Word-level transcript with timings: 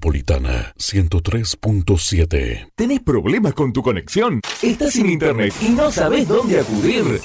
Metropolitana 0.00 0.72
103.7. 0.78 2.70
¿Tenés 2.74 3.00
problemas 3.00 3.52
con 3.52 3.70
tu 3.74 3.82
conexión? 3.82 4.40
¿Estás 4.62 4.94
sin 4.94 5.10
internet 5.10 5.52
y 5.60 5.68
no 5.68 5.92
sabes 5.92 6.26
dónde 6.26 6.58
acudir? 6.58 7.20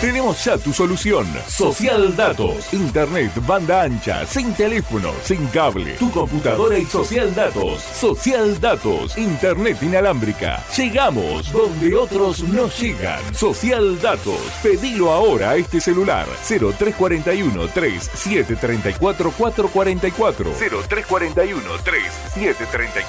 Tenemos 0.00 0.44
ya 0.44 0.58
tu 0.58 0.72
solución. 0.72 1.26
Social 1.48 2.14
Datos. 2.16 2.74
Internet, 2.74 3.32
banda 3.46 3.82
ancha, 3.82 4.26
sin 4.26 4.52
teléfono, 4.52 5.12
sin 5.22 5.46
cable. 5.46 5.92
Tu 5.94 6.10
computadora 6.10 6.76
y 6.78 6.84
Social 6.84 7.34
Datos. 7.34 7.80
Social 7.80 8.60
Datos. 8.60 9.16
Internet 9.16 9.78
inalámbrica. 9.82 10.62
Llegamos 10.76 11.50
donde 11.50 11.94
otros 11.94 12.42
no 12.42 12.68
llegan. 12.68 13.34
Social 13.34 13.98
Datos. 14.02 14.40
Pedilo 14.62 15.12
ahora 15.12 15.50
a 15.50 15.56
este 15.56 15.80
celular. 15.80 16.26
0341 16.46 17.68
3734 17.68 19.30
444. 19.30 20.50
0341 20.50 21.62
3734 21.84 22.15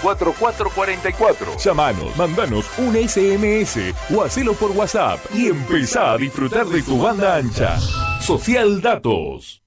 444. 0.01 1.57
Llamanos, 1.57 2.15
mandanos 2.15 2.65
un 2.77 2.95
SMS 2.95 3.93
o 4.13 4.23
hacelo 4.23 4.53
por 4.53 4.71
WhatsApp 4.71 5.19
y 5.33 5.47
empezá 5.47 6.13
a 6.13 6.17
disfrutar 6.17 6.65
de 6.67 6.81
tu 6.81 7.01
banda 7.01 7.35
ancha. 7.35 7.77
Social 8.21 8.81
Datos. 8.81 9.66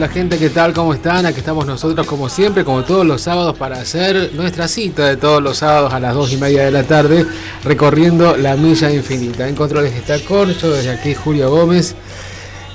Hola, 0.00 0.08
gente, 0.08 0.38
¿qué 0.38 0.48
tal? 0.48 0.72
¿Cómo 0.72 0.94
están? 0.94 1.26
Aquí 1.26 1.40
estamos 1.40 1.66
nosotros 1.66 2.06
como 2.06 2.30
siempre, 2.30 2.64
como 2.64 2.84
todos 2.84 3.04
los 3.04 3.20
sábados, 3.20 3.54
para 3.58 3.78
hacer 3.78 4.30
nuestra 4.32 4.66
cita 4.66 5.06
de 5.06 5.18
todos 5.18 5.42
los 5.42 5.58
sábados 5.58 5.92
a 5.92 6.00
las 6.00 6.14
2 6.14 6.32
y 6.32 6.36
media 6.38 6.64
de 6.64 6.70
la 6.70 6.84
tarde, 6.84 7.26
recorriendo 7.64 8.34
la 8.34 8.56
milla 8.56 8.90
infinita. 8.90 9.46
En 9.46 9.54
controles 9.54 9.92
está 9.92 10.18
Corcho, 10.20 10.72
desde 10.72 10.92
aquí 10.92 11.12
Julio 11.14 11.50
Gómez. 11.50 11.94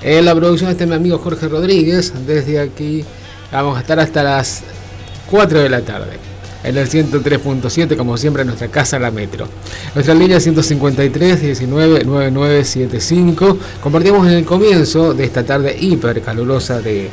En 0.03 0.23
la 0.23 0.35
producción 0.35 0.69
está 0.69 0.85
mi 0.85 0.93
amigo 0.93 1.17
Jorge 1.17 1.47
Rodríguez. 1.47 2.13
Desde 2.27 2.59
aquí 2.59 3.03
vamos 3.51 3.75
a 3.75 3.81
estar 3.81 3.99
hasta 3.99 4.21
las 4.21 4.61
4 5.31 5.61
de 5.61 5.69
la 5.69 5.81
tarde 5.81 6.34
en 6.65 6.77
el 6.77 6.89
103.7, 6.89 7.95
como 7.95 8.17
siempre, 8.17 8.41
en 8.41 8.47
nuestra 8.47 8.67
casa, 8.69 8.97
la 8.97 9.11
Metro. 9.11 9.47
Nuestra 9.93 10.15
línea 10.15 10.39
153 10.39 11.41
19 11.41 12.03
9975. 12.03 13.57
Compartimos 13.81 14.27
en 14.27 14.33
el 14.33 14.45
comienzo 14.45 15.13
de 15.13 15.25
esta 15.25 15.43
tarde 15.43 15.77
hiper 15.79 16.21
calurosa 16.21 16.81
de, 16.81 17.09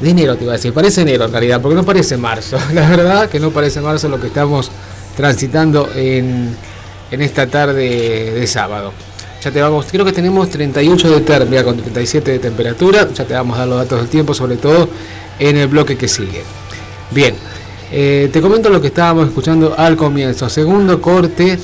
de 0.00 0.10
enero, 0.10 0.36
te 0.36 0.44
iba 0.44 0.52
a 0.52 0.56
decir. 0.56 0.74
Parece 0.74 1.00
enero 1.00 1.24
en 1.24 1.32
realidad, 1.32 1.60
porque 1.62 1.74
no 1.74 1.84
parece 1.84 2.18
marzo. 2.18 2.58
La 2.74 2.88
verdad 2.88 3.30
que 3.30 3.40
no 3.40 3.50
parece 3.50 3.80
marzo 3.80 4.08
lo 4.08 4.20
que 4.20 4.26
estamos 4.26 4.70
transitando 5.16 5.90
en, 5.94 6.54
en 7.10 7.22
esta 7.22 7.46
tarde 7.46 8.32
de 8.32 8.46
sábado. 8.46 8.92
Ya 9.42 9.50
te 9.50 9.62
vamos, 9.62 9.86
creo 9.90 10.04
que 10.04 10.12
tenemos 10.12 10.50
38 10.50 11.10
de 11.12 11.20
térmica 11.22 11.64
con 11.64 11.78
37 11.78 12.30
de 12.30 12.38
temperatura. 12.38 13.08
Ya 13.14 13.24
te 13.24 13.32
vamos 13.32 13.56
a 13.56 13.60
dar 13.60 13.68
los 13.68 13.78
datos 13.78 14.00
del 14.00 14.08
tiempo, 14.08 14.34
sobre 14.34 14.56
todo 14.56 14.86
en 15.38 15.56
el 15.56 15.68
bloque 15.68 15.96
que 15.96 16.08
sigue. 16.08 16.42
Bien, 17.10 17.34
eh, 17.92 18.30
te 18.32 18.40
comento 18.40 18.68
lo 18.70 18.80
que 18.80 18.88
estábamos 18.88 19.28
escuchando 19.28 19.74
al 19.76 19.96
comienzo. 19.96 20.48
Segundo 20.48 21.00
corte 21.00 21.58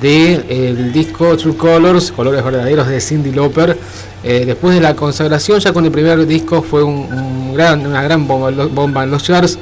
del 0.00 0.92
disco 0.92 1.36
True 1.36 1.56
Colors, 1.56 2.12
Colores 2.12 2.44
Verdaderos 2.44 2.88
de 2.88 3.00
Cindy 3.00 3.32
Lauper. 3.32 3.76
Eh, 4.24 4.44
después 4.46 4.74
de 4.74 4.80
la 4.80 4.94
consagración, 4.94 5.60
ya 5.60 5.72
con 5.72 5.84
el 5.84 5.90
primer 5.90 6.26
disco 6.26 6.62
fue 6.62 6.82
un, 6.82 7.54
gran, 7.54 7.86
una 7.86 8.02
gran 8.02 8.26
bomba, 8.26 9.04
en 9.04 9.10
los 9.10 9.22
charts. 9.22 9.58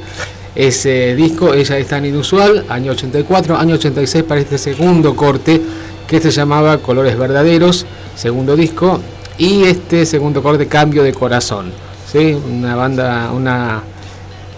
Ese 0.55 1.15
disco, 1.15 1.53
ella 1.53 1.77
es 1.77 1.87
tan 1.87 2.03
inusual, 2.03 2.65
año 2.67 2.93
84, 2.93 3.57
año 3.57 3.75
86 3.75 4.23
para 4.23 4.41
este 4.41 4.57
segundo 4.57 5.15
corte 5.15 5.61
que 6.07 6.19
se 6.19 6.31
llamaba 6.31 6.79
Colores 6.79 7.15
Verdaderos, 7.15 7.85
segundo 8.15 8.55
disco, 8.55 8.99
y 9.37 9.65
este 9.65 10.05
segundo 10.07 10.41
corte 10.41 10.67
Cambio 10.67 11.03
de 11.03 11.13
Corazón. 11.13 11.71
¿sí? 12.11 12.33
Una 12.33 12.75
banda, 12.75 13.31
una... 13.31 13.83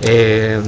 Eh, 0.01 0.61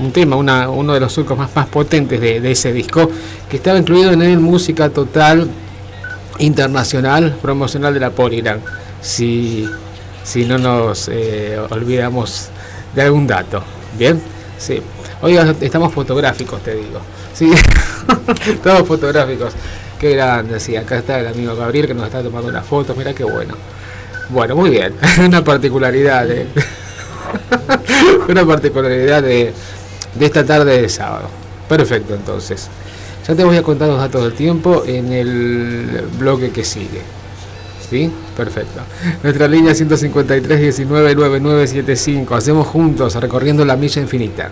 un 0.00 0.12
tema, 0.12 0.36
uno 0.36 0.94
de 0.94 1.00
los 1.00 1.12
surcos 1.12 1.36
más, 1.36 1.54
más 1.54 1.66
potentes 1.66 2.20
de, 2.20 2.50
ese 2.50 2.72
disco, 2.72 3.10
que 3.48 3.56
estaba 3.56 3.78
incluido 3.78 4.12
en 4.12 4.22
el 4.22 4.40
Música 4.40 4.88
Total 4.88 5.48
Internacional 6.38 7.36
Promocional 7.40 7.94
de 7.94 8.00
la 8.00 8.10
Polygram, 8.10 8.60
si, 9.02 9.68
si 10.24 10.44
no 10.44 10.58
nos 10.58 11.08
eh, 11.12 11.58
olvidamos 11.70 12.48
de 12.94 13.02
algún 13.02 13.26
dato. 13.26 13.62
Bien, 13.98 14.20
sí. 14.58 14.80
Hoy 15.22 15.38
estamos 15.60 15.92
fotográficos, 15.92 16.62
te 16.62 16.74
digo. 16.74 17.00
Sí, 17.34 17.52
estamos 18.46 18.88
fotográficos. 18.88 19.52
Qué 19.98 20.12
grande, 20.12 20.58
sí. 20.60 20.76
Acá 20.76 20.98
está 20.98 21.20
el 21.20 21.26
amigo 21.26 21.54
Gabriel 21.54 21.86
que 21.86 21.94
nos 21.94 22.06
está 22.06 22.22
tomando 22.22 22.48
unas 22.48 22.64
fotos. 22.64 22.96
Mira 22.96 23.12
qué 23.12 23.24
bueno. 23.24 23.54
Bueno, 24.30 24.56
muy 24.56 24.70
bien. 24.70 24.94
Una 25.18 25.44
particularidad. 25.44 26.26
Una 28.28 28.46
particularidad 28.46 29.22
de, 29.22 29.52
de 30.14 30.26
esta 30.26 30.44
tarde 30.44 30.82
de 30.82 30.88
sábado. 30.88 31.28
Perfecto, 31.68 32.14
entonces. 32.14 32.68
Ya 33.26 33.34
te 33.34 33.44
voy 33.44 33.56
a 33.56 33.62
contar 33.62 33.88
los 33.88 33.98
datos 33.98 34.22
del 34.24 34.32
tiempo 34.32 34.82
en 34.86 35.12
el 35.12 36.04
bloque 36.18 36.50
que 36.50 36.64
sigue. 36.64 37.02
¿Sí? 37.88 38.10
Perfecto. 38.36 38.80
Nuestra 39.22 39.48
línea 39.48 39.74
153 39.74 40.60
19 40.60 41.14
9975. 41.14 42.34
Hacemos 42.34 42.66
juntos 42.66 43.14
recorriendo 43.16 43.64
la 43.64 43.76
milla 43.76 44.00
infinita. 44.00 44.50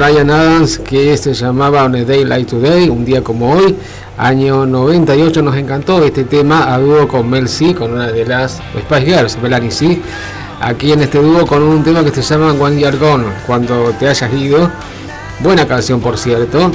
Brian 0.00 0.30
Adams 0.30 0.78
que 0.78 1.14
se 1.18 1.34
llamaba 1.34 1.84
On 1.84 1.94
a 1.94 2.04
Day 2.04 2.24
Like 2.24 2.50
Today, 2.50 2.88
un 2.88 3.04
día 3.04 3.22
como 3.22 3.52
hoy, 3.52 3.76
año 4.16 4.64
98. 4.64 5.42
Nos 5.42 5.54
encantó 5.56 6.02
este 6.02 6.24
tema 6.24 6.72
a 6.72 6.78
dúo 6.78 7.06
con 7.06 7.28
Mel 7.28 7.50
C, 7.50 7.74
con 7.74 7.92
una 7.92 8.10
de 8.10 8.24
las 8.24 8.62
Spice 8.80 9.04
Girls, 9.04 9.36
Melanie 9.42 9.70
C. 9.70 10.00
Aquí 10.62 10.92
en 10.92 11.02
este 11.02 11.18
dúo 11.18 11.46
con 11.46 11.62
un 11.62 11.84
tema 11.84 12.02
que 12.02 12.10
se 12.12 12.22
llama 12.22 12.54
One 12.54 12.78
Year 12.78 12.96
Gone, 12.96 13.26
cuando 13.46 13.92
te 14.00 14.08
hayas 14.08 14.32
ido. 14.32 14.70
Buena 15.40 15.68
canción, 15.68 16.00
por 16.00 16.16
cierto. 16.16 16.72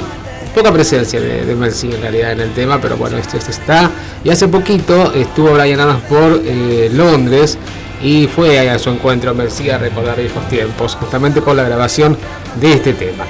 Poca 0.54 0.70
presencia 0.70 1.20
de, 1.20 1.52
Mel 1.56 1.72
C 1.72 1.92
en 1.92 2.02
realidad 2.02 2.30
en 2.30 2.42
el 2.42 2.52
tema, 2.52 2.80
pero 2.80 2.96
bueno, 2.96 3.16
este, 3.16 3.38
este 3.38 3.50
está. 3.50 3.90
Y 4.22 4.30
hace 4.30 4.46
poquito 4.46 5.12
estuvo 5.12 5.52
Brian 5.52 5.80
Adams 5.80 6.04
por 6.04 6.42
eh, 6.44 6.90
Londres 6.92 7.58
y 8.00 8.28
fue 8.28 8.70
a 8.70 8.78
su 8.78 8.90
encuentro 8.90 9.34
Merci 9.34 9.68
a 9.68 9.78
recordar 9.78 10.16
viejos 10.16 10.48
tiempos, 10.48 10.94
justamente 10.94 11.40
con 11.40 11.56
la 11.56 11.64
grabación 11.64 12.16
de 12.60 12.72
este 12.72 12.92
tema. 12.92 13.24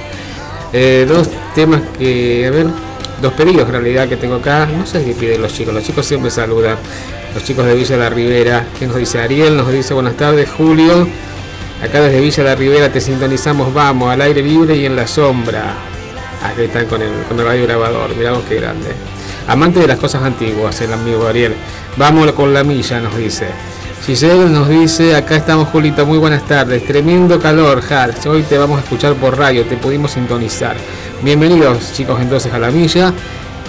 Eh, 0.73 1.05
dos 1.07 1.29
temas 1.55 1.81
que, 1.97 2.45
a 2.45 2.51
ver, 2.51 2.67
dos 3.21 3.33
pedidos 3.33 3.65
en 3.67 3.71
realidad 3.71 4.07
que 4.07 4.17
tengo 4.17 4.35
acá, 4.35 4.65
no 4.65 4.85
sé 4.85 5.03
qué 5.03 5.13
piden 5.13 5.41
los 5.41 5.53
chicos, 5.53 5.73
los 5.73 5.83
chicos 5.83 6.05
siempre 6.05 6.29
saludan, 6.29 6.77
los 7.33 7.43
chicos 7.43 7.65
de 7.65 7.73
Villa 7.73 7.97
la 7.97 8.09
Ribera, 8.09 8.65
que 8.77 8.85
nos 8.85 8.97
dice 8.97 9.19
Ariel, 9.19 9.55
nos 9.55 9.71
dice 9.71 9.93
buenas 9.93 10.17
tardes 10.17 10.49
Julio, 10.49 11.07
acá 11.81 12.01
desde 12.01 12.19
Villa 12.19 12.43
de 12.43 12.49
la 12.49 12.55
Ribera 12.55 12.91
te 12.91 12.99
sintonizamos, 12.99 13.73
vamos, 13.73 14.11
al 14.11 14.21
aire 14.21 14.41
libre 14.41 14.75
y 14.75 14.85
en 14.85 14.95
la 14.95 15.07
sombra. 15.07 15.75
Aquí 16.43 16.63
están 16.63 16.85
con 16.85 17.01
el, 17.01 17.09
con 17.27 17.39
el 17.39 17.45
radio 17.45 17.63
grabador, 17.65 18.15
miramos 18.15 18.43
qué 18.47 18.55
grande. 18.55 18.89
Amante 19.47 19.79
de 19.79 19.87
las 19.87 19.97
cosas 19.97 20.21
antiguas, 20.23 20.79
el 20.81 20.93
amigo 20.93 21.25
Ariel. 21.25 21.55
Vamos 21.95 22.31
con 22.33 22.53
la 22.53 22.63
milla, 22.63 22.99
nos 22.99 23.15
dice. 23.17 23.47
Giselle 24.05 24.49
nos 24.49 24.69
dice, 24.69 25.15
acá 25.15 25.35
estamos 25.35 25.67
Julita, 25.69 26.05
muy 26.05 26.17
buenas 26.17 26.43
tardes, 26.45 26.85
tremendo 26.85 27.39
calor, 27.41 27.81
Hals, 27.89 28.25
hoy 28.25 28.43
te 28.43 28.57
vamos 28.57 28.79
a 28.79 28.83
escuchar 28.83 29.15
por 29.15 29.37
radio, 29.37 29.65
te 29.65 29.75
pudimos 29.75 30.11
sintonizar. 30.11 30.77
Bienvenidos 31.21 31.91
chicos 31.91 32.21
entonces 32.21 32.53
a 32.53 32.59
la 32.59 32.71
milla, 32.71 33.11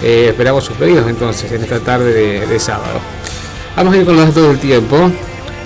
eh, 0.01 0.27
esperamos 0.29 0.63
sus 0.63 0.77
pedidos 0.77 1.09
entonces 1.09 1.51
en 1.51 1.63
esta 1.63 1.79
tarde 1.79 2.45
de, 2.47 2.59
sábado. 2.59 2.99
Vamos 3.75 3.93
a 3.93 3.97
ir 3.97 4.05
con 4.05 4.15
los 4.15 4.27
datos 4.27 4.47
del 4.47 4.59
tiempo, 4.59 5.11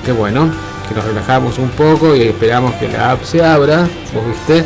que 0.03 0.11
bueno, 0.11 0.51
que 0.89 0.95
nos 0.95 1.05
relajamos 1.05 1.59
un 1.59 1.69
poco 1.69 2.15
y 2.15 2.23
esperamos 2.23 2.73
que 2.75 2.87
la 2.87 3.11
app 3.11 3.23
se 3.23 3.43
abra, 3.43 3.87
vos 4.13 4.23
viste. 4.27 4.65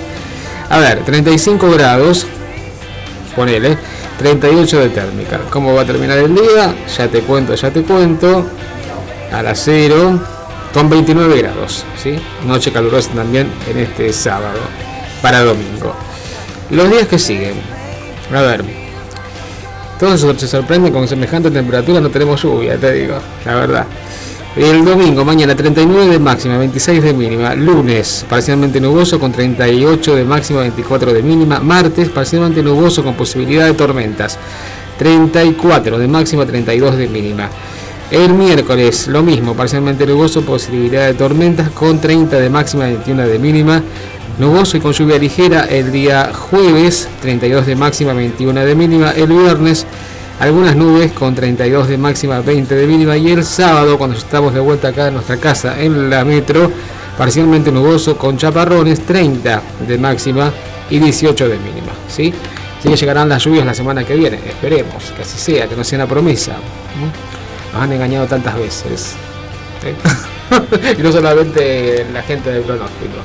A 0.70 0.80
ver, 0.80 1.04
35 1.04 1.70
grados, 1.72 2.28
ponele, 3.36 3.78
38 4.20 4.80
de 4.80 4.90
térmica. 4.90 5.42
¿Cómo 5.50 5.74
va 5.74 5.82
a 5.82 5.86
terminar 5.86 6.18
el 6.18 6.34
día? 6.34 6.74
Ya 6.98 7.10
te 7.10 7.20
cuento, 7.22 7.56
ya 7.56 7.72
te 7.72 7.82
cuento 7.82 8.46
a 9.32 9.44
las 9.44 9.62
0 9.64 10.20
con 10.74 10.90
29 10.90 11.42
grados. 11.42 11.86
¿sí? 12.02 12.16
Noche 12.46 12.72
calurosa 12.72 13.12
también 13.12 13.50
en 13.70 13.78
este 13.78 14.12
sábado 14.14 14.60
para 15.22 15.44
domingo. 15.44 15.96
Los 16.70 16.90
días 16.90 17.08
que 17.08 17.20
siguen. 17.20 17.56
A 18.34 18.42
ver. 18.42 18.64
Todos 20.00 20.22
se 20.40 20.48
sorprenden 20.48 20.94
con 20.94 21.08
semejante 21.08 21.50
temperatura, 21.50 22.00
no 22.00 22.10
tenemos 22.10 22.44
lluvia, 22.44 22.78
te 22.78 22.92
digo, 22.92 23.16
la 23.46 23.56
verdad. 23.56 23.88
El 24.56 24.84
domingo, 24.84 25.24
mañana 25.24 25.56
39 25.56 26.08
de 26.08 26.20
máxima, 26.20 26.58
26 26.58 27.04
de 27.04 27.14
mínima. 27.14 27.54
Lunes, 27.56 28.26
parcialmente 28.28 28.80
nuboso 28.80 29.20
con 29.20 29.32
38 29.32 30.16
de 30.16 30.24
máxima, 30.24 30.62
24 30.62 31.14
de 31.14 31.22
mínima. 31.22 31.60
Martes, 31.60 32.10
parcialmente 32.10 32.62
nuboso 32.64 33.04
con 33.04 33.14
posibilidad 33.14 33.66
de 33.66 33.74
tormentas. 33.74 34.38
34 34.98 36.00
de 36.00 36.08
máxima, 36.08 36.46
32 36.46 36.98
de 36.98 37.08
mínima. 37.08 37.50
El 38.10 38.34
miércoles 38.34 39.08
lo 39.08 39.22
mismo, 39.22 39.54
parcialmente 39.54 40.06
nuboso, 40.06 40.42
posibilidad 40.44 41.08
de 41.08 41.14
tormentas 41.14 41.70
con 41.72 42.00
30 42.00 42.40
de 42.40 42.50
máxima, 42.50 42.86
21 42.86 43.28
de 43.28 43.38
mínima. 43.38 43.84
Nuboso 44.40 44.78
y 44.78 44.80
con 44.80 44.94
lluvia 44.94 45.18
ligera 45.18 45.66
el 45.66 45.92
día 45.92 46.32
jueves, 46.34 47.10
32 47.22 47.66
de 47.66 47.76
máxima, 47.76 48.14
21 48.14 48.64
de 48.64 48.76
mínima. 48.76 49.12
El 49.12 49.28
viernes 49.28 49.86
algunas 50.40 50.78
nubes 50.78 51.12
con 51.12 51.36
32 51.36 51.90
de 51.90 51.98
máxima, 51.98 52.40
20 52.40 52.76
de 52.76 52.88
mínima. 52.88 53.18
Y 53.18 53.30
el 53.30 53.44
sábado, 53.44 53.98
cuando 53.98 54.16
estamos 54.16 54.54
de 54.54 54.62
vuelta 54.62 54.88
acá 54.88 55.10
en 55.10 55.16
nuestra 55.16 55.36
casa 55.36 55.82
en 55.82 56.10
la 56.10 56.24
metro, 56.24 56.72
parcialmente 57.18 57.74
nuboso 57.74 58.18
con 58.18 58.38
chaparrones, 58.38 59.06
30 59.06 59.62
de 59.86 59.98
máxima 59.98 60.54
y 60.90 61.00
18 61.00 61.50
de 61.50 61.58
mínima. 61.58 61.92
¿sí? 62.08 62.34
Así 62.80 62.88
que 62.88 62.96
llegarán 62.96 63.28
las 63.28 63.44
lluvias 63.44 63.66
la 63.66 63.74
semana 63.74 64.06
que 64.06 64.16
viene, 64.16 64.38
esperemos 64.38 65.12
que 65.14 65.24
así 65.24 65.38
sea, 65.38 65.68
que 65.68 65.76
no 65.76 65.84
sea 65.84 65.98
una 65.98 66.08
promesa 66.08 66.54
han 67.82 67.92
engañado 67.94 68.28
tantas 68.28 68.58
veces. 68.58 69.16
y 70.98 71.02
no 71.02 71.12
solamente 71.12 72.06
la 72.12 72.22
gente 72.24 72.52
del 72.52 72.64
pronóstico. 72.64 73.18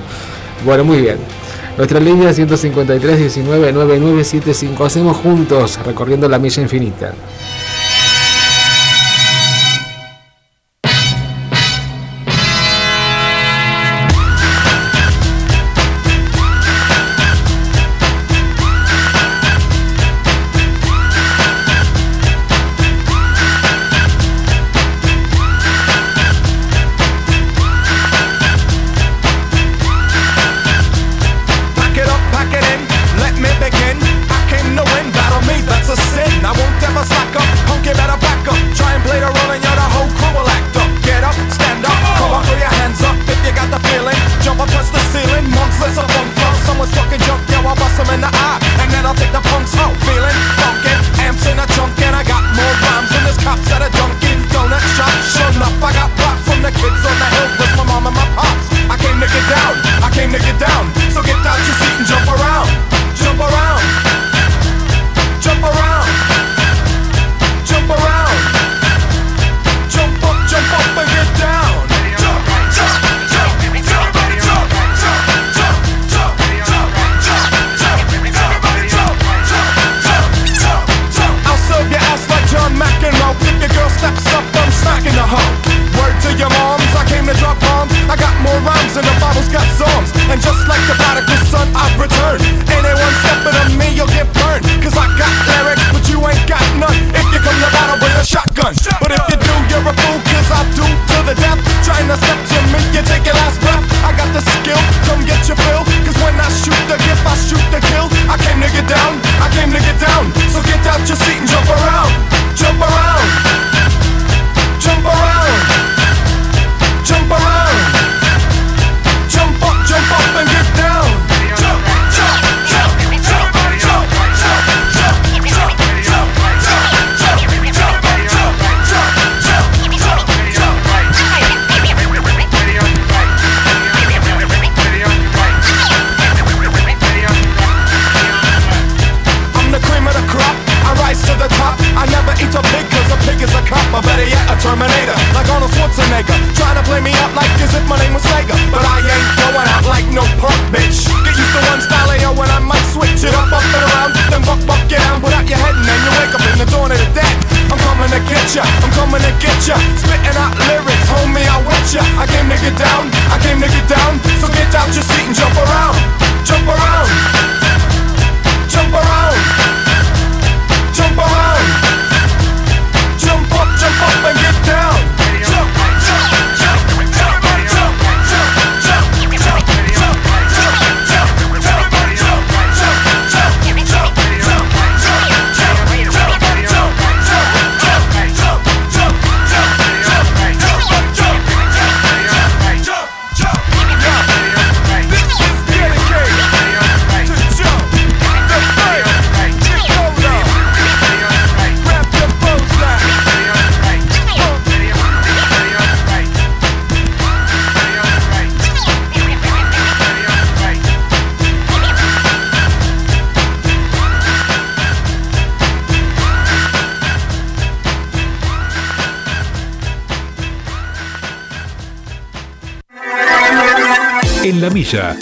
Bueno, 0.64 0.84
muy 0.84 1.00
bien. 1.00 1.16
Nuestra 1.76 1.98
línea 2.00 2.32
153 2.32 3.18
19 3.18 3.72
9975. 3.72 4.84
Hacemos 4.84 5.16
juntos 5.16 5.78
recorriendo 5.84 6.28
la 6.28 6.38
milla 6.38 6.62
infinita. 6.62 7.14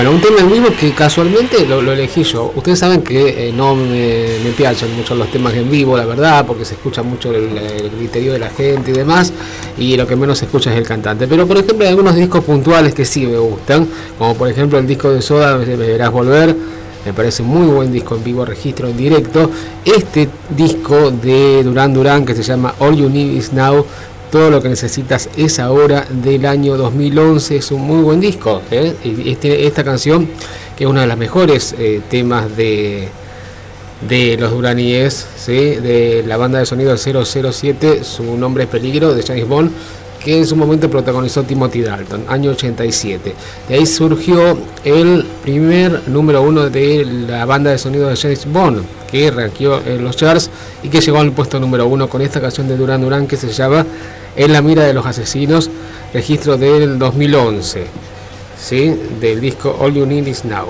Bueno, 0.00 0.14
un 0.14 0.22
tema 0.22 0.40
en 0.40 0.50
vivo 0.50 0.68
que 0.80 0.92
casualmente 0.92 1.66
lo, 1.66 1.92
elegí 1.92 2.22
yo. 2.22 2.50
Ustedes 2.56 2.78
saben 2.78 3.02
que 3.02 3.48
eh, 3.48 3.52
no 3.52 3.74
me, 3.74 4.38
me 4.42 4.50
piachan 4.56 4.96
mucho 4.96 5.14
los 5.14 5.30
temas 5.30 5.52
en 5.52 5.70
vivo, 5.70 5.94
la 5.94 6.06
verdad, 6.06 6.46
porque 6.46 6.64
se 6.64 6.72
escucha 6.72 7.02
mucho 7.02 7.30
el, 7.34 7.90
criterio 7.98 8.32
de 8.32 8.38
la 8.38 8.48
gente 8.48 8.92
y 8.92 8.94
demás, 8.94 9.30
y 9.76 9.98
lo 9.98 10.06
que 10.06 10.16
menos 10.16 10.38
se 10.38 10.46
escucha 10.46 10.72
es 10.72 10.78
el 10.78 10.86
cantante. 10.86 11.28
Pero 11.28 11.46
por 11.46 11.58
ejemplo 11.58 11.84
hay 11.84 11.90
algunos 11.90 12.16
discos 12.16 12.42
puntuales 12.42 12.94
que 12.94 13.04
sí 13.04 13.26
me 13.26 13.36
gustan, 13.36 13.86
como 14.16 14.34
por 14.36 14.48
ejemplo 14.48 14.78
el 14.78 14.86
disco 14.86 15.10
de 15.10 15.20
Soda, 15.20 15.58
Me 15.58 15.76
Verás 15.76 16.10
Volver, 16.10 16.56
me 17.04 17.12
parece 17.12 17.42
muy 17.42 17.66
buen 17.66 17.92
disco 17.92 18.16
en 18.16 18.24
vivo, 18.24 18.46
registro 18.46 18.88
en 18.88 18.96
directo. 18.96 19.50
Este 19.84 20.30
disco 20.48 21.10
de 21.10 21.62
Duran 21.62 21.92
Duran 21.92 22.24
que 22.24 22.34
se 22.34 22.42
llama 22.42 22.74
All 22.78 22.96
You 22.96 23.10
Need 23.10 23.32
Is 23.32 23.52
Now 23.52 23.84
todo 24.30 24.50
lo 24.50 24.62
que 24.62 24.68
necesitas 24.68 25.28
es 25.36 25.58
ahora 25.58 26.06
del 26.08 26.46
año 26.46 26.76
2011. 26.76 27.56
Es 27.56 27.70
un 27.70 27.82
muy 27.82 28.02
buen 28.02 28.20
disco. 28.20 28.62
¿eh? 28.70 28.94
Este, 29.26 29.66
esta 29.66 29.84
canción, 29.84 30.28
que 30.76 30.84
es 30.84 30.90
uno 30.90 31.00
de 31.00 31.06
los 31.06 31.16
mejores 31.16 31.74
eh, 31.78 32.00
temas 32.08 32.56
de, 32.56 33.08
de 34.08 34.36
los 34.38 34.52
Duraníes, 34.52 35.26
de 35.46 36.24
la 36.26 36.36
banda 36.36 36.58
de 36.58 36.66
sonido 36.66 36.96
007, 36.96 38.04
su 38.04 38.36
nombre 38.36 38.64
es 38.64 38.70
Peligro, 38.70 39.14
de 39.14 39.22
James 39.22 39.48
Bond, 39.48 39.72
que 40.22 40.38
en 40.38 40.46
su 40.46 40.54
momento 40.54 40.90
protagonizó 40.90 41.42
Timothy 41.42 41.82
Dalton, 41.82 42.24
año 42.28 42.50
87. 42.50 43.34
De 43.68 43.74
ahí 43.74 43.86
surgió 43.86 44.58
el 44.84 45.26
primer 45.42 46.08
número 46.08 46.42
uno 46.42 46.68
de 46.68 47.04
la 47.04 47.46
banda 47.46 47.70
de 47.70 47.78
sonido 47.78 48.08
de 48.08 48.16
James 48.16 48.46
Bond, 48.46 48.84
que 49.10 49.30
ranqueó 49.30 49.80
en 49.84 50.04
los 50.04 50.16
charts 50.16 50.50
y 50.82 50.88
que 50.88 51.00
llegó 51.00 51.18
al 51.18 51.32
puesto 51.32 51.58
número 51.58 51.86
uno 51.86 52.08
con 52.08 52.22
esta 52.22 52.40
canción 52.40 52.68
de 52.68 52.76
Duran 52.76 53.00
Duran 53.00 53.26
que 53.26 53.36
se 53.36 53.48
llama 53.48 53.84
en 54.36 54.52
la 54.52 54.62
mira 54.62 54.84
de 54.84 54.94
los 54.94 55.06
asesinos, 55.06 55.70
registro 56.12 56.56
del 56.56 56.98
2011, 56.98 57.84
¿sí? 58.60 58.96
del 59.20 59.40
disco 59.40 59.76
All 59.80 59.94
You 59.94 60.06
Need 60.06 60.26
Is 60.26 60.44
Now. 60.44 60.66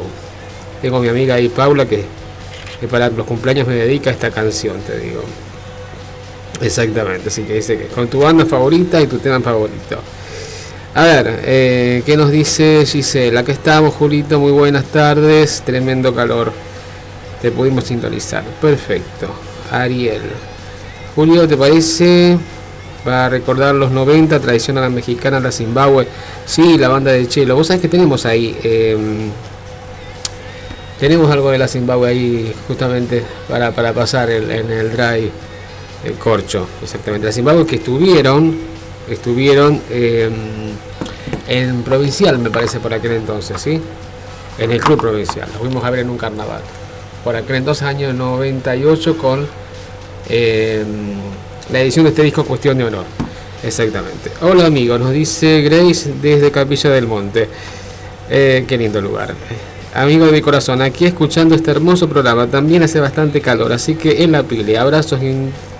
Tengo 0.82 0.98
a 0.98 1.00
mi 1.00 1.08
amiga 1.08 1.34
ahí, 1.34 1.48
Paula, 1.48 1.86
que, 1.86 2.04
para 2.90 3.10
los 3.10 3.26
cumpleaños 3.26 3.66
me 3.66 3.74
dedica 3.74 4.10
a 4.10 4.12
esta 4.12 4.30
canción, 4.30 4.80
te 4.86 4.98
digo. 4.98 5.22
Exactamente, 6.60 7.28
así 7.28 7.42
que 7.42 7.54
dice 7.54 7.78
que 7.78 7.86
con 7.86 8.08
tu 8.08 8.20
banda 8.20 8.44
favorita 8.44 9.00
y 9.00 9.06
tu 9.06 9.18
tema 9.18 9.40
favorito. 9.40 9.98
A 10.94 11.04
ver, 11.04 11.40
eh, 11.44 12.02
¿qué 12.04 12.16
nos 12.16 12.30
dice 12.30 12.84
Giselle? 12.84 13.38
Aquí 13.38 13.52
estamos, 13.52 13.94
Julito, 13.94 14.40
muy 14.40 14.52
buenas 14.52 14.86
tardes, 14.86 15.62
tremendo 15.64 16.14
calor. 16.14 16.52
Te 17.40 17.50
pudimos 17.50 17.84
sintonizar, 17.84 18.42
perfecto. 18.60 19.28
Ariel. 19.70 20.22
Julio, 21.14 21.46
¿te 21.46 21.56
parece? 21.56 22.36
Para 23.04 23.28
recordar 23.28 23.74
los 23.74 23.90
90, 23.90 24.40
tradición 24.40 24.78
a 24.78 24.82
la 24.82 24.90
mexicana, 24.90 25.40
la 25.40 25.52
Zimbabue. 25.52 26.06
Sí, 26.46 26.78
la 26.78 26.88
banda 26.88 27.12
de 27.12 27.26
Chelo. 27.26 27.56
Vos 27.56 27.66
sabés 27.68 27.82
que 27.82 27.88
tenemos 27.88 28.26
ahí. 28.26 28.58
Em, 28.62 29.30
tenemos 30.98 31.30
algo 31.30 31.50
de 31.50 31.58
la 31.58 31.66
Zimbabue 31.66 32.08
ahí 32.10 32.54
justamente 32.68 33.22
para, 33.48 33.72
pasar 33.92 34.30
en 34.30 34.70
el 34.70 34.92
drive 34.92 35.30
el 36.04 36.14
corcho. 36.14 36.66
Exactamente. 36.82 37.26
La 37.26 37.32
Zimbabue 37.32 37.66
que 37.66 37.76
estuvieron, 37.76 38.56
estuvieron 39.08 39.80
em, 39.90 40.32
en 41.48 41.82
provincial, 41.82 42.38
me 42.38 42.50
parece, 42.50 42.80
por 42.80 42.94
aquel 42.94 43.12
entonces, 43.12 43.60
¿sí? 43.60 43.80
En 44.58 44.70
el 44.70 44.80
club 44.80 45.00
provincial. 45.00 45.48
Lo 45.52 45.60
fuimos 45.60 45.84
a 45.84 45.90
ver 45.90 46.00
en 46.00 46.10
un 46.10 46.18
carnaval. 46.18 46.62
Por 47.24 47.36
aquel 47.36 47.56
entonces, 47.56 47.82
año 47.84 48.12
98, 48.12 49.18
con. 49.18 49.46
Eh, 50.28 50.84
la 51.72 51.80
edición 51.80 52.04
de 52.04 52.10
este 52.10 52.22
disco 52.22 52.44
Cuestión 52.44 52.78
de 52.78 52.84
Honor. 52.84 53.04
Exactamente. 53.62 54.32
Hola 54.40 54.66
amigos, 54.66 54.98
nos 54.98 55.12
dice 55.12 55.60
Grace 55.62 56.12
desde 56.20 56.50
Capilla 56.50 56.90
del 56.90 57.06
Monte. 57.06 57.48
Eh, 58.28 58.64
qué 58.66 58.78
lindo 58.78 59.00
lugar. 59.00 59.34
Amigo 59.94 60.26
de 60.26 60.32
mi 60.32 60.40
corazón, 60.40 60.82
aquí 60.82 61.04
escuchando 61.04 61.54
este 61.54 61.70
hermoso 61.70 62.08
programa. 62.08 62.46
También 62.46 62.82
hace 62.82 63.00
bastante 63.00 63.40
calor, 63.40 63.72
así 63.72 63.94
que 63.94 64.22
en 64.22 64.32
la 64.32 64.42
pile. 64.42 64.78
Abrazos 64.78 65.20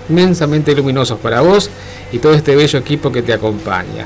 inmensamente 0.09 0.75
luminosos 0.75 1.17
para 1.19 1.41
vos 1.41 1.69
y 2.11 2.19
todo 2.19 2.33
este 2.33 2.55
bello 2.55 2.79
equipo 2.79 3.11
que 3.11 3.21
te 3.21 3.33
acompaña. 3.33 4.05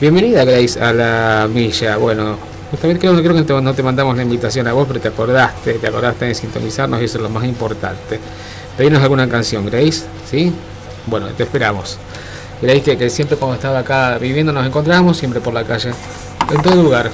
Bienvenida 0.00 0.44
Grace 0.44 0.80
a 0.80 0.92
la 0.92 1.48
milla. 1.52 1.96
Bueno, 1.96 2.36
justamente 2.70 3.00
creo, 3.00 3.16
que 3.46 3.62
no 3.62 3.74
te 3.74 3.82
mandamos 3.82 4.16
la 4.16 4.22
invitación 4.22 4.66
a 4.66 4.72
vos, 4.72 4.86
pero 4.86 5.00
te 5.00 5.08
acordaste, 5.08 5.74
te 5.74 5.86
acordaste 5.86 6.26
de 6.26 6.34
sintonizarnos 6.34 7.00
y 7.00 7.04
eso 7.04 7.18
es 7.18 7.22
lo 7.22 7.30
más 7.30 7.44
importante. 7.44 8.20
Pedirnos 8.76 9.02
alguna 9.02 9.28
canción, 9.28 9.64
Grace, 9.66 10.02
¿sí? 10.30 10.52
Bueno, 11.06 11.28
te 11.28 11.44
esperamos. 11.44 11.98
Y 12.62 12.80
que, 12.80 13.10
siempre 13.10 13.36
cuando 13.36 13.56
estaba 13.56 13.80
acá 13.80 14.18
viviendo 14.18 14.52
nos 14.52 14.66
encontramos, 14.66 15.16
siempre 15.16 15.40
por 15.40 15.52
la 15.52 15.64
calle, 15.64 15.92
en 16.52 16.62
todo 16.62 16.82
lugar. 16.82 17.10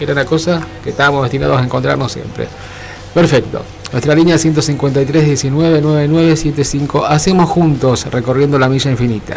Era 0.00 0.12
una 0.12 0.24
cosa 0.24 0.60
que 0.82 0.90
estábamos 0.90 1.22
destinados 1.22 1.60
a 1.60 1.64
encontrarnos 1.64 2.12
siempre. 2.12 2.48
Perfecto. 3.14 3.62
Nuestra 3.92 4.14
línea 4.14 4.36
153 4.36 5.24
19 5.24 5.80
9975. 5.80 7.06
Hacemos 7.06 7.48
juntos 7.48 8.06
recorriendo 8.10 8.58
la 8.58 8.68
milla 8.68 8.90
infinita. 8.90 9.36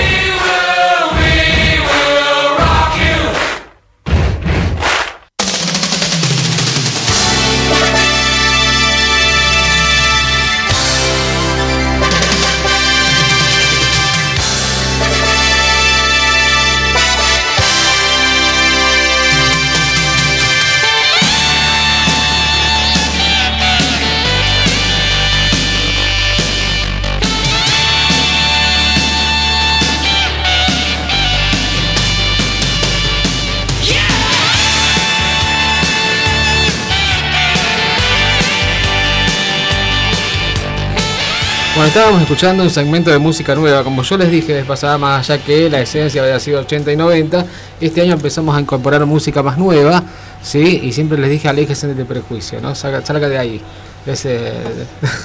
Estábamos 41.91 42.21
escuchando 42.21 42.63
un 42.63 42.69
segmento 42.69 43.11
de 43.11 43.17
música 43.17 43.53
nueva. 43.53 43.83
Como 43.83 44.01
yo 44.01 44.17
les 44.17 44.31
dije, 44.31 44.53
les 44.53 44.65
pasaba 44.65 44.97
más 44.97 45.29
allá 45.29 45.43
que 45.43 45.69
la 45.69 45.81
esencia 45.81 46.23
había 46.23 46.39
sido 46.39 46.61
80 46.61 46.89
y 46.89 46.95
90. 46.95 47.45
Este 47.81 47.99
año 47.99 48.13
empezamos 48.13 48.55
a 48.55 48.61
incorporar 48.61 49.05
música 49.05 49.43
más 49.43 49.57
nueva, 49.57 50.01
¿sí? 50.41 50.79
Y 50.83 50.93
siempre 50.93 51.17
les 51.17 51.29
dije, 51.29 51.49
aléjense 51.49 51.93
de 51.93 52.05
prejuicio, 52.05 52.61
¿no? 52.61 52.75
Salga, 52.75 53.05
salga 53.05 53.27
de 53.27 53.37
ahí, 53.37 53.61
de 54.05 54.13
ese, 54.13 54.53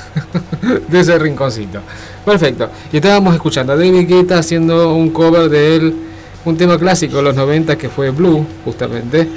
de 0.89 1.01
ese 1.01 1.17
rinconcito. 1.21 1.83
Perfecto. 2.25 2.69
Y 2.93 2.97
estábamos 2.97 3.33
escuchando 3.35 3.73
a 3.73 3.77
David 3.77 4.09
Guetta 4.09 4.41
haciendo 4.41 4.93
un 4.93 5.11
cover 5.11 5.49
de 5.49 5.77
él, 5.77 5.97
un 6.45 6.57
tema 6.57 6.77
clásico 6.77 7.19
de 7.19 7.23
los 7.23 7.37
90 7.37 7.79
que 7.79 7.89
fue 7.89 8.11
Blue, 8.11 8.45
justamente. 8.65 9.29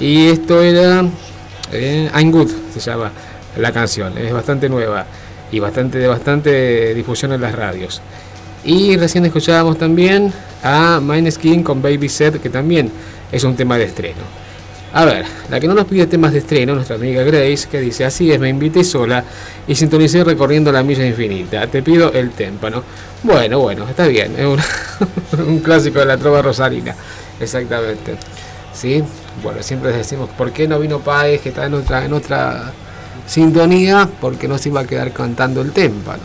Y 0.00 0.28
esto 0.28 0.62
era 0.62 1.04
eh, 1.70 2.10
I'm 2.14 2.30
Good, 2.30 2.50
se 2.72 2.80
llama 2.80 3.12
la 3.58 3.72
canción. 3.72 4.16
Es 4.16 4.32
bastante 4.32 4.70
nueva 4.70 5.04
y 5.50 5.58
bastante 5.58 5.98
de 5.98 6.06
bastante 6.06 6.94
difusión 6.94 7.32
en 7.32 7.40
las 7.40 7.54
radios. 7.54 8.00
Y 8.64 8.96
recién 8.96 9.24
escuchábamos 9.24 9.78
también 9.78 10.32
a 10.62 11.00
Skin 11.30 11.62
con 11.62 11.80
Baby 11.80 12.08
Set, 12.08 12.40
que 12.40 12.50
también 12.50 12.90
es 13.30 13.44
un 13.44 13.56
tema 13.56 13.78
de 13.78 13.84
estreno. 13.84 14.48
A 14.92 15.04
ver, 15.04 15.24
la 15.50 15.60
que 15.60 15.68
no 15.68 15.74
nos 15.74 15.84
pide 15.84 16.06
temas 16.06 16.32
de 16.32 16.38
estreno, 16.38 16.74
nuestra 16.74 16.96
amiga 16.96 17.22
Grace, 17.22 17.68
que 17.70 17.78
dice, 17.78 18.06
así 18.06 18.32
es, 18.32 18.40
me 18.40 18.48
invité 18.48 18.82
sola 18.82 19.22
y 19.66 19.74
sintonicé 19.74 20.24
recorriendo 20.24 20.72
la 20.72 20.82
milla 20.82 21.06
infinita. 21.06 21.66
Te 21.66 21.82
pido 21.82 22.10
el 22.12 22.30
témpano. 22.30 22.82
Bueno, 23.22 23.58
bueno, 23.58 23.86
está 23.88 24.06
bien, 24.06 24.34
es 24.38 24.46
un, 24.46 24.58
un 25.46 25.58
clásico 25.60 25.98
de 25.98 26.06
la 26.06 26.16
trova 26.16 26.40
rosarina. 26.40 26.94
Exactamente. 27.38 28.16
¿Sí? 28.72 29.02
Bueno, 29.42 29.62
siempre 29.62 29.92
decimos, 29.92 30.30
¿por 30.36 30.52
qué 30.52 30.66
no 30.66 30.78
vino 30.78 31.00
Paez, 31.00 31.42
que 31.42 31.50
está 31.50 31.66
en 31.66 31.74
otra, 31.74 32.04
en 32.04 32.12
otra 32.12 32.72
sintonía 33.26 34.08
porque 34.20 34.48
no 34.48 34.58
se 34.58 34.68
iba 34.68 34.80
a 34.80 34.86
quedar 34.86 35.12
cantando 35.12 35.60
el 35.60 35.72
témpano, 35.72 36.24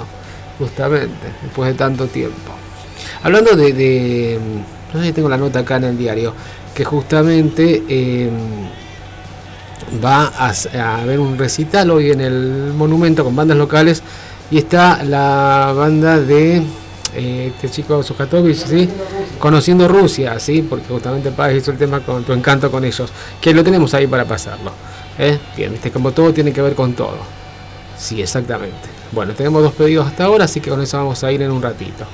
justamente, 0.59 1.33
después 1.41 1.69
de 1.69 1.75
tanto 1.75 2.07
tiempo. 2.07 2.51
Hablando 3.23 3.55
de, 3.55 3.73
de 3.73 4.39
no 4.93 5.01
sé 5.01 5.13
tengo 5.13 5.29
la 5.29 5.37
nota 5.37 5.59
acá 5.59 5.77
en 5.77 5.85
el 5.85 5.97
diario, 5.97 6.33
que 6.73 6.83
justamente 6.85 7.83
em, 7.87 8.31
va 10.03 10.31
a, 10.37 11.01
haber 11.01 11.19
un 11.19 11.37
recital 11.37 11.91
hoy 11.91 12.11
en 12.11 12.21
el 12.21 12.73
monumento 12.75 13.23
con 13.23 13.35
bandas 13.35 13.57
locales 13.57 14.01
y 14.51 14.57
está 14.57 15.03
la 15.03 15.73
banda 15.75 16.19
de 16.19 16.63
eh, 17.15 17.51
este 17.53 17.69
chico 17.69 18.01
Sujatovich, 18.03 18.65
¿sí? 18.65 18.89
Conociendo 19.39 19.87
Rusia, 19.87 20.39
¿sí? 20.39 20.61
Porque 20.61 20.87
justamente 20.87 21.31
Páez 21.31 21.57
hizo 21.57 21.71
el 21.71 21.77
tema 21.77 21.99
con 22.01 22.23
tu 22.23 22.33
encanto 22.33 22.71
con 22.71 22.83
ellos, 22.83 23.11
que 23.41 23.53
lo 23.53 23.63
tenemos 23.63 23.93
ahí 23.93 24.07
para 24.07 24.25
pasarlo. 24.25 24.71
¿Eh? 25.19 25.37
Viste, 25.57 25.91
como 25.91 26.11
todo 26.11 26.33
tiene 26.33 26.51
que 26.51 26.61
ver 26.61 26.75
con 26.75 26.93
todo. 26.93 27.17
Sí, 27.97 28.21
exactamente. 28.21 28.89
Bueno, 29.11 29.33
tenemos 29.33 29.61
dos 29.61 29.73
pedidos 29.73 30.07
hasta 30.07 30.25
ahora, 30.25 30.45
así 30.45 30.59
que 30.59 30.69
con 30.69 30.81
eso 30.81 30.97
vamos 30.97 31.23
a 31.23 31.31
ir 31.31 31.41
en 31.41 31.51
un 31.51 31.61
ratito. 31.61 32.05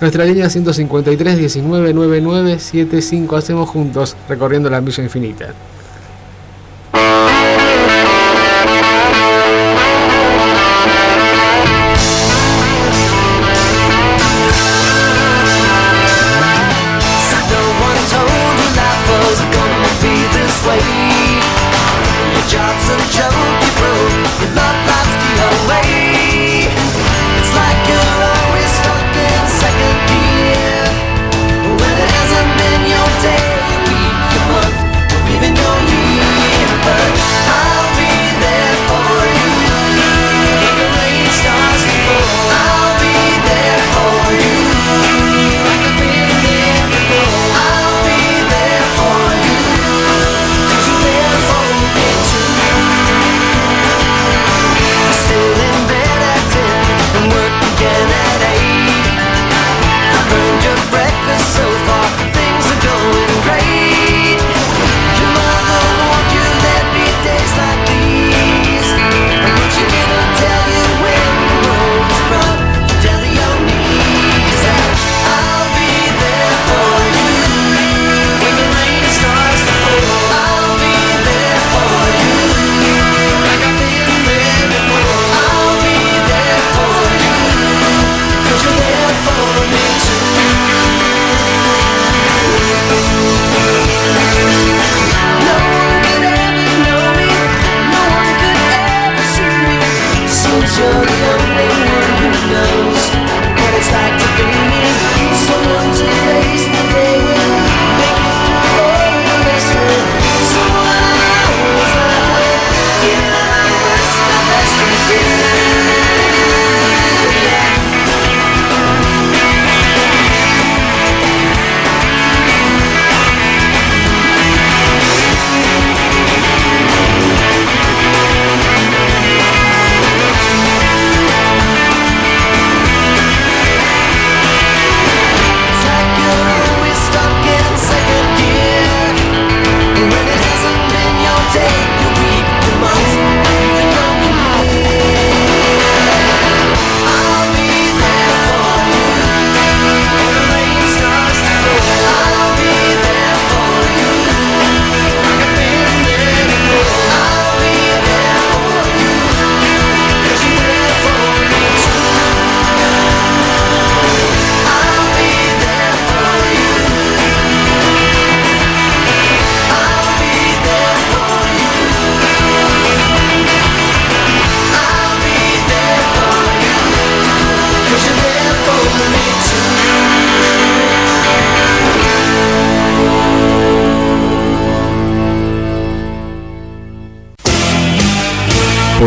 Nuestra 0.00 0.24
línea 0.24 0.50
153 0.50 1.38
19 1.38 1.94
99 1.94 2.58
75 2.58 3.36
hacemos 3.36 3.68
juntos 3.68 4.16
recorriendo 4.28 4.68
la 4.68 4.80
milla 4.80 5.04
infinita. 5.04 5.54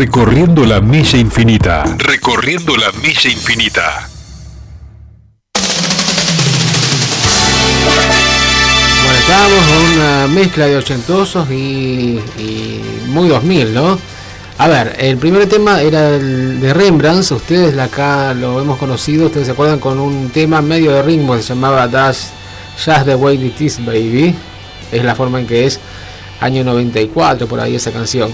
Recorriendo 0.00 0.64
la 0.64 0.80
milla 0.80 1.18
infinita. 1.18 1.84
Recorriendo 1.98 2.74
la 2.74 2.90
milla 3.02 3.30
infinita. 3.30 4.08
Bueno, 9.04 9.18
estábamos 9.18 9.58
con 9.66 9.98
una 9.98 10.26
mezcla 10.28 10.66
de 10.68 10.78
ochentosos 10.78 11.50
y, 11.50 12.18
y 12.38 12.82
muy 13.08 13.28
2000, 13.28 13.74
¿no? 13.74 13.98
A 14.56 14.68
ver, 14.68 14.96
el 14.98 15.18
primer 15.18 15.46
tema 15.50 15.82
era 15.82 16.08
el 16.08 16.62
de 16.62 16.72
Rembrandt, 16.72 17.30
ustedes 17.32 17.78
acá 17.78 18.32
lo 18.32 18.58
hemos 18.58 18.78
conocido, 18.78 19.26
ustedes 19.26 19.48
se 19.48 19.52
acuerdan 19.52 19.80
con 19.80 20.00
un 20.00 20.30
tema 20.30 20.62
medio 20.62 20.92
de 20.92 21.02
ritmo, 21.02 21.36
se 21.36 21.42
llamaba 21.42 21.86
Dash 21.86 22.20
Just 22.82 23.04
the 23.04 23.16
Way 23.16 23.48
It 23.48 23.60
Is 23.60 23.84
Baby, 23.84 24.34
es 24.90 25.04
la 25.04 25.14
forma 25.14 25.40
en 25.40 25.46
que 25.46 25.66
es, 25.66 25.78
año 26.40 26.64
94 26.64 27.46
por 27.46 27.60
ahí 27.60 27.74
esa 27.74 27.92
canción. 27.92 28.32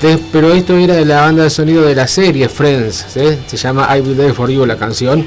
Pero 0.00 0.52
esto 0.52 0.76
era 0.76 0.94
de 0.94 1.04
la 1.04 1.22
banda 1.22 1.44
de 1.44 1.50
sonido 1.50 1.82
de 1.82 1.94
la 1.94 2.06
serie 2.06 2.48
Friends, 2.48 3.06
¿sí? 3.08 3.38
se 3.46 3.56
llama 3.56 3.88
I 3.96 4.00
Will 4.00 4.16
Die 4.16 4.32
For 4.32 4.50
You 4.50 4.66
la 4.66 4.76
canción. 4.76 5.26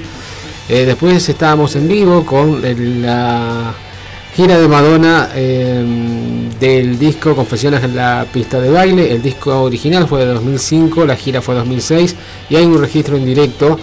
Eh, 0.68 0.86
después 0.86 1.28
estábamos 1.28 1.76
en 1.76 1.88
vivo 1.88 2.24
con 2.26 2.62
la 3.02 3.74
gira 4.36 4.60
de 4.60 4.68
Madonna 4.68 5.30
eh, 5.34 5.84
del 6.60 7.00
disco 7.00 7.36
Confesiones 7.36 7.84
en 7.84 7.96
la 7.96 8.26
pista 8.32 8.62
de 8.62 8.70
baile. 8.70 9.12
El 9.12 9.24
disco 9.24 9.64
original 9.64 10.08
fue 10.08 10.20
de 10.20 10.28
2005, 10.28 11.06
la 11.06 11.16
gira 11.16 11.42
fue 11.42 11.56
2006 11.56 12.16
y 12.50 12.56
hay 12.56 12.66
un 12.66 12.80
registro 12.80 13.18
en 13.18 13.26
directo 13.26 13.80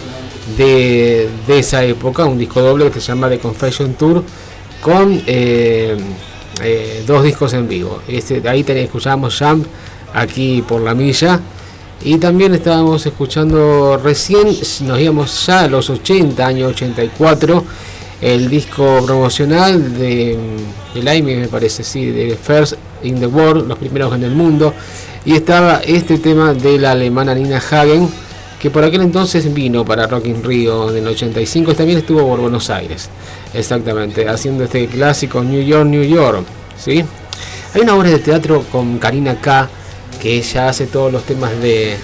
de, 0.57 1.29
de 1.45 1.59
esa 1.59 1.83
época, 1.83 2.23
un 2.23 2.37
disco 2.37 2.61
doble 2.61 2.89
que 2.89 3.01
se 3.01 3.07
llama 3.07 3.27
The 3.27 3.39
Confession 3.39 3.95
Tour 3.95 4.23
con 4.81 5.21
eh, 5.25 5.97
eh, 6.63 7.03
dos 7.05 7.23
discos 7.23 7.53
en 7.53 7.67
vivo. 7.67 8.01
Este, 8.07 8.41
ahí 8.47 8.65
escuchábamos 8.67 9.37
Jump 9.37 9.65
aquí 10.13 10.63
por 10.67 10.81
la 10.81 10.93
milla. 10.93 11.39
Y 12.03 12.17
también 12.17 12.53
estábamos 12.53 13.05
escuchando 13.05 13.97
recién, 13.97 14.47
nos 14.81 14.99
íbamos 14.99 15.45
ya 15.45 15.61
a 15.61 15.67
los 15.67 15.89
80, 15.89 16.45
año 16.45 16.67
84, 16.67 17.63
el 18.21 18.49
disco 18.49 19.03
promocional 19.05 19.97
de, 19.97 20.37
del 20.93 21.07
Aime, 21.07 21.35
me 21.35 21.47
parece, 21.47 21.83
sí, 21.83 22.05
de 22.05 22.35
First 22.35 22.75
in 23.03 23.19
the 23.19 23.27
World, 23.27 23.67
los 23.67 23.77
primeros 23.77 24.13
en 24.15 24.23
el 24.23 24.31
mundo. 24.31 24.73
Y 25.25 25.33
estaba 25.35 25.81
este 25.83 26.19
tema 26.19 26.53
de 26.53 26.79
la 26.79 26.91
alemana 26.91 27.33
Nina 27.33 27.57
Hagen, 27.57 28.09
que 28.59 28.71
por 28.71 28.83
aquel 28.83 29.01
entonces 29.01 29.53
vino 29.53 29.83
para 29.83 30.07
Rock 30.07 30.27
in 30.27 30.43
Rio 30.43 30.89
en 30.89 30.97
el 30.97 31.07
85, 31.07 31.71
y 31.71 31.75
también 31.75 31.99
estuvo 31.99 32.27
por 32.27 32.39
Buenos 32.39 32.69
Aires, 32.69 33.09
exactamente, 33.53 34.27
haciendo 34.27 34.63
este 34.63 34.87
clásico 34.87 35.43
New 35.43 35.61
York, 35.61 35.85
New 35.85 36.03
York, 36.03 36.45
¿sí? 36.77 37.03
Hay 37.73 37.81
una 37.81 37.95
obra 37.95 38.09
de 38.09 38.19
teatro 38.19 38.63
con 38.71 38.97
Karina 38.97 39.35
K, 39.39 39.69
que 40.17 40.37
ella 40.37 40.69
hace 40.69 40.87
todos 40.87 41.11
los 41.11 41.23
temas 41.23 41.51
de, 41.61 41.97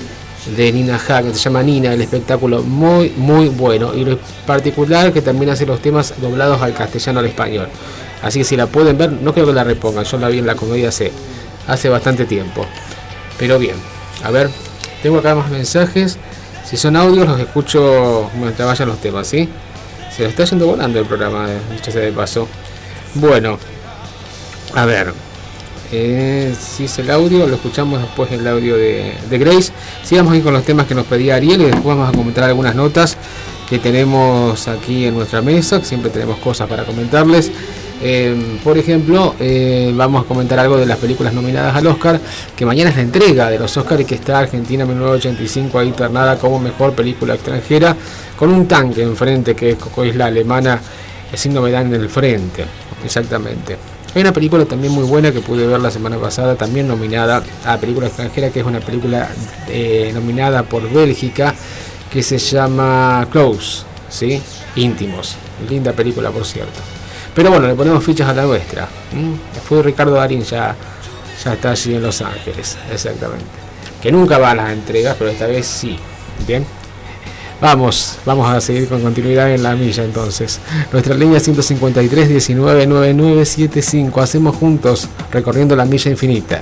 de 0.56 0.72
Nina 0.72 0.96
Hagen, 0.96 1.34
se 1.34 1.40
llama 1.40 1.64
Nina, 1.64 1.94
el 1.94 2.02
espectáculo 2.02 2.62
muy, 2.62 3.10
muy 3.18 3.50
bueno, 3.50 3.94
y 3.94 4.06
lo 4.06 4.18
particular 4.46 5.12
que 5.14 5.22
también 5.22 5.52
hace 5.52 5.66
los 5.66 5.82
temas 5.82 6.14
doblados 6.22 6.62
al 6.62 6.74
castellano 6.74 7.20
al 7.20 7.28
español. 7.28 7.68
Así 8.22 8.40
que 8.40 8.46
si 8.46 8.56
la 8.56 8.68
pueden 8.68 8.98
ver, 8.98 9.12
no 9.12 9.34
creo 9.34 9.46
que 9.46 9.54
la 9.54 9.66
repongan. 9.66 10.06
Yo 10.06 10.18
la 10.18 10.30
vi 10.30 10.40
en 10.40 10.48
la 10.48 10.56
comedia 10.56 10.90
hace, 10.90 11.12
hace 11.68 11.90
bastante 11.90 12.26
tiempo. 12.26 12.66
Pero 13.38 13.60
bien, 13.60 13.76
a 14.24 14.32
ver, 14.32 14.50
tengo 15.02 15.18
acá 15.18 15.36
más 15.36 15.50
mensajes. 15.50 16.18
Si 16.64 16.78
son 16.78 16.96
audios, 16.96 17.28
los 17.28 17.40
escucho 17.40 18.30
mientras 18.40 18.66
vayan 18.66 18.88
los 18.88 19.00
temas, 19.00 19.28
¿sí? 19.28 19.50
Se 20.16 20.24
lo 20.24 20.30
está 20.30 20.46
yendo 20.46 20.68
volando 20.68 21.00
el 21.00 21.06
programa, 21.06 21.52
eh, 21.52 21.58
dicho 21.72 21.92
sea 21.92 22.02
de 22.02 22.14
paso. 22.14 22.48
Bueno, 23.16 23.60
a 24.74 24.86
ver. 24.86 25.14
Si 25.94 26.86
es 26.86 26.98
el 26.98 27.12
audio, 27.12 27.46
lo 27.46 27.54
escuchamos 27.54 28.02
después 28.02 28.32
el 28.32 28.48
audio 28.48 28.76
de, 28.76 29.14
Grace. 29.30 29.72
Sigamos 30.04 30.36
con 30.40 30.52
los 30.52 30.64
temas 30.64 30.88
que 30.88 30.96
nos 30.96 31.06
pedía 31.06 31.36
Ariel 31.36 31.62
y 31.62 31.66
después 31.66 31.86
vamos 31.86 32.10
a 32.10 32.12
comentar 32.12 32.46
algunas 32.46 32.74
notas 32.74 33.16
que 33.70 33.78
tenemos 33.78 34.68
aquí 34.68 35.06
en 35.06 35.14
nuestra 35.14 35.44
mesa, 35.44 35.80
que 35.80 35.86
siempre 35.86 36.10
tenemos 36.10 36.40
cosas 36.40 36.68
para 36.68 36.84
comentarles. 36.84 37.52
Eh, 38.02 38.58
por 38.64 38.76
ejemplo, 38.76 39.36
eh, 39.40 39.94
vamos 39.96 40.26
a 40.26 40.28
comentar 40.28 40.58
algo 40.58 40.78
de 40.78 40.88
las 40.88 40.98
películas 40.98 41.32
nominadas 41.32 41.76
al 41.76 41.86
Oscar, 41.86 42.20
que 42.56 42.66
mañana 42.66 42.90
es 42.90 42.96
la 42.96 43.04
entrega 43.04 43.52
de 43.52 43.60
los 43.60 43.78
Oscars 43.78 44.02
y 44.02 44.06
que 44.06 44.16
está 44.16 44.40
Argentina 44.40 44.86
1985 44.86 45.78
ahí 45.78 45.92
ternada 45.92 46.40
como 46.40 46.60
mejor 46.60 46.94
película 46.94 47.36
extranjera, 47.36 47.96
con 48.36 48.52
un 48.52 48.68
tanque 48.68 49.04
enfrente 49.04 49.56
que 49.56 49.70
es 49.70 49.76
Coco 49.76 50.04
Isla 50.04 50.26
Alemana, 50.26 50.82
sin 51.36 51.54
novedad 51.54 51.84
en 51.84 51.94
el 51.94 52.10
frente, 52.10 52.66
exactamente. 53.06 53.93
Hay 54.16 54.22
una 54.22 54.32
película 54.32 54.66
también 54.66 54.94
muy 54.94 55.06
buena 55.06 55.32
que 55.32 55.40
pude 55.40 55.66
ver 55.66 55.80
la 55.80 55.90
semana 55.90 56.18
pasada, 56.18 56.56
también 56.56 56.88
nominada 56.88 57.42
a 57.66 57.78
película 57.78 58.08
extranjera, 58.08 58.52
que 58.52 58.60
es 58.60 58.66
una 58.66 58.80
película 58.80 59.28
eh, 59.68 60.12
nominada 60.14 60.62
por 60.62 60.88
Bélgica, 60.88 61.56
que 62.12 62.22
se 62.22 62.38
llama 62.38 63.28
Close, 63.32 63.86
¿sí? 64.10 64.40
Íntimos. 64.76 65.36
Linda 65.68 65.94
película, 65.94 66.30
por 66.30 66.46
cierto. 66.46 66.80
Pero 67.34 67.50
bueno, 67.50 67.68
le 67.68 67.74
ponemos 67.74 68.04
fichas 68.04 68.30
a 68.30 68.34
la 68.34 68.44
nuestra. 68.44 68.88
¿m? 69.12 69.36
Fue 69.68 69.82
Ricardo 69.82 70.14
Darín, 70.14 70.44
ya, 70.44 70.76
ya 71.44 71.54
está 71.54 71.72
allí 71.72 71.96
en 71.96 72.04
Los 72.04 72.22
Ángeles, 72.22 72.78
exactamente. 72.92 73.46
Que 74.00 74.12
nunca 74.12 74.38
va 74.38 74.52
a 74.52 74.56
las 74.56 74.74
entregas, 74.74 75.16
pero 75.18 75.32
esta 75.32 75.48
vez 75.48 75.66
sí. 75.66 75.98
Bien. 76.46 76.64
Vamos, 77.62 78.18
vamos 78.26 78.50
a 78.50 78.60
seguir 78.60 78.88
con 78.88 79.02
continuidad 79.02 79.52
en 79.52 79.64
la 79.64 79.76
milla 79.76 80.04
entonces. 80.04 80.60
Nuestra 80.92 81.16
línea 81.16 81.40
153 81.40 82.30
19 82.30 82.88
9975. 82.88 84.22
Hacemos 84.22 84.56
juntos 84.56 85.08
recorriendo 85.32 85.76
la 85.76 85.86
milla 85.86 86.12
infinita. 86.12 86.62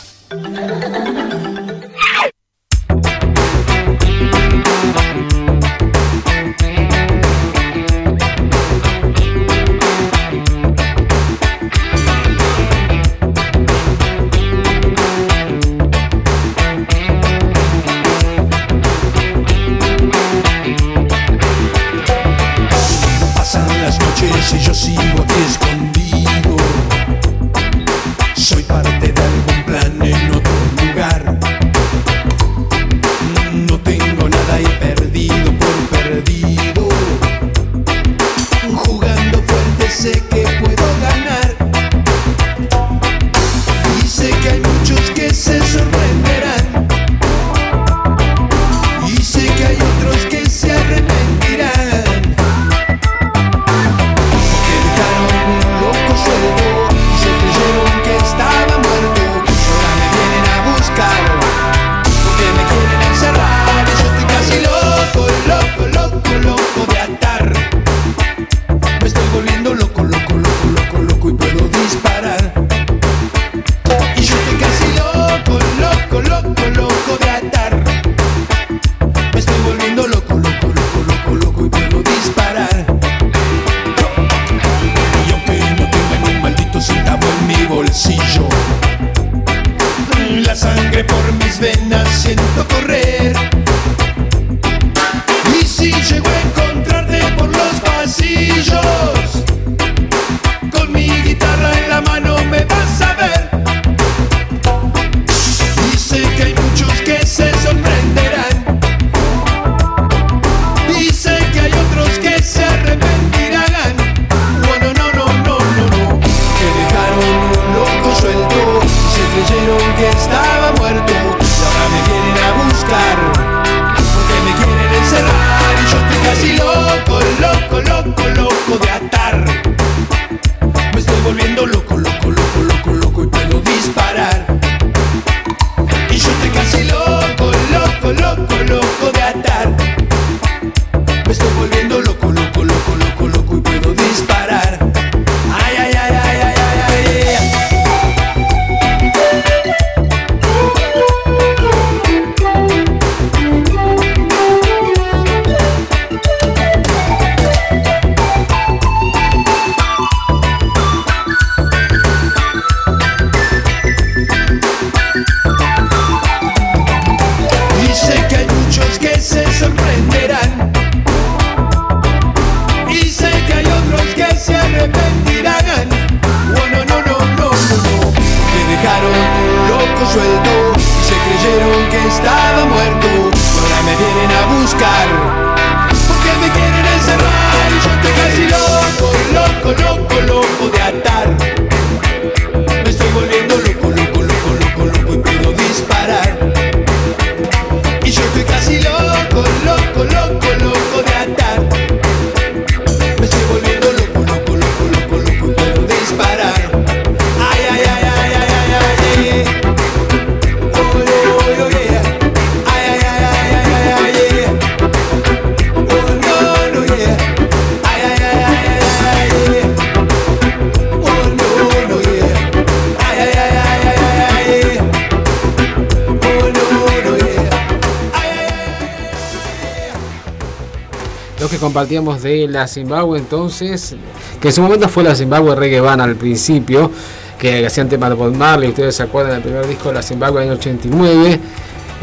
La 232.51 232.67
Zimbabue 232.67 233.17
entonces, 233.17 233.95
que 234.39 234.49
en 234.49 234.53
su 234.53 234.61
momento 234.61 234.89
fue 234.89 235.03
la 235.03 235.15
Zimbabue 235.15 235.55
Reggae 235.55 235.79
Band 235.81 236.01
al 236.01 236.15
principio, 236.15 236.91
que 237.39 237.65
hacían 237.65 237.89
temas 237.89 238.09
de 238.09 238.15
Bob 238.15 238.35
Marley, 238.35 238.69
ustedes 238.69 238.95
se 238.95 239.03
acuerdan 239.03 239.33
del 239.33 239.41
primer 239.41 239.67
disco 239.67 239.89
de 239.89 239.95
la 239.95 240.03
Zimbabue 240.03 240.41
en 240.41 240.47
el 240.47 240.51
año 240.51 240.59
89, 240.59 241.39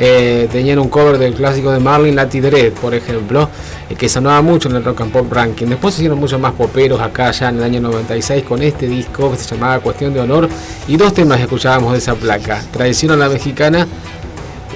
eh, 0.00 0.48
tenían 0.50 0.78
un 0.78 0.88
cover 0.88 1.18
del 1.18 1.34
clásico 1.34 1.70
de 1.70 1.80
Marley, 1.80 2.12
Lati 2.12 2.40
Dread, 2.40 2.72
por 2.72 2.94
ejemplo, 2.94 3.48
eh, 3.90 3.94
que 3.94 4.08
sonaba 4.08 4.40
mucho 4.42 4.68
en 4.68 4.76
el 4.76 4.84
Rock 4.84 5.00
and 5.00 5.12
Pop 5.12 5.32
Ranking. 5.32 5.66
Después 5.66 5.94
se 5.94 6.02
hicieron 6.02 6.18
muchos 6.18 6.40
más 6.40 6.52
poperos 6.52 7.00
acá 7.00 7.32
ya 7.32 7.48
en 7.48 7.56
el 7.56 7.64
año 7.64 7.80
96 7.80 8.44
con 8.44 8.62
este 8.62 8.86
disco 8.86 9.30
que 9.32 9.36
se 9.36 9.54
llamaba 9.54 9.80
Cuestión 9.80 10.14
de 10.14 10.20
Honor 10.20 10.48
y 10.86 10.96
dos 10.96 11.12
temas 11.12 11.40
escuchábamos 11.40 11.92
de 11.92 11.98
esa 11.98 12.14
placa, 12.14 12.62
Tradición 12.72 13.12
a 13.12 13.16
la 13.16 13.28
Mexicana 13.28 13.86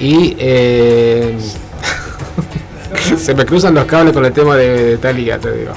y... 0.00 0.36
eh, 0.38 1.36
se 3.18 3.34
me 3.34 3.44
cruzan 3.44 3.74
los 3.74 3.84
cables 3.84 4.12
con 4.12 4.24
el 4.24 4.32
tema 4.32 4.56
de, 4.56 4.84
de 4.84 4.98
Talía, 4.98 5.38
te 5.38 5.52
digo. 5.52 5.72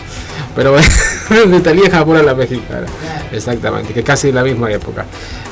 Pero 0.55 0.75
de 1.47 1.59
Talía 1.59 1.89
Japón 1.89 2.17
a 2.17 2.23
la 2.23 2.33
mexicana. 2.33 2.87
Exactamente, 3.31 3.93
que 3.93 4.03
casi 4.03 4.31
la 4.31 4.43
misma 4.43 4.71
época. 4.71 5.05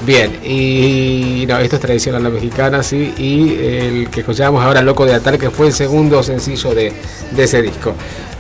Bien, 0.06 0.40
y 0.44 1.46
no, 1.48 1.58
esto 1.60 1.76
es 1.76 1.82
tradición 1.82 2.16
a 2.16 2.20
la 2.20 2.30
mexicana, 2.30 2.82
sí. 2.84 3.14
Y 3.18 3.54
el 3.66 4.10
que 4.10 4.22
escuchábamos 4.22 4.64
ahora, 4.64 4.82
Loco 4.82 5.06
de 5.06 5.14
Atar, 5.14 5.38
que 5.38 5.50
fue 5.50 5.68
el 5.68 5.74
segundo 5.74 6.24
sencillo 6.24 6.74
de, 6.74 6.94
de 7.32 7.44
ese 7.44 7.62
disco. 7.62 7.94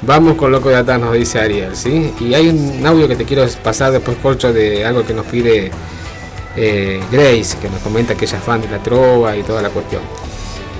Vamos 0.03 0.35
con 0.35 0.51
Loco 0.51 0.69
de 0.69 0.75
Atar, 0.75 0.99
nos 0.99 1.13
dice 1.13 1.39
Ariel, 1.39 1.75
¿sí? 1.75 2.13
Y 2.19 2.33
hay 2.33 2.47
un 2.47 2.85
audio 2.85 3.07
que 3.07 3.15
te 3.15 3.25
quiero 3.25 3.45
pasar 3.61 3.91
después, 3.91 4.17
Corcho, 4.21 4.53
de 4.53 4.85
algo 4.85 5.05
que 5.05 5.13
nos 5.13 5.25
pide 5.25 5.71
eh, 6.55 7.01
Grace, 7.11 7.57
que 7.61 7.69
nos 7.69 7.81
comenta 7.81 8.15
que 8.15 8.25
ella 8.25 8.37
es 8.37 8.43
fan 8.43 8.61
de 8.61 8.69
la 8.69 8.79
trova 8.79 9.35
y 9.35 9.43
toda 9.43 9.61
la 9.61 9.69
cuestión. 9.69 10.01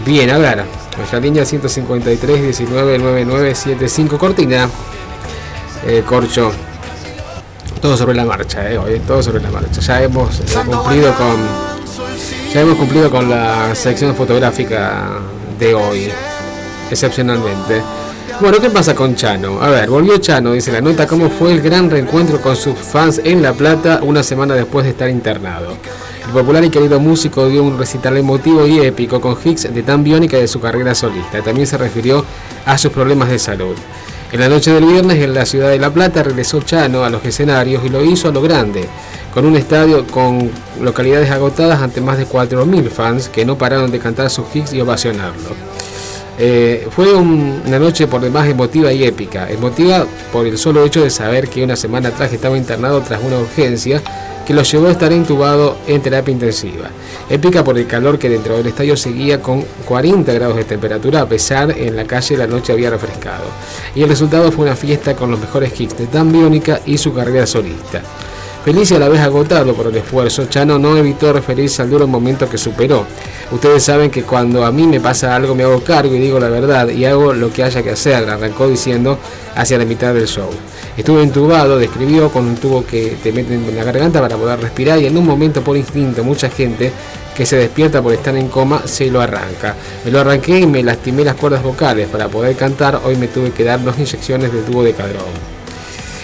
Bien, 0.05 0.30
a 0.30 0.38
ver, 0.38 0.64
nuestra 0.98 1.20
línea 1.20 1.46
153 1.46 2.41
19 2.41 2.98
9975 3.00 4.18
Cortina. 4.18 4.70
Eh, 5.86 6.04
Corcho, 6.06 6.52
todo 7.82 7.98
sobre 7.98 8.16
la 8.16 8.24
marcha, 8.24 8.72
eh, 8.72 8.78
hoy, 8.78 9.00
todo 9.00 9.22
sobre 9.22 9.41
la 9.41 9.52
marcha. 9.52 9.82
Ya 9.82 10.02
hemos 10.02 10.39
eh, 10.39 10.44
cumplido 10.66 11.14
con 11.16 11.74
ya 12.54 12.62
hemos 12.62 12.78
cumplido 12.78 13.10
con 13.10 13.30
la 13.30 13.74
sección 13.76 14.16
fotográfica 14.16 15.20
de 15.60 15.74
hoy, 15.74 16.10
excepcionalmente. 16.89 17.82
Bueno, 18.39 18.60
¿qué 18.60 18.70
pasa 18.70 18.96
con 18.96 19.16
Chano? 19.16 19.62
A 19.62 19.70
ver, 19.70 19.89
volvió 19.89 20.18
Chano, 20.18 20.54
dice 20.54 20.72
la 20.72 20.82
nota, 20.82 21.08
cómo 21.08 21.30
fue 21.30 21.52
el 21.52 21.62
gran 21.62 21.89
reencuentro 21.89 22.41
con 22.41 22.56
sus 22.56 22.78
fans 22.78 23.22
en 23.24 23.41
La 23.41 23.54
Plata 23.54 24.00
una 24.04 24.24
semana 24.24 24.56
después 24.56 24.86
de 24.86 24.91
estar 24.91 25.10
internado. 25.10 25.78
El 26.28 26.32
popular 26.32 26.64
y 26.64 26.70
querido 26.70 27.00
músico 27.00 27.48
dio 27.48 27.64
un 27.64 27.78
recital 27.78 28.18
emotivo 28.18 28.66
y 28.66 28.80
épico 28.80 29.20
con 29.22 29.38
hits 29.44 29.74
de 29.74 29.84
tan 29.84 30.04
biónica 30.04 30.38
de 30.38 30.48
su 30.48 30.60
carrera 30.60 30.96
solista. 30.96 31.42
También 31.42 31.68
se 31.68 31.78
refirió 31.78 32.24
a 32.66 32.78
sus 32.78 32.92
problemas 32.92 33.30
de 33.30 33.40
salud. 33.40 33.76
En 34.32 34.40
la 34.40 34.50
noche 34.50 34.72
del 34.72 34.86
viernes 34.86 35.22
en 35.22 35.34
la 35.34 35.46
ciudad 35.46 35.70
de 35.70 35.78
La 35.78 35.92
Plata 35.92 36.24
regresó 36.24 36.62
Chano 36.62 37.04
a 37.04 37.10
los 37.10 37.24
escenarios 37.24 37.84
y 37.86 37.90
lo 37.90 38.04
hizo 38.04 38.30
a 38.30 38.32
lo 38.32 38.42
grande, 38.42 38.88
con 39.34 39.46
un 39.46 39.56
estadio 39.56 40.08
con 40.08 40.50
localidades 40.82 41.30
agotadas 41.30 41.82
ante 41.82 42.02
más 42.02 42.18
de 42.18 42.26
4.000 42.26 42.90
fans 42.90 43.30
que 43.30 43.46
no 43.46 43.58
pararon 43.58 43.92
de 43.92 44.00
cantar 44.00 44.30
sus 44.32 44.46
hits 44.56 44.74
y 44.74 44.82
ovacionarlo. 44.82 45.50
Eh, 46.40 46.88
fue 46.90 47.14
un- 47.14 47.62
una 47.68 47.78
noche 47.78 48.08
por 48.08 48.22
demás 48.22 48.48
emotiva 48.48 48.92
y 48.92 49.04
épica. 49.04 49.48
Emotiva 49.52 50.08
por 50.32 50.48
el 50.48 50.58
solo 50.58 50.84
hecho 50.84 51.04
de 51.04 51.12
saber 51.12 51.48
que 51.48 51.64
una 51.64 51.76
semana 51.76 52.10
atrás 52.10 52.34
estaba 52.34 52.58
internado 52.58 53.02
tras 53.02 53.22
una 53.24 53.38
urgencia 53.38 54.02
que 54.46 54.54
lo 54.54 54.64
llevó 54.64 54.88
a 54.88 54.91
estar 54.91 55.12
intubado 55.12 55.78
en 55.88 56.02
terapia 56.02 56.32
intensiva. 56.32 56.89
Épica 57.30 57.64
por 57.64 57.78
el 57.78 57.88
calor 57.88 58.20
que 58.20 58.30
dentro 58.30 58.58
del 58.58 58.68
estadio 58.68 58.98
seguía 58.98 59.41
con 59.41 59.64
40 59.86 60.32
grados 60.34 60.58
de 60.58 60.66
temperatura 60.66 61.22
a 61.22 61.28
pesar 61.28 61.72
en 61.78 61.96
la 61.96 62.06
calle 62.06 62.38
la 62.38 62.48
noche 62.48 62.74
había 62.74 62.89
refrescado. 62.89 63.46
Y 63.96 64.04
el 64.04 64.10
resultado 64.10 64.52
fue 64.52 64.66
una 64.66 64.76
fiesta 64.76 65.16
con 65.16 65.32
los 65.32 65.39
mejores 65.39 65.80
hits 65.80 65.98
de 65.98 66.08
Dan 66.08 66.32
Biónica 66.32 66.82
y 66.86 66.98
su 66.98 67.14
carrera 67.14 67.46
solista. 67.46 68.02
Feliz 68.64 68.91
y 68.91 68.96
a 68.96 69.00
la 69.00 69.10
vez 69.10 69.20
agotado 69.20 69.74
por 69.74 69.88
el 69.88 69.96
esfuerzo, 69.98 70.46
Chano 70.46 70.80
no 70.80 70.96
evitó 70.96 71.34
referirse 71.34 71.82
al 71.82 71.89
duro 71.89 72.08
momento 72.08 72.50
que 72.50 72.58
superó. 72.58 73.06
Ustedes 73.52 73.84
saben 73.84 74.10
que 74.10 74.24
cuando 74.24 74.66
a 74.66 74.72
mí 74.72 74.88
me 74.88 75.02
pasa 75.02 75.36
algo 75.36 75.54
me 75.54 75.64
hago 75.64 75.84
cargo 75.84 76.16
y 76.16 76.20
digo 76.20 76.39
la 76.39 76.48
verdad 76.48 76.88
y 76.88 77.04
hago 77.04 77.34
lo 77.34 77.52
que 77.52 77.62
haya 77.62 77.84
que 77.84 77.89
hacer, 77.89 78.30
arrancó 78.30 78.70
diciendo 78.70 79.20
hacia 79.54 79.78
la 79.78 79.84
mitad 79.84 80.14
del 80.14 80.28
show. 80.28 80.50
Estuve 80.96 81.24
entubado, 81.24 81.80
describió 81.80 82.30
con 82.30 82.46
un 82.46 82.56
tubo 82.56 82.86
que 82.86 83.18
te 83.22 83.32
meten 83.32 83.66
en 83.68 83.76
la 83.76 83.84
garganta 83.84 84.22
para 84.22 84.38
poder 84.38 84.60
respirar 84.60 85.00
y 85.00 85.08
en 85.08 85.18
un 85.18 85.26
momento 85.26 85.64
por 85.64 85.76
instinto 85.76 86.24
mucha 86.24 86.50
gente 86.50 86.91
que 87.36 87.48
se 87.48 87.58
despierta 87.58 88.02
por 88.02 88.14
estar 88.14 88.36
en 88.36 88.48
coma 88.48 88.84
se 88.86 89.10
lo 89.10 89.20
arranca. 89.20 89.76
Me 90.06 90.12
lo 90.12 90.20
arranqué 90.20 90.60
y 90.60 90.68
me 90.68 90.84
lastimé 90.84 91.24
las 91.24 91.36
cuerdas 91.36 91.64
vocales 91.64 92.08
para 92.10 92.28
poder 92.28 92.56
cantar, 92.56 93.02
hoy 93.04 93.16
me 93.16 93.28
tuve 93.28 93.52
que 93.52 93.64
dar 93.64 93.84
dos 93.84 93.98
inyecciones 93.98 94.54
del 94.54 94.64
tubo 94.66 94.84
de 94.84 94.94
cadrón. 94.94 95.54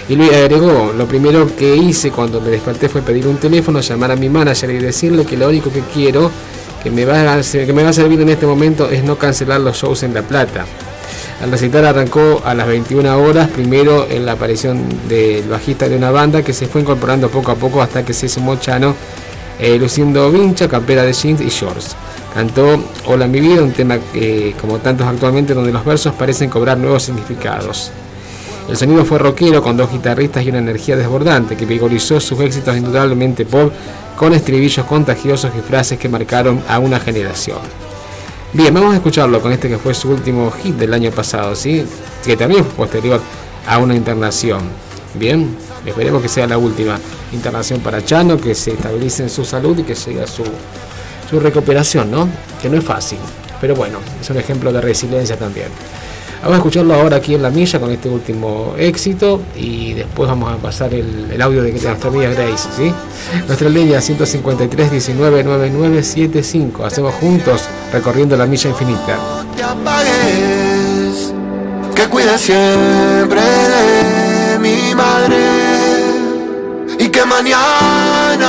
Y 0.07 0.15
Luis 0.15 0.31
agregó, 0.33 0.93
lo 0.95 1.07
primero 1.07 1.55
que 1.55 1.75
hice 1.75 2.11
cuando 2.11 2.39
me 2.39 2.49
desperté 2.49 2.89
fue 2.89 3.01
pedir 3.01 3.27
un 3.27 3.37
teléfono, 3.37 3.79
llamar 3.79 4.11
a 4.11 4.15
mi 4.15 4.29
manager 4.29 4.69
y 4.69 4.77
decirle 4.77 5.25
que 5.25 5.37
lo 5.37 5.49
único 5.49 5.71
que 5.71 5.81
quiero 5.93 6.31
que 6.83 6.91
me 6.91 7.05
va 7.05 7.41
que 7.41 7.73
me 7.73 7.83
va 7.83 7.89
a 7.89 7.93
servir 7.93 8.21
en 8.21 8.29
este 8.29 8.45
momento 8.45 8.89
es 8.89 9.03
no 9.03 9.17
cancelar 9.17 9.61
los 9.61 9.77
shows 9.77 10.03
en 10.03 10.13
La 10.13 10.21
Plata. 10.21 10.65
El 11.41 11.51
recital 11.51 11.85
arrancó 11.85 12.41
a 12.43 12.53
las 12.53 12.67
21 12.67 13.17
horas, 13.17 13.47
primero 13.49 14.05
en 14.09 14.25
la 14.25 14.33
aparición 14.33 14.83
del 15.07 15.47
bajista 15.47 15.87
de 15.87 15.95
una 15.95 16.11
banda 16.11 16.43
que 16.43 16.51
se 16.51 16.67
fue 16.67 16.81
incorporando 16.81 17.29
poco 17.29 17.51
a 17.51 17.55
poco 17.55 17.81
hasta 17.81 18.03
que 18.03 18.13
se 18.13 18.27
sumó 18.27 18.57
Chano, 18.57 18.93
eh, 19.57 19.77
luciendo 19.79 20.29
vincha, 20.31 20.67
campera 20.67 21.03
de 21.03 21.13
jeans 21.13 21.39
y 21.39 21.47
shorts. 21.47 21.95
Cantó 22.33 22.83
Hola 23.05 23.25
mi 23.25 23.39
vida, 23.39 23.63
un 23.63 23.71
tema 23.71 23.97
que, 24.13 24.53
como 24.59 24.79
tantos 24.79 25.07
actualmente, 25.07 25.53
donde 25.53 25.71
los 25.71 25.85
versos 25.85 26.13
parecen 26.13 26.49
cobrar 26.49 26.77
nuevos 26.77 27.03
significados. 27.03 27.91
El 28.69 28.75
sonido 28.75 29.05
fue 29.05 29.17
rockero 29.17 29.63
con 29.63 29.77
dos 29.77 29.91
guitarristas 29.91 30.43
y 30.43 30.49
una 30.49 30.59
energía 30.59 30.97
desbordante 30.97 31.55
que 31.55 31.65
vigorizó 31.65 32.19
sus 32.19 32.39
éxitos 32.41 32.77
indudablemente 32.77 33.45
pop 33.45 33.71
con 34.17 34.33
estribillos 34.33 34.85
contagiosos 34.85 35.51
y 35.57 35.61
frases 35.61 35.97
que 35.97 36.09
marcaron 36.09 36.61
a 36.67 36.79
una 36.79 36.99
generación. 36.99 37.88
Bien, 38.51 38.73
vamos 38.73 38.93
a 38.93 38.95
escucharlo 38.95 39.39
con 39.41 39.51
este 39.51 39.69
que 39.69 39.77
fue 39.77 39.93
su 39.93 40.09
último 40.09 40.49
hit 40.49 40.75
del 40.75 40.91
año 40.95 41.11
pasado, 41.11 41.55
¿sí? 41.55 41.85
que 42.25 42.35
también 42.35 42.65
fue 42.65 42.73
posterior 42.87 43.21
a 43.67 43.77
una 43.77 43.93
internación. 43.93 44.61
Bien, 45.13 45.55
esperemos 45.85 46.19
que 46.19 46.29
sea 46.29 46.47
la 46.47 46.57
última 46.57 46.99
internación 47.31 47.79
para 47.79 48.03
Chano, 48.03 48.41
que 48.41 48.55
se 48.55 48.71
estabilice 48.71 49.21
en 49.21 49.29
su 49.29 49.45
salud 49.45 49.77
y 49.77 49.83
que 49.83 49.93
llegue 49.93 50.23
a 50.23 50.27
su, 50.27 50.43
su 51.29 51.39
recuperación, 51.39 52.09
¿no? 52.09 52.27
Que 52.59 52.69
no 52.69 52.77
es 52.77 52.83
fácil, 52.83 53.19
pero 53.61 53.75
bueno, 53.75 53.99
es 54.19 54.27
un 54.31 54.37
ejemplo 54.37 54.73
de 54.73 54.81
resiliencia 54.81 55.37
también. 55.37 55.67
Vamos 56.41 56.53
a 56.53 56.57
escucharlo 56.57 56.93
ahora 56.93 57.17
aquí 57.17 57.35
en 57.35 57.41
la 57.41 57.49
milla 57.49 57.79
con 57.79 57.91
este 57.91 58.07
último 58.07 58.73
éxito 58.77 59.41
y 59.57 59.93
después 59.93 60.29
vamos 60.29 60.53
a 60.53 60.55
pasar 60.55 60.93
el, 60.93 61.41
audio 61.41 61.63
de 61.63 61.71
nuestra 61.71 62.09
amiga 62.09 62.29
Grace, 62.29 62.69
¿sí? 62.75 62.93
Nuestra 63.45 63.67
línea 63.67 63.99
153 63.99 64.91
19 64.91 65.43
9975. 65.43 66.85
Hacemos 66.85 67.13
juntos 67.15 67.63
recorriendo 67.91 68.37
la 68.37 68.45
milla 68.45 68.69
infinita. 68.69 69.19
te 69.55 69.63
apagues, 69.63 71.33
que 71.93 72.07
cuides 72.07 72.39
siempre 72.39 73.41
de 73.41 74.59
mi 74.59 74.95
madre 74.95 75.35
y 76.99 77.09
que 77.09 77.25
mañana 77.25 78.48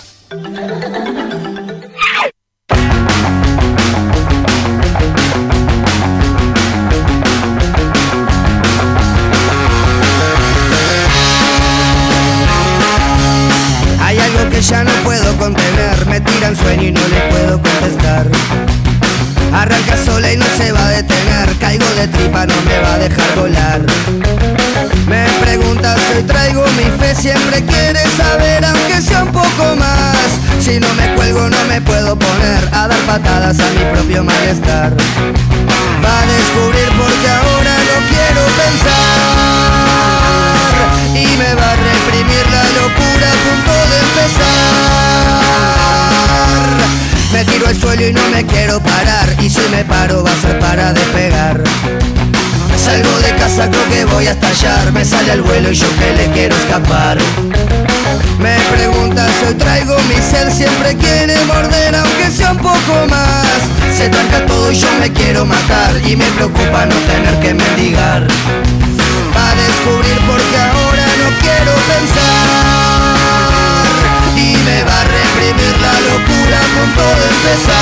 Va 34.51 34.57
a 34.57 36.25
descubrir 36.25 36.89
porque 36.97 37.29
ahora 37.29 37.73
no 37.87 37.95
quiero 38.09 38.41
pensar 38.59 38.91
y 41.15 41.25
me 41.37 41.55
va 41.55 41.71
a 41.71 41.75
reprimir 41.77 42.45
la 42.51 42.63
locura 42.81 43.27
a 43.31 43.35
punto 43.45 43.71
de 43.91 43.97
empezar. 44.07 44.51
Me 47.31 47.45
tiro 47.45 47.65
al 47.65 47.79
suelo 47.79 48.05
y 48.05 48.11
no 48.11 48.27
me 48.27 48.45
quiero 48.45 48.81
parar 48.81 49.33
y 49.39 49.49
si 49.49 49.61
me 49.71 49.85
paro 49.85 50.21
va 50.21 50.31
a 50.31 50.41
ser 50.41 50.59
para 50.59 50.91
despegar. 50.91 51.63
Salgo 52.75 53.19
de 53.19 53.33
casa, 53.35 53.69
creo 53.69 53.87
que 53.89 54.03
voy 54.03 54.27
a 54.27 54.31
estallar, 54.31 54.91
me 54.91 55.05
sale 55.05 55.31
al 55.31 55.43
vuelo 55.43 55.71
y 55.71 55.75
yo 55.75 55.87
que 55.97 56.13
le 56.13 56.29
quiero 56.31 56.57
escapar. 56.57 57.17
Hoy 59.47 59.53
traigo 59.55 59.95
mi 60.07 60.15
ser, 60.15 60.51
siempre 60.51 60.95
quiere 60.95 61.35
morder 61.45 61.95
aunque 61.95 62.29
sea 62.31 62.51
un 62.51 62.57
poco 62.57 63.07
más. 63.09 63.59
Se 63.95 64.09
tranca 64.09 64.45
todo 64.45 64.71
y 64.71 64.75
yo 64.75 64.87
me 64.99 65.11
quiero 65.11 65.45
matar 65.45 65.91
y 66.05 66.15
me 66.15 66.25
preocupa 66.31 66.85
no 66.85 66.95
tener 66.95 67.39
que 67.39 67.53
mendigar. 67.53 68.27
Va 69.35 69.51
a 69.51 69.55
descubrir 69.55 70.17
porque 70.27 70.57
ahora 70.57 71.05
no 71.21 71.29
quiero 71.41 71.73
pensar 71.91 72.60
la 75.57 75.91
locura 76.07 76.59
de 76.63 77.27
empezar. 77.27 77.75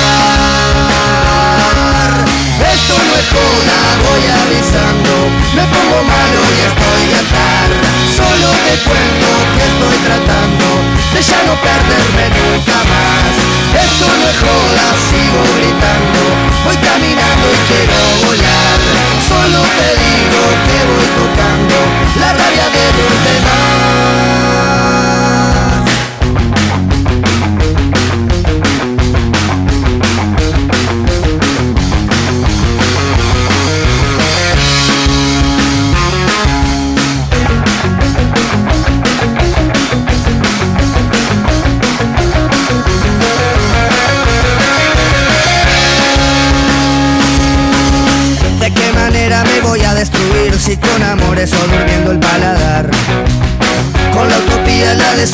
Esto 2.74 2.94
no 2.98 3.12
es 3.14 3.28
joda, 3.30 3.78
voy 4.10 4.24
avisando, 4.42 5.12
me 5.54 5.62
pongo 5.70 6.02
malo 6.02 6.40
y 6.50 6.58
estoy 6.66 7.14
a 7.14 7.20
atar. 7.22 7.70
Solo 8.10 8.48
te 8.66 8.74
cuento 8.82 9.28
que 9.54 9.62
estoy 9.70 9.96
tratando 10.02 10.66
de 11.14 11.20
ya 11.22 11.40
no 11.46 11.54
perderme 11.62 12.26
nunca 12.42 12.74
más. 12.90 13.38
Esto 13.86 14.06
no 14.18 14.24
es 14.26 14.38
joda, 14.42 14.86
sigo 15.06 15.42
gritando, 15.54 16.20
voy 16.64 16.76
caminando 16.76 17.46
y 17.54 17.58
quiero 17.70 17.98
volar. 18.26 18.78
Solo 19.22 19.62
te 19.78 19.88
digo 19.94 20.42
que 20.66 20.78
voy 20.90 21.08
tocando 21.22 21.78
la 22.18 22.32
rabia 22.34 22.66
de 22.66 22.86
los 22.98 23.14
demás. 23.30 24.09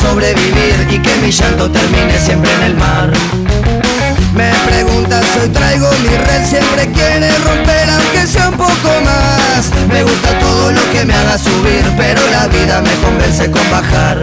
Sobrevivir 0.09 0.87
y 0.89 0.99
que 0.99 1.15
mi 1.17 1.31
llanto 1.31 1.69
termine 1.69 2.17
siempre 2.19 2.51
en 2.53 2.63
el 2.63 2.75
mar. 2.75 3.11
Me 4.33 4.51
preguntas 4.69 5.25
hoy 5.41 5.49
traigo 5.49 5.89
mi 6.03 6.15
red, 6.27 6.45
siempre 6.45 6.89
quiere 6.91 7.29
romper 7.39 7.89
aunque 7.89 8.27
sea 8.27 8.49
un 8.49 8.57
poco 8.57 8.89
más. 9.03 9.61
Me 9.91 10.03
gusta 10.03 10.29
todo 10.39 10.71
lo 10.71 10.83
que 10.91 11.05
me 11.05 11.13
haga 11.13 11.37
subir, 11.37 11.83
pero 11.97 12.21
la 12.31 12.47
vida 12.47 12.81
me 12.81 12.93
convence 13.03 13.51
con 13.51 13.69
bajar. 13.69 14.21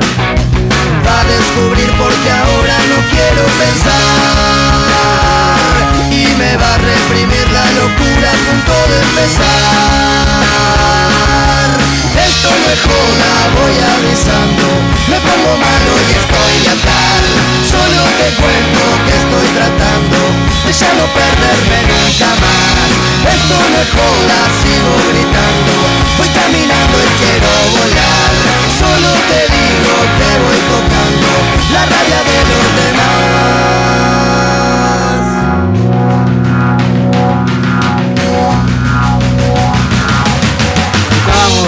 Va 1.06 1.20
a 1.20 1.24
descubrir 1.34 1.90
porque 2.02 2.30
ahora 2.42 2.76
no 2.90 2.98
quiero 3.12 3.42
pensar 3.62 4.04
y 6.10 6.24
me 6.40 6.56
va 6.56 6.74
a 6.74 6.78
reprimir 6.78 7.46
la 7.58 7.66
locura 7.80 8.28
a 8.30 8.38
punto 8.46 8.74
de 8.90 8.96
empezar. 9.08 10.34
Esto 12.14 12.48
no 12.50 12.66
es 12.70 12.80
joda, 12.86 13.30
voy 13.58 13.74
avisando, 13.74 14.66
me 15.10 15.18
pongo 15.18 15.52
malo 15.58 15.92
y 15.98 16.10
estoy 16.14 16.56
a 16.70 16.76
tal. 16.86 17.24
Solo 17.66 18.00
te 18.18 18.28
cuento 18.38 18.82
que 19.04 19.14
estoy 19.18 19.48
tratando 19.58 20.18
de 20.64 20.72
ya 20.72 20.90
no 20.94 21.06
perderme 21.10 21.78
nunca 21.90 22.30
más. 22.38 22.88
Esto 23.34 23.56
no 23.58 23.76
es 23.82 23.90
joda, 23.90 24.38
sigo 24.62 24.94
gritando, 25.10 25.74
voy 26.18 26.30
caminando 26.30 26.96
y 27.02 27.10
quiero 27.18 27.50
volar. 27.74 28.30
Solo 28.78 29.10
te 29.30 29.40
digo 29.50 29.94
que 30.18 30.30
voy 30.44 30.60
tocando 30.70 31.30
la 31.74 31.82
rabia 31.86 32.20
de 32.30 32.38
los 32.50 32.66
demás. 32.78 33.13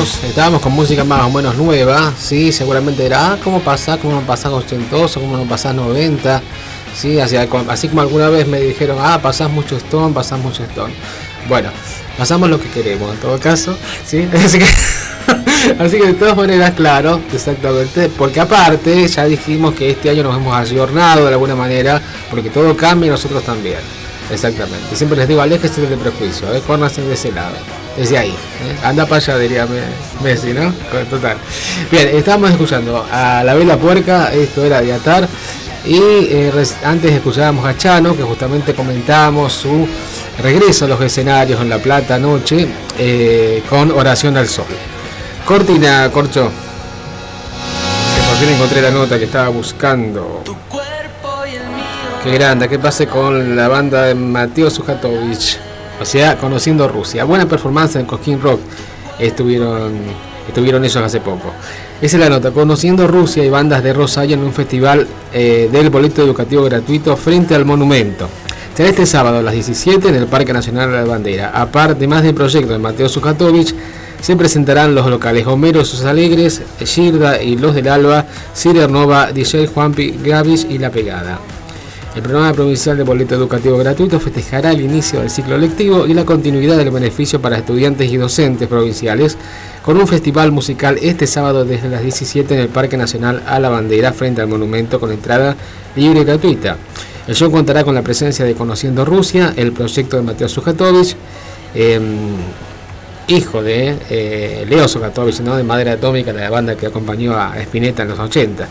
Estábamos, 0.06 0.60
con 0.60 0.72
música 0.72 1.02
más 1.02 1.22
o 1.22 1.30
menos 1.30 1.56
nueva, 1.56 2.12
sí, 2.16 2.52
seguramente 2.52 3.04
era, 3.04 3.32
ah, 3.32 3.38
¿cómo 3.42 3.60
pasa? 3.60 3.98
¿Cómo 3.98 4.14
no 4.14 4.20
pasás 4.20 4.52
ochentoso? 4.52 5.20
¿Cómo 5.20 5.36
no 5.36 5.42
pasás 5.44 5.74
90? 5.74 6.42
Sí, 6.94 7.18
así, 7.18 7.36
así 7.36 7.88
como 7.88 8.02
alguna 8.02 8.28
vez 8.28 8.46
me 8.46 8.60
dijeron, 8.60 8.98
ah, 9.00 9.20
pasás 9.20 9.50
mucho 9.50 9.76
Stone, 9.76 10.14
pasás 10.14 10.38
mucho 10.38 10.62
Stone. 10.62 10.94
Bueno, 11.48 11.70
pasamos 12.16 12.48
lo 12.48 12.60
que 12.60 12.68
queremos 12.68 13.12
en 13.14 13.20
todo 13.20 13.38
caso, 13.40 13.76
sí, 14.04 14.28
así 15.78 15.98
que, 15.98 16.06
de 16.06 16.14
todas 16.14 16.36
maneras, 16.36 16.70
claro, 16.76 17.20
exactamente, 17.32 18.08
porque 18.08 18.38
aparte 18.40 19.08
ya 19.08 19.24
dijimos 19.24 19.74
que 19.74 19.90
este 19.90 20.10
año 20.10 20.22
nos 20.22 20.36
hemos 20.36 20.56
ayornado 20.56 21.26
de 21.26 21.32
alguna 21.32 21.56
manera, 21.56 22.00
porque 22.30 22.48
todo 22.50 22.76
cambia 22.76 23.08
y 23.08 23.10
nosotros 23.10 23.42
también. 23.42 23.80
Exactamente. 24.30 24.94
Siempre 24.94 25.18
les 25.18 25.26
digo, 25.26 25.40
aléjese 25.40 25.80
del 25.80 25.98
prejuicio, 25.98 26.52
¿eh? 26.54 26.62
Córnase 26.64 27.02
de 27.02 27.14
ese 27.14 27.32
lado. 27.32 27.56
Desde 27.96 28.18
ahí. 28.18 28.30
¿eh? 28.30 28.76
Anda 28.84 29.04
para 29.06 29.16
allá, 29.16 29.38
diría 29.38 29.66
Me- 29.66 29.80
Messi, 30.22 30.52
¿no? 30.52 30.72
Total. 31.08 31.36
Bien, 31.90 32.08
estábamos 32.08 32.50
escuchando 32.50 33.06
a 33.10 33.42
La 33.42 33.54
Vela 33.54 33.76
Puerca, 33.78 34.32
esto 34.32 34.64
era 34.64 34.80
de 34.82 34.92
Atar. 34.92 35.26
Y 35.84 35.96
eh, 35.98 36.52
antes 36.84 37.12
escuchábamos 37.12 37.64
a 37.64 37.76
Chano, 37.76 38.16
que 38.16 38.22
justamente 38.22 38.74
comentábamos 38.74 39.52
su 39.52 39.86
regreso 40.42 40.84
a 40.84 40.88
los 40.88 41.00
escenarios 41.00 41.60
en 41.60 41.68
La 41.70 41.78
Plata 41.78 42.16
anoche 42.16 42.66
eh, 42.98 43.62
con 43.70 43.90
Oración 43.92 44.36
al 44.36 44.48
Sol. 44.48 44.64
Cortina, 45.46 46.10
Corcho. 46.12 46.50
Que 48.14 48.28
por 48.28 48.36
fin 48.38 48.48
encontré 48.50 48.82
la 48.82 48.90
nota 48.90 49.16
que 49.18 49.24
estaba 49.26 49.48
buscando. 49.48 50.42
Qué 52.24 52.32
grande, 52.32 52.68
¿qué 52.68 52.78
pase 52.80 53.06
con 53.06 53.54
la 53.54 53.68
banda 53.68 54.02
de 54.06 54.14
Mateo 54.16 54.68
Sujatovic? 54.68 55.60
O 56.00 56.04
sea, 56.04 56.36
conociendo 56.36 56.88
Rusia. 56.88 57.24
Buena 57.24 57.46
performance 57.46 57.96
en 57.96 58.06
Cosquín 58.06 58.40
Rock. 58.40 58.60
Estuvieron, 59.18 59.92
estuvieron 60.46 60.84
ellos 60.84 60.96
hace 60.96 61.20
poco. 61.20 61.52
Esa 62.00 62.16
es 62.16 62.20
la 62.20 62.28
nota. 62.28 62.50
Conociendo 62.50 63.06
Rusia 63.06 63.44
y 63.44 63.48
bandas 63.48 63.82
de 63.82 63.92
Rosario 63.92 64.36
en 64.36 64.42
un 64.42 64.52
festival 64.52 65.06
eh, 65.32 65.68
del 65.72 65.90
boleto 65.90 66.22
educativo 66.22 66.64
gratuito 66.64 67.16
frente 67.16 67.54
al 67.54 67.64
monumento. 67.64 68.28
Será 68.74 68.90
este 68.90 69.06
sábado 69.06 69.38
a 69.38 69.42
las 69.42 69.54
17 69.54 70.08
en 70.08 70.14
el 70.16 70.26
Parque 70.26 70.52
Nacional 70.52 70.90
de 70.90 70.96
la 70.98 71.04
Bandera. 71.04 71.50
Aparte, 71.54 72.06
más 72.06 72.22
del 72.22 72.34
proyecto 72.34 72.74
de 72.74 72.78
Mateo 72.78 73.08
Sujatovic, 73.08 73.74
se 74.20 74.36
presentarán 74.36 74.94
los 74.94 75.06
locales 75.08 75.46
Homero 75.46 75.82
Sus 75.82 76.04
Alegres, 76.04 76.60
Girda 76.84 77.42
y 77.42 77.56
Los 77.56 77.74
del 77.74 77.88
Alba, 77.88 78.26
Cider 78.54 78.90
Nova, 78.90 79.32
DJ 79.32 79.68
Juanpi, 79.68 80.18
Gavis 80.22 80.66
y 80.68 80.76
La 80.76 80.90
Pegada. 80.90 81.38
El 82.16 82.22
programa 82.22 82.54
provincial 82.54 82.96
de 82.96 83.02
boleto 83.02 83.34
educativo 83.34 83.76
gratuito 83.76 84.18
festejará 84.18 84.70
el 84.70 84.80
inicio 84.80 85.20
del 85.20 85.28
ciclo 85.28 85.58
lectivo 85.58 86.06
y 86.06 86.14
la 86.14 86.24
continuidad 86.24 86.78
del 86.78 86.90
beneficio 86.90 87.42
para 87.42 87.58
estudiantes 87.58 88.10
y 88.10 88.16
docentes 88.16 88.66
provinciales 88.68 89.36
con 89.82 89.98
un 89.98 90.08
festival 90.08 90.50
musical 90.50 90.98
este 91.02 91.26
sábado 91.26 91.66
desde 91.66 91.90
las 91.90 92.02
17 92.02 92.54
en 92.54 92.60
el 92.60 92.68
Parque 92.68 92.96
Nacional 92.96 93.42
a 93.46 93.60
la 93.60 93.68
Bandera 93.68 94.14
frente 94.14 94.40
al 94.40 94.48
monumento 94.48 94.98
con 94.98 95.12
entrada 95.12 95.56
libre 95.94 96.20
y 96.20 96.24
gratuita. 96.24 96.78
El 97.28 97.34
show 97.34 97.50
contará 97.50 97.84
con 97.84 97.94
la 97.94 98.00
presencia 98.00 98.46
de 98.46 98.54
Conociendo 98.54 99.04
Rusia, 99.04 99.52
el 99.54 99.72
proyecto 99.72 100.16
de 100.16 100.22
Mateo 100.22 100.48
Sujatovich, 100.48 101.14
eh, 101.74 102.00
hijo 103.28 103.62
de 103.62 103.94
eh, 104.08 104.64
Leo 104.66 104.88
Sujatovich, 104.88 105.40
¿no? 105.40 105.54
de 105.54 105.64
Madre 105.64 105.90
Atómica, 105.90 106.32
la 106.32 106.48
banda 106.48 106.76
que 106.76 106.86
acompañó 106.86 107.36
a 107.36 107.60
Spinetta 107.60 108.04
en 108.04 108.08
los 108.08 108.18
80. 108.18 108.68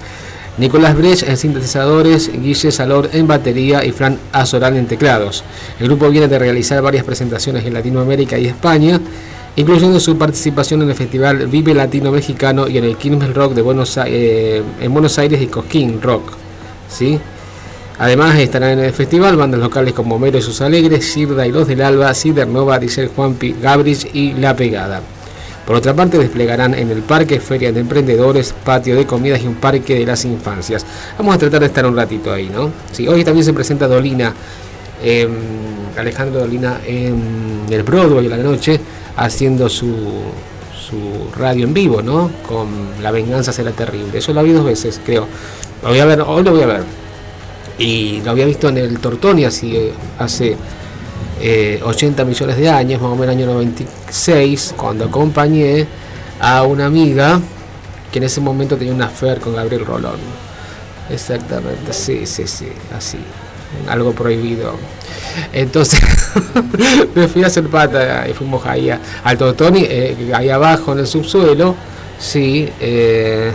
Nicolás 0.57 0.95
Brecht 0.95 1.23
en 1.23 1.35
sintetizadores, 1.35 2.31
Guille 2.31 2.71
Salor 2.71 3.09
en 3.11 3.27
batería 3.27 3.83
y 3.83 3.91
Fran 3.91 4.17
Azoral 4.31 4.77
en 4.77 4.87
teclados. 4.87 5.43
El 5.79 5.87
grupo 5.87 6.09
viene 6.09 6.29
de 6.29 6.39
realizar 6.39 6.81
varias 6.81 7.03
presentaciones 7.03 7.65
en 7.65 7.73
Latinoamérica 7.73 8.37
y 8.37 8.45
España, 8.47 9.01
incluyendo 9.57 9.99
su 9.99 10.17
participación 10.17 10.81
en 10.81 10.89
el 10.89 10.95
festival 10.95 11.47
Vive 11.47 11.73
Latino 11.73 12.09
Mexicano 12.09 12.69
y 12.69 12.77
en 12.77 12.85
el 12.85 12.95
Quilmes 12.95 13.33
Rock 13.33 13.53
de 13.53 13.61
Buenos, 13.61 13.99
eh, 14.05 14.63
en 14.79 14.93
Buenos 14.93 15.19
Aires 15.19 15.41
y 15.41 15.47
Cosquín 15.47 16.01
Rock. 16.01 16.31
¿sí? 16.87 17.19
Además 17.99 18.37
estarán 18.37 18.79
en 18.79 18.85
el 18.85 18.93
festival 18.93 19.35
bandas 19.35 19.59
locales 19.59 19.93
como 19.93 20.15
Homero 20.15 20.37
y 20.37 20.41
sus 20.41 20.61
Alegres, 20.61 21.03
Shirda 21.13 21.45
y 21.45 21.51
Los 21.51 21.67
del 21.67 21.81
Alba, 21.81 22.13
Cider 22.13 22.47
Nova, 22.47 22.79
Diesel 22.79 23.09
Juanpi, 23.09 23.55
Gabrich 23.61 24.09
y 24.13 24.33
La 24.33 24.55
Pegada. 24.55 25.01
Por 25.65 25.75
otra 25.75 25.95
parte, 25.95 26.17
desplegarán 26.17 26.75
en 26.75 26.91
el 26.91 27.01
parque 27.01 27.39
ferias 27.39 27.73
de 27.73 27.79
emprendedores, 27.79 28.53
patio 28.63 28.95
de 28.95 29.05
comidas 29.05 29.41
y 29.41 29.47
un 29.47 29.55
parque 29.55 29.95
de 29.95 30.05
las 30.05 30.23
infancias. 30.25 30.85
Vamos 31.17 31.35
a 31.35 31.37
tratar 31.39 31.61
de 31.61 31.65
estar 31.67 31.85
un 31.85 31.95
ratito 31.95 32.31
ahí, 32.31 32.49
¿no? 32.49 32.71
Sí, 32.91 33.07
hoy 33.07 33.23
también 33.23 33.43
se 33.43 33.53
presenta 33.53 33.87
Dolina, 33.87 34.33
eh, 35.03 35.27
Alejandro 35.97 36.41
Dolina 36.41 36.81
en 36.85 37.63
el 37.69 37.83
Broadway 37.83 38.27
a 38.27 38.29
la 38.29 38.37
noche, 38.37 38.79
haciendo 39.17 39.67
su, 39.67 39.95
su 40.87 41.31
radio 41.35 41.65
en 41.65 41.73
vivo, 41.73 42.01
¿no? 42.01 42.29
Con 42.47 42.67
La 43.01 43.11
venganza 43.11 43.51
será 43.51 43.71
terrible. 43.71 44.19
Eso 44.19 44.33
lo 44.33 44.43
vi 44.43 44.51
dos 44.51 44.65
veces, 44.65 45.01
creo. 45.03 45.27
Voy 45.81 45.99
a 45.99 46.05
ver, 46.05 46.21
hoy 46.21 46.43
lo 46.43 46.51
voy 46.51 46.61
a 46.61 46.67
ver. 46.67 46.83
Y 47.79 48.21
lo 48.21 48.31
había 48.31 48.45
visto 48.45 48.69
en 48.69 48.77
el 48.77 48.99
Tortoni 48.99 49.45
así, 49.45 49.91
hace 50.19 50.55
eh, 51.41 51.79
80 51.83 52.23
millones 52.25 52.57
de 52.57 52.69
años, 52.69 53.01
más 53.01 53.11
o 53.11 53.15
menos 53.15 53.35
año 53.35 53.45
96, 53.47 54.73
cuando 54.77 55.05
acompañé 55.05 55.85
a 56.39 56.63
una 56.63 56.85
amiga 56.85 57.39
que 58.11 58.19
en 58.19 58.23
ese 58.25 58.39
momento 58.41 58.77
tenía 58.77 58.93
una 58.93 59.05
affair 59.07 59.39
con 59.39 59.55
Gabriel 59.55 59.85
Rolón. 59.85 60.19
Exactamente, 61.09 61.93
sí, 61.93 62.25
sí, 62.25 62.47
sí, 62.47 62.67
así. 62.95 63.17
Algo 63.89 64.13
prohibido. 64.13 64.73
Entonces 65.51 65.99
me 67.15 67.27
fui 67.27 67.43
a 67.43 67.47
hacer 67.47 67.67
pata 67.67 68.27
y 68.29 68.33
fuimos 68.33 68.65
ahí 68.65 68.89
a- 68.89 68.99
al 69.23 69.37
Totoni, 69.37 69.83
eh, 69.83 70.31
ahí 70.33 70.49
abajo 70.49 70.93
en 70.93 70.99
el 70.99 71.07
subsuelo. 71.07 71.75
Sí. 72.17 72.69
Eh... 72.79 73.51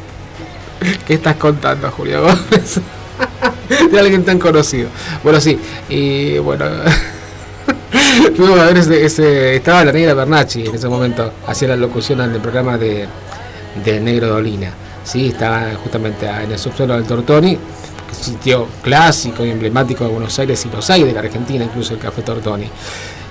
¿Qué 1.06 1.14
estás 1.14 1.36
contando, 1.36 1.90
Julio 1.90 2.22
Gómez? 2.22 2.80
de 3.90 4.00
alguien 4.00 4.24
tan 4.24 4.38
conocido. 4.38 4.88
Bueno, 5.22 5.40
sí, 5.40 5.58
y 5.88 6.38
bueno. 6.38 6.66
Fuimos 8.36 8.58
a 8.58 8.66
ver 8.66 8.78
ese, 8.78 9.56
Estaba 9.56 9.84
la 9.84 9.92
negra 9.92 10.14
Bernacci 10.14 10.66
en 10.66 10.74
ese 10.74 10.88
momento, 10.88 11.32
hacía 11.46 11.68
la 11.68 11.76
locución 11.76 12.20
en 12.20 12.32
el 12.32 12.40
programa 12.40 12.76
de, 12.76 13.06
de 13.84 14.00
Negro 14.00 14.28
Dolina. 14.28 14.72
Sí, 15.04 15.28
estaba 15.28 15.74
justamente 15.82 16.26
en 16.26 16.52
el 16.52 16.58
subsuelo 16.58 16.94
del 16.94 17.04
Tortoni, 17.04 17.56
sitio 18.12 18.66
clásico 18.82 19.44
y 19.44 19.50
emblemático 19.50 20.04
de 20.04 20.10
Buenos 20.10 20.38
Aires 20.38 20.64
y 20.66 20.74
los 20.74 20.88
hay 20.90 21.04
de 21.04 21.12
la 21.12 21.20
Argentina, 21.20 21.64
incluso 21.64 21.94
el 21.94 22.00
Café 22.00 22.22
Tortoni. 22.22 22.68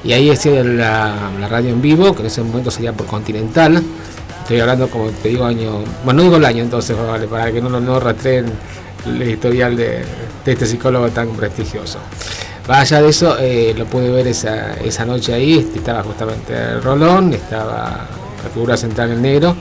Y 0.03 0.14
ahí 0.14 0.30
hacía 0.30 0.64
la, 0.64 1.30
radio 1.49 1.70
en 1.70 1.82
vivo, 1.82 2.14
que 2.14 2.22
en 2.22 2.28
ese 2.28 2.41
momento 2.41 2.72
sería 2.72 2.94
por 2.94 3.06
Continental. 3.06 3.84
Estoy 4.41 4.60
hablando, 4.61 4.90
como 4.90 5.10
te 5.10 5.30
digo, 5.30 5.45
año. 5.45 5.84
Bueno, 6.03 6.20
no 6.20 6.24
digo 6.24 6.38
el 6.38 6.45
año 6.45 6.64
entonces, 6.64 6.98
vale, 6.98 7.28
para 7.28 7.52
que 7.52 7.61
no, 7.61 7.70
no, 7.80 7.99
rastreen 7.99 8.45
el 9.06 9.30
historial 9.30 9.76
de, 9.76 10.03
de 10.45 10.52
este 10.52 10.66
psicólogo 10.66 11.10
tan 11.10 11.30
prestigioso. 11.30 11.99
Más 12.68 12.80
allá 12.91 13.02
de 13.02 13.10
eso, 13.10 13.36
eh, 13.40 13.74
lo 13.76 13.86
pude 13.86 14.11
ver 14.11 14.28
esa, 14.28 14.76
esa 14.76 15.06
noche 15.06 15.34
ahí. 15.34 15.57
este, 15.57 15.80
Estaba 15.80 16.03
justamente 16.03 16.53
el 16.53 16.84
Rolón, 16.84 17.34
estaba 17.34 18.07
la 18.44 18.49
figura 18.53 18.78
central 18.78 19.11
en 19.11 19.22
negro, 19.22 19.56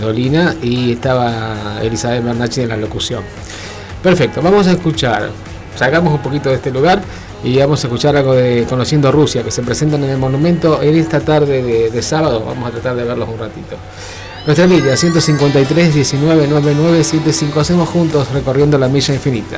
Dolina, 0.00 0.54
y 0.62 0.92
estaba 0.92 1.80
Elizabeth 1.82 2.22
Bernacci 2.22 2.62
en 2.62 2.68
la 2.68 2.76
locución. 2.76 3.22
Perfecto, 4.02 4.40
vamos 4.42 4.66
a 4.68 4.72
escuchar. 4.72 5.30
Sacamos 5.76 6.14
un 6.14 6.20
poquito 6.22 6.48
de 6.48 6.54
este 6.54 6.70
lugar 6.70 7.02
y 7.42 7.58
vamos 7.58 7.82
a 7.82 7.88
escuchar 7.88 8.16
algo 8.16 8.34
de 8.34 8.64
Conociendo 8.68 9.10
Rusia, 9.10 9.42
que 9.42 9.50
se 9.50 9.62
presentan 9.62 10.04
en 10.04 10.10
el 10.10 10.18
monumento 10.18 10.80
en 10.82 10.96
esta 10.96 11.20
tarde 11.20 11.62
de, 11.62 11.90
de 11.90 12.02
sábado. 12.02 12.44
Vamos 12.46 12.68
a 12.68 12.70
tratar 12.70 12.94
de 12.94 13.04
verlos 13.04 13.28
un 13.28 13.38
ratito. 13.38 13.76
Nuestra 14.46 14.66
línea 14.68 14.96
153 14.96 15.94
19 15.94 16.46
99 16.46 17.02
75. 17.02 17.58
Hacemos 17.58 17.88
juntos 17.88 18.30
recorriendo 18.32 18.78
la 18.78 18.86
milla 18.86 19.12
infinita. 19.12 19.56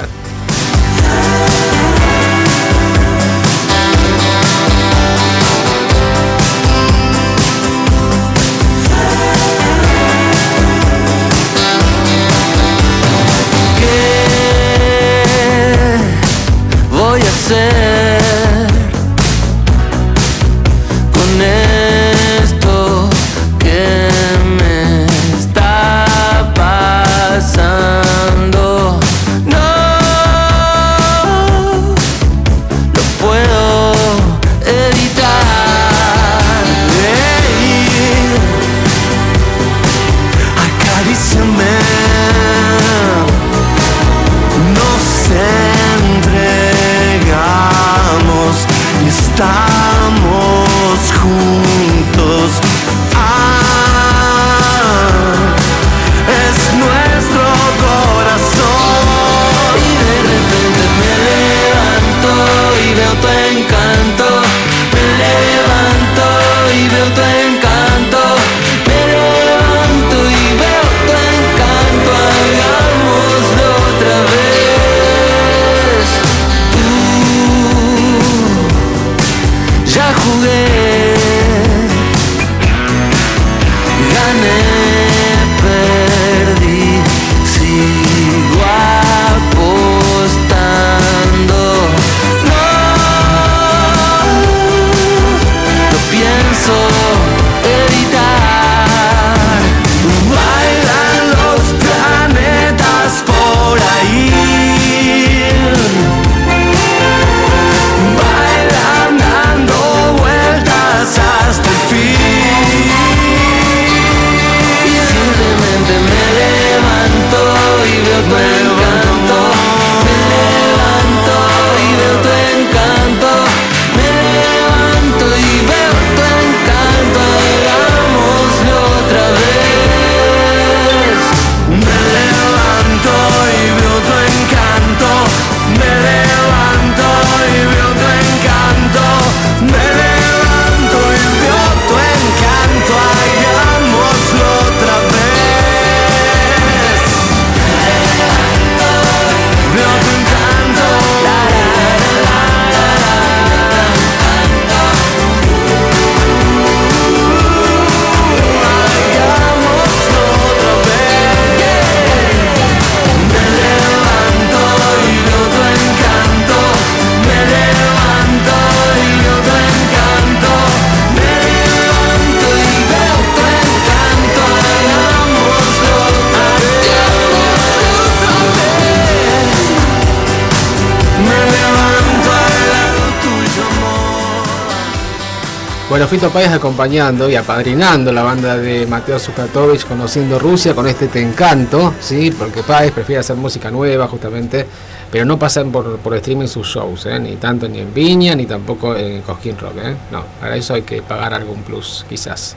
Bueno, 185.98 186.10
Fito 186.10 186.30
Páez 186.30 186.52
acompañando 186.52 187.28
y 187.28 187.34
apadrinando 187.34 188.12
la 188.12 188.22
banda 188.22 188.56
de 188.56 188.86
Mateo 188.86 189.18
Zukatovich 189.18 189.84
conociendo 189.84 190.38
Rusia 190.38 190.72
con 190.72 190.86
este 190.86 191.08
Te 191.08 191.20
Encanto, 191.20 191.92
¿sí? 191.98 192.30
Porque 192.30 192.62
Páez 192.62 192.92
prefiere 192.92 193.18
hacer 193.18 193.34
música 193.34 193.68
nueva 193.68 194.06
justamente, 194.06 194.64
pero 195.10 195.24
no 195.24 195.40
pasan 195.40 195.72
por, 195.72 195.98
por 195.98 196.14
streaming 196.14 196.46
sus 196.46 196.68
shows, 196.68 197.06
¿eh? 197.06 197.18
ni 197.18 197.34
tanto 197.34 197.68
ni 197.68 197.80
en 197.80 197.92
Viña, 197.92 198.36
ni 198.36 198.46
tampoco 198.46 198.94
en 198.94 199.22
Cosquín 199.22 199.58
Rock, 199.58 199.72
¿eh? 199.82 199.96
No, 200.12 200.22
para 200.38 200.54
eso 200.54 200.74
hay 200.74 200.82
que 200.82 201.02
pagar 201.02 201.34
algún 201.34 201.64
plus, 201.64 202.06
quizás. 202.08 202.54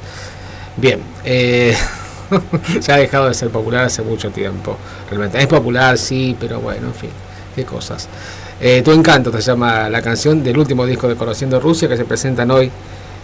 Bien, 0.77 1.01
eh, 1.26 1.76
ya 2.80 2.93
ha 2.93 2.97
dejado 2.97 3.27
de 3.27 3.34
ser 3.34 3.49
popular 3.49 3.85
hace 3.85 4.03
mucho 4.03 4.30
tiempo, 4.30 4.77
realmente. 5.09 5.41
Es 5.41 5.47
popular, 5.47 5.97
sí, 5.97 6.38
pero 6.39 6.59
bueno, 6.59 6.89
en 6.89 6.93
fin, 6.93 7.09
qué 7.55 7.65
cosas. 7.65 8.07
Eh, 8.59 8.84
tu 8.85 8.91
encanto 8.91 9.31
se 9.31 9.41
llama 9.41 9.89
la 9.89 10.03
canción 10.03 10.43
del 10.43 10.59
último 10.59 10.85
disco 10.85 11.07
de 11.07 11.15
Conociendo 11.15 11.59
Rusia 11.59 11.89
que 11.89 11.97
se 11.97 12.05
presentan 12.05 12.51
hoy 12.51 12.72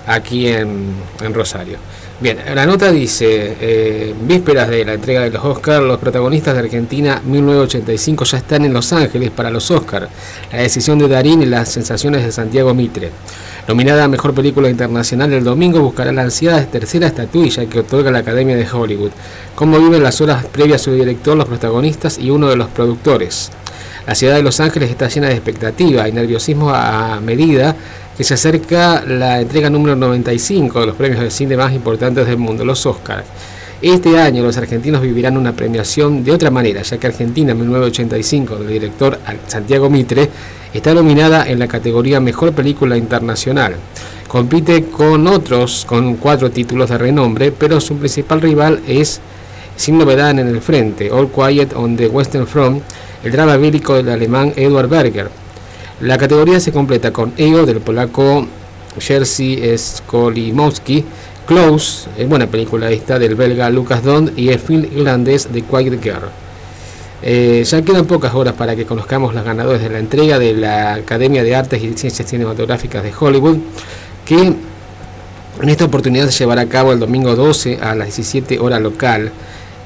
aquí 0.08 0.48
en, 0.48 0.96
Rosario. 1.34 1.78
Bien, 2.20 2.40
la 2.56 2.66
nota 2.66 2.92
dice, 2.92 3.58
eh, 3.62 4.16
vísperas 4.24 4.70
de 4.70 4.84
la 4.84 4.94
entrega 4.94 5.22
de 5.22 5.30
los 5.30 5.46
Oscars, 5.46 5.84
los 5.84 6.00
protagonistas 6.00 6.56
de 6.56 6.62
Argentina 6.62 7.22
1985 7.24 8.26
ya 8.26 8.38
están 8.40 8.66
en 8.66 8.74
Los 8.74 8.92
Ángeles 8.92 9.30
para 9.30 9.52
los 9.52 9.70
Oscars. 9.70 10.08
La 10.52 10.60
decisión 10.60 10.98
de 10.98 11.08
Darín 11.08 11.44
y 11.44 11.46
las 11.46 11.70
sensaciones 11.70 12.24
de 12.24 12.32
Santiago 12.32 12.74
Mitre. 12.74 13.12
Nominada 13.68 14.06
a 14.06 14.08
Mejor 14.08 14.34
Película 14.34 14.70
Internacional 14.70 15.32
el 15.34 15.44
domingo, 15.44 15.82
buscará 15.82 16.12
la 16.12 16.24
ansiada 16.24 16.66
tercera 16.66 17.08
estatuilla 17.08 17.66
que 17.68 17.82
otorga 17.82 18.10
la 18.10 18.20
Academia 18.20 18.56
de 18.56 18.68
Hollywood. 18.68 19.12
Cómo 19.56 19.78
viven 19.78 20.02
las 20.02 20.22
horas 20.22 20.46
previas 20.46 20.82
su 20.82 20.94
director, 20.94 21.38
los 21.38 21.48
protagonistas 21.48 22.18
y 22.18 22.32
uno 22.32 22.48
de 22.48 22.56
los 22.56 22.70
productores. 22.70 23.52
La 24.08 24.16
ciudad 24.16 24.36
de 24.36 24.42
Los 24.42 24.62
Ángeles 24.62 24.90
está 24.90 25.10
llena 25.10 25.28
de 25.28 25.34
expectativa 25.34 26.08
y 26.08 26.14
nerviosismo 26.14 26.70
a 26.70 27.20
medida 27.20 27.76
que 28.18 28.23
se 28.23 28.34
acerca 28.34 29.03
la 29.06 29.39
entrega 29.41 29.69
número 29.69 29.95
95 29.95 30.80
de 30.80 30.85
los 30.88 30.95
premios 30.95 31.22
de 31.22 31.30
cine 31.30 31.56
más 31.56 31.72
importantes 31.72 32.26
del 32.26 32.38
mundo, 32.38 32.65
los 32.65 32.84
Oscars. 32.88 33.26
Este 33.80 34.19
año 34.19 34.41
los 34.41 34.57
argentinos 34.57 35.03
vivirán 35.03 35.38
una 35.38 35.53
premiación 35.53 36.23
de 36.23 36.31
otra 36.31 36.49
manera, 36.49 36.81
ya 36.81 36.98
que 36.98 37.06
Argentina 37.06 37.53
1985 37.53 38.56
del 38.56 38.69
director 38.69 39.19
Santiago 39.45 39.88
Mitre 39.91 40.27
está 40.73 40.95
nominada 40.95 41.48
en 41.48 41.60
la 41.60 41.68
categoría 41.68 42.19
Mejor 42.19 42.53
Película 42.53 42.98
Internacional. 42.98 43.76
Compite 44.27 44.85
con 44.85 45.27
otros, 45.27 45.85
con 45.85 46.15
cuatro 46.15 46.49
títulos 46.49 46.89
de 46.89 46.98
renombre, 46.98 47.52
pero 47.52 47.80
su 47.80 47.98
principal 47.98 48.41
rival 48.41 48.81
es, 48.88 49.22
sin 49.76 49.99
novedad 49.99 50.31
en 50.31 50.39
el 50.39 50.60
frente, 50.61 51.11
All 51.11 51.30
Quiet 51.30 51.73
on 51.76 51.95
the 51.95 52.07
Western 52.07 52.48
Front, 52.48 52.81
el 53.23 53.31
drama 53.31 53.57
bélico 53.57 53.94
del 53.94 54.10
alemán 54.10 54.53
Edward 54.56 54.89
Berger. 54.89 55.47
La 56.02 56.19
categoría 56.19 56.60
se 56.60 56.72
completa 56.72 57.11
con 57.11 57.34
EO 57.38 57.65
del 57.65 57.80
polaco 57.80 58.45
Jerzy 58.99 59.60
Skolimowski, 59.76 61.03
Close, 61.48 62.07
es 62.15 62.30
buena 62.30 62.45
película 62.45 62.88
del 62.88 63.34
belga 63.34 63.69
Lucas 63.72 64.03
Dond 64.03 64.38
y 64.38 64.49
el 64.49 64.60
film 64.60 64.86
irlandés 64.95 65.48
The 65.52 65.64
Quiet 65.64 66.03
Girl. 66.03 66.30
Eh, 67.24 67.64
ya 67.65 67.82
quedan 67.82 68.06
pocas 68.06 68.36
horas 68.36 68.53
para 68.53 68.76
que 68.76 68.86
conozcamos 68.86 69.34
los 69.34 69.44
ganadores 69.44 69.82
de 69.82 69.90
la 69.90 69.98
entrega 69.98 70.38
de 70.38 70.53
la 70.53 70.94
Academia 70.94 71.41
de 71.41 71.56
Artes 71.56 71.82
y 71.82 71.91
Ciencias 71.94 72.30
Cinematográficas 72.30 73.02
de 73.02 73.11
Hollywood, 73.19 73.57
que 74.24 74.38
en 74.40 75.69
esta 75.69 75.86
oportunidad 75.86 76.28
se 76.28 76.40
llevará 76.40 76.61
a 76.61 76.68
cabo 76.68 76.94
el 76.94 76.99
domingo 76.99 77.36
12 77.36 77.80
a 77.82 77.95
las 77.95 78.07
17 78.07 78.60
horas 78.60 78.82
local, 78.82 79.32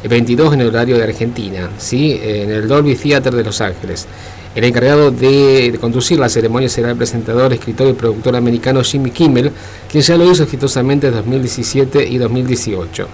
el 0.03 0.09
22 0.09 0.55
en 0.55 0.61
el 0.61 0.67
horario 0.67 0.97
de 0.97 1.03
Argentina, 1.03 1.69
¿sí? 1.77 2.19
en 2.21 2.51
el 2.51 2.67
Dolby 2.67 2.95
Theater 2.95 3.33
de 3.33 3.43
Los 3.45 3.61
Ángeles. 3.61 4.07
El 4.53 4.65
encargado 4.65 5.11
de, 5.11 5.78
conducir 5.80 6.19
la 6.19 6.28
ceremonia 6.28 6.68
será 6.68 6.91
el 6.91 6.98
presentador, 6.98 7.53
escritor 7.53 7.88
y 7.88 7.94
productor 7.94 8.36
americano 8.36 8.84
Jimmy 8.84 9.11
Kimmel, 9.11 9.52
quien 9.90 10.03
ya 10.03 10.18
lo 10.18 10.30
hizo 10.30 10.44
exitosamente 10.44 11.07
en 11.07 11.14
2017 11.14 12.06
y 12.06 12.18
2018. 12.18 13.07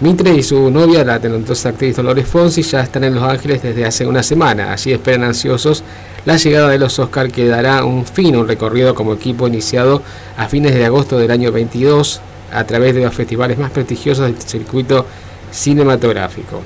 Mitre 0.00 0.34
y 0.34 0.42
su 0.42 0.70
novia, 0.70 1.04
la 1.04 1.20
talentosa 1.20 1.70
actriz 1.70 1.96
Dolores 1.96 2.26
Fonsi, 2.26 2.62
ya 2.62 2.80
están 2.80 3.04
en 3.04 3.14
Los 3.14 3.24
Ángeles 3.24 3.62
desde 3.62 3.84
hace 3.84 4.06
una 4.06 4.22
semana. 4.22 4.72
Allí 4.72 4.92
esperan 4.92 5.24
ansiosos 5.24 5.82
la 6.24 6.36
llegada 6.36 6.70
de 6.70 6.78
los 6.78 6.98
Oscar 6.98 7.30
que 7.30 7.46
dará 7.46 7.84
un 7.84 8.06
fin 8.06 8.34
a 8.34 8.38
un 8.38 8.48
recorrido 8.48 8.94
como 8.94 9.14
equipo 9.14 9.46
iniciado 9.46 10.02
a 10.36 10.48
fines 10.48 10.74
de 10.74 10.84
agosto 10.84 11.18
del 11.18 11.30
año 11.30 11.52
22 11.52 12.20
a 12.52 12.64
través 12.64 12.94
de 12.94 13.02
los 13.02 13.14
festivales 13.14 13.58
más 13.58 13.70
prestigiosos 13.70 14.26
del 14.26 14.40
circuito 14.40 15.06
cinematográfico. 15.50 16.62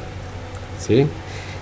¿Sí? 0.81 1.07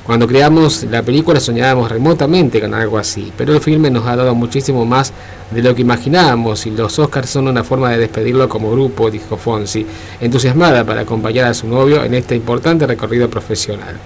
Cuando 0.08 0.26
creamos 0.26 0.84
la 0.84 1.02
película 1.02 1.38
soñábamos 1.38 1.92
remotamente 1.92 2.62
con 2.62 2.72
algo 2.72 2.96
así, 2.96 3.30
pero 3.36 3.52
el 3.52 3.60
filme 3.60 3.90
nos 3.90 4.06
ha 4.06 4.16
dado 4.16 4.34
muchísimo 4.34 4.86
más 4.86 5.12
de 5.50 5.62
lo 5.62 5.74
que 5.74 5.82
imaginábamos 5.82 6.64
y 6.64 6.70
los 6.70 6.98
Oscars 6.98 7.28
son 7.28 7.46
una 7.46 7.62
forma 7.62 7.90
de 7.90 7.98
despedirlo 7.98 8.48
como 8.48 8.70
grupo, 8.70 9.10
dijo 9.10 9.36
Fonsi, 9.36 9.84
entusiasmada 10.18 10.82
para 10.82 11.02
acompañar 11.02 11.44
a 11.44 11.52
su 11.52 11.68
novio 11.68 12.02
en 12.02 12.14
este 12.14 12.34
importante 12.34 12.86
recorrido 12.86 13.28
profesional. 13.28 13.96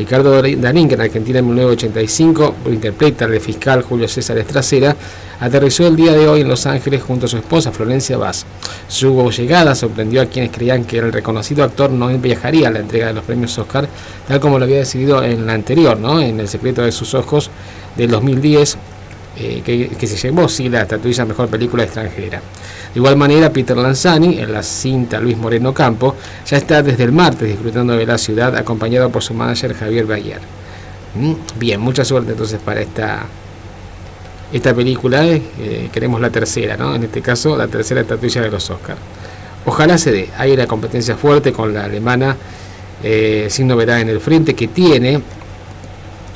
Ricardo 0.00 0.40
Darín, 0.40 0.88
que 0.88 0.94
en 0.94 1.00
Argentina 1.02 1.40
en 1.40 1.46
1985 1.46 2.54
interpreta 2.72 3.26
al 3.26 3.38
fiscal 3.38 3.82
Julio 3.82 4.08
César 4.08 4.38
Estracera, 4.38 4.96
aterrizó 5.40 5.86
el 5.86 5.94
día 5.94 6.14
de 6.14 6.26
hoy 6.26 6.40
en 6.40 6.48
Los 6.48 6.64
Ángeles 6.64 7.02
junto 7.02 7.26
a 7.26 7.28
su 7.28 7.36
esposa 7.36 7.70
Florencia 7.70 8.16
Vaz. 8.16 8.46
Su 8.88 9.30
llegada 9.30 9.74
sorprendió 9.74 10.22
a 10.22 10.24
quienes 10.24 10.52
creían 10.52 10.84
que 10.84 11.00
el 11.00 11.12
reconocido 11.12 11.64
actor 11.64 11.90
no 11.90 12.08
viajaría 12.16 12.68
a 12.68 12.70
la 12.70 12.78
entrega 12.78 13.08
de 13.08 13.12
los 13.12 13.24
premios 13.24 13.58
Oscar, 13.58 13.86
tal 14.26 14.40
como 14.40 14.58
lo 14.58 14.64
había 14.64 14.78
decidido 14.78 15.22
en 15.22 15.44
la 15.44 15.52
anterior, 15.52 16.00
¿no? 16.00 16.18
en 16.18 16.40
El 16.40 16.48
secreto 16.48 16.80
de 16.80 16.92
sus 16.92 17.12
ojos 17.12 17.50
del 17.98 18.10
2010, 18.10 18.78
eh, 19.42 19.62
que, 19.98 20.06
se 20.06 20.16
llevó 20.16 20.48
sí 20.48 20.68
la 20.68 20.82
estatuilla 20.82 21.24
Mejor 21.24 21.48
Película 21.48 21.84
Extranjera. 21.84 22.38
De 22.92 22.98
igual 22.98 23.16
manera, 23.16 23.50
Peter 23.50 23.74
Lanzani, 23.74 24.38
en 24.38 24.52
la 24.52 24.62
cinta 24.62 25.18
Luis 25.18 25.38
Moreno 25.38 25.72
Campo, 25.72 26.14
ya 26.46 26.58
está 26.58 26.82
desde 26.82 27.04
el 27.04 27.12
martes 27.12 27.48
disfrutando 27.48 27.94
de 27.94 28.04
la 28.04 28.18
ciudad, 28.18 28.54
acompañado 28.54 29.08
por 29.08 29.22
su 29.22 29.32
manager 29.32 29.74
Javier 29.74 30.04
Bayer. 30.04 30.40
Mm, 31.14 31.32
Bien, 31.58 31.80
mucha 31.80 32.04
suerte 32.04 32.32
entonces 32.32 32.60
para 32.62 32.82
esta, 32.82 33.24
esta 34.52 34.74
película. 34.74 35.26
eh, 35.26 35.88
queremos 35.90 36.20
la 36.20 36.28
tercera, 36.28 36.76
¿no? 36.76 36.94
En 36.94 37.04
este 37.04 37.22
caso, 37.22 37.56
la 37.56 37.66
tercera 37.66 38.02
estatuilla 38.02 38.42
de 38.42 38.50
los 38.50 38.68
Oscars. 38.68 39.00
Ojalá 39.64 39.96
se 39.96 40.12
dé. 40.12 40.28
Hay 40.36 40.52
una 40.52 40.66
competencia 40.66 41.16
fuerte 41.16 41.50
con 41.52 41.72
la 41.72 41.84
alemana, 41.84 42.36
eh, 43.02 43.46
sin 43.48 43.68
novedad 43.68 44.00
en 44.00 44.10
el 44.10 44.20
frente, 44.20 44.54
que 44.54 44.68
tiene 44.68 45.22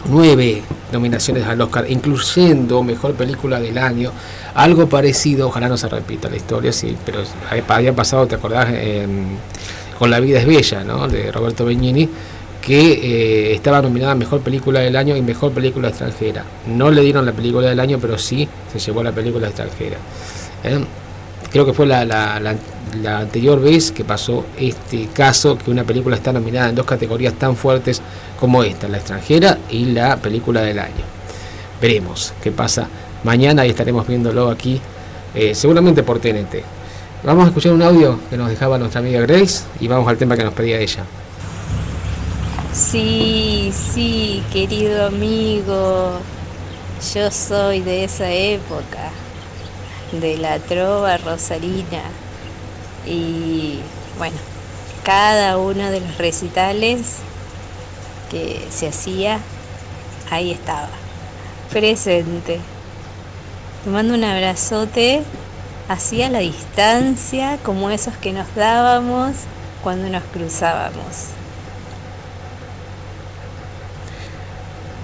nueve 0.08 0.62
nominaciones 0.92 1.44
al 1.46 1.60
Oscar, 1.60 1.86
incluyendo 1.88 2.82
Mejor 2.82 3.14
Película 3.14 3.58
del 3.60 3.78
Año. 3.78 4.10
Algo 4.54 4.88
parecido, 4.88 5.48
ojalá 5.48 5.68
no 5.68 5.76
se 5.76 5.88
repita 5.88 6.28
la 6.30 6.36
historia, 6.36 6.72
sí, 6.72 6.96
pero 7.04 7.20
había 7.68 7.94
pasado, 7.94 8.26
¿te 8.26 8.34
acordás? 8.36 8.68
En- 8.72 9.36
con 9.98 10.10
La 10.10 10.18
vida 10.20 10.40
es 10.40 10.46
bella, 10.46 10.82
¿no? 10.84 11.06
De 11.08 11.30
Roberto 11.30 11.64
Benigni, 11.64 12.08
que 12.60 12.92
eh, 13.50 13.54
estaba 13.54 13.80
nominada 13.80 14.12
a 14.12 14.14
Mejor 14.16 14.40
Película 14.40 14.80
del 14.80 14.96
Año 14.96 15.16
y 15.16 15.22
Mejor 15.22 15.52
Película 15.52 15.88
Extranjera. 15.88 16.44
No 16.66 16.90
le 16.90 17.02
dieron 17.02 17.24
la 17.24 17.32
película 17.32 17.68
del 17.68 17.78
año, 17.78 17.98
pero 18.00 18.18
sí 18.18 18.48
se 18.72 18.78
llevó 18.80 19.02
la 19.02 19.12
película 19.12 19.46
extranjera. 19.48 19.96
¿eh? 20.64 20.84
Creo 21.54 21.64
que 21.64 21.72
fue 21.72 21.86
la, 21.86 22.04
la- 22.04 22.56
anterior 23.20 23.60
vez 23.60 23.92
que 23.92 24.02
pasó 24.04 24.44
este 24.58 25.06
caso, 25.14 25.56
que 25.56 25.70
una 25.70 25.84
película 25.84 26.16
está 26.16 26.32
nominada 26.32 26.68
en 26.70 26.74
dos 26.74 26.84
categorías 26.84 27.34
tan 27.34 27.54
fuertes 27.54 28.02
como 28.40 28.64
esta, 28.64 28.88
la 28.88 28.96
extranjera 28.96 29.58
y 29.70 29.84
la 29.84 30.16
película 30.16 30.62
del 30.62 30.80
año. 30.80 31.04
Veremos 31.80 32.32
qué 32.42 32.50
pasa 32.50 32.88
mañana 33.22 33.64
y 33.64 33.70
estaremos 33.70 34.04
viéndolo 34.04 34.50
aquí, 34.50 34.80
eh, 35.32 35.54
seguramente 35.54 36.02
por 36.02 36.18
TNT. 36.18 36.56
Vamos 37.22 37.44
a 37.44 37.48
escuchar 37.50 37.72
un 37.72 37.82
audio 37.82 38.18
que 38.28 38.36
nos 38.36 38.50
dejaba 38.50 38.76
nuestra 38.76 38.98
amiga 39.00 39.20
Grace 39.20 39.62
y 39.78 39.86
vamos 39.86 40.08
al 40.08 40.16
tema 40.16 40.36
que 40.36 40.42
nos 40.42 40.54
pedía 40.54 40.80
ella. 40.80 41.04
Sí, 42.72 43.72
sí, 43.72 44.42
querido 44.52 45.06
amigo, 45.06 46.18
yo 47.14 47.30
soy 47.30 47.80
de 47.80 48.02
esa 48.04 48.28
época, 48.32 49.10
de 50.12 50.36
la 50.38 50.58
trova 50.58 51.16
rosarina. 51.16 52.02
Y 53.06 53.80
bueno, 54.18 54.36
cada 55.02 55.58
uno 55.58 55.90
de 55.90 56.00
los 56.00 56.18
recitales 56.18 57.18
que 58.30 58.66
se 58.70 58.88
hacía, 58.88 59.38
ahí 60.30 60.52
estaba, 60.52 60.88
presente. 61.70 62.60
Te 63.84 63.90
mando 63.90 64.14
un 64.14 64.24
abrazote 64.24 65.22
así 65.88 66.22
a 66.22 66.30
la 66.30 66.38
distancia, 66.38 67.58
como 67.62 67.90
esos 67.90 68.16
que 68.16 68.32
nos 68.32 68.54
dábamos 68.54 69.34
cuando 69.82 70.08
nos 70.08 70.22
cruzábamos. 70.24 71.34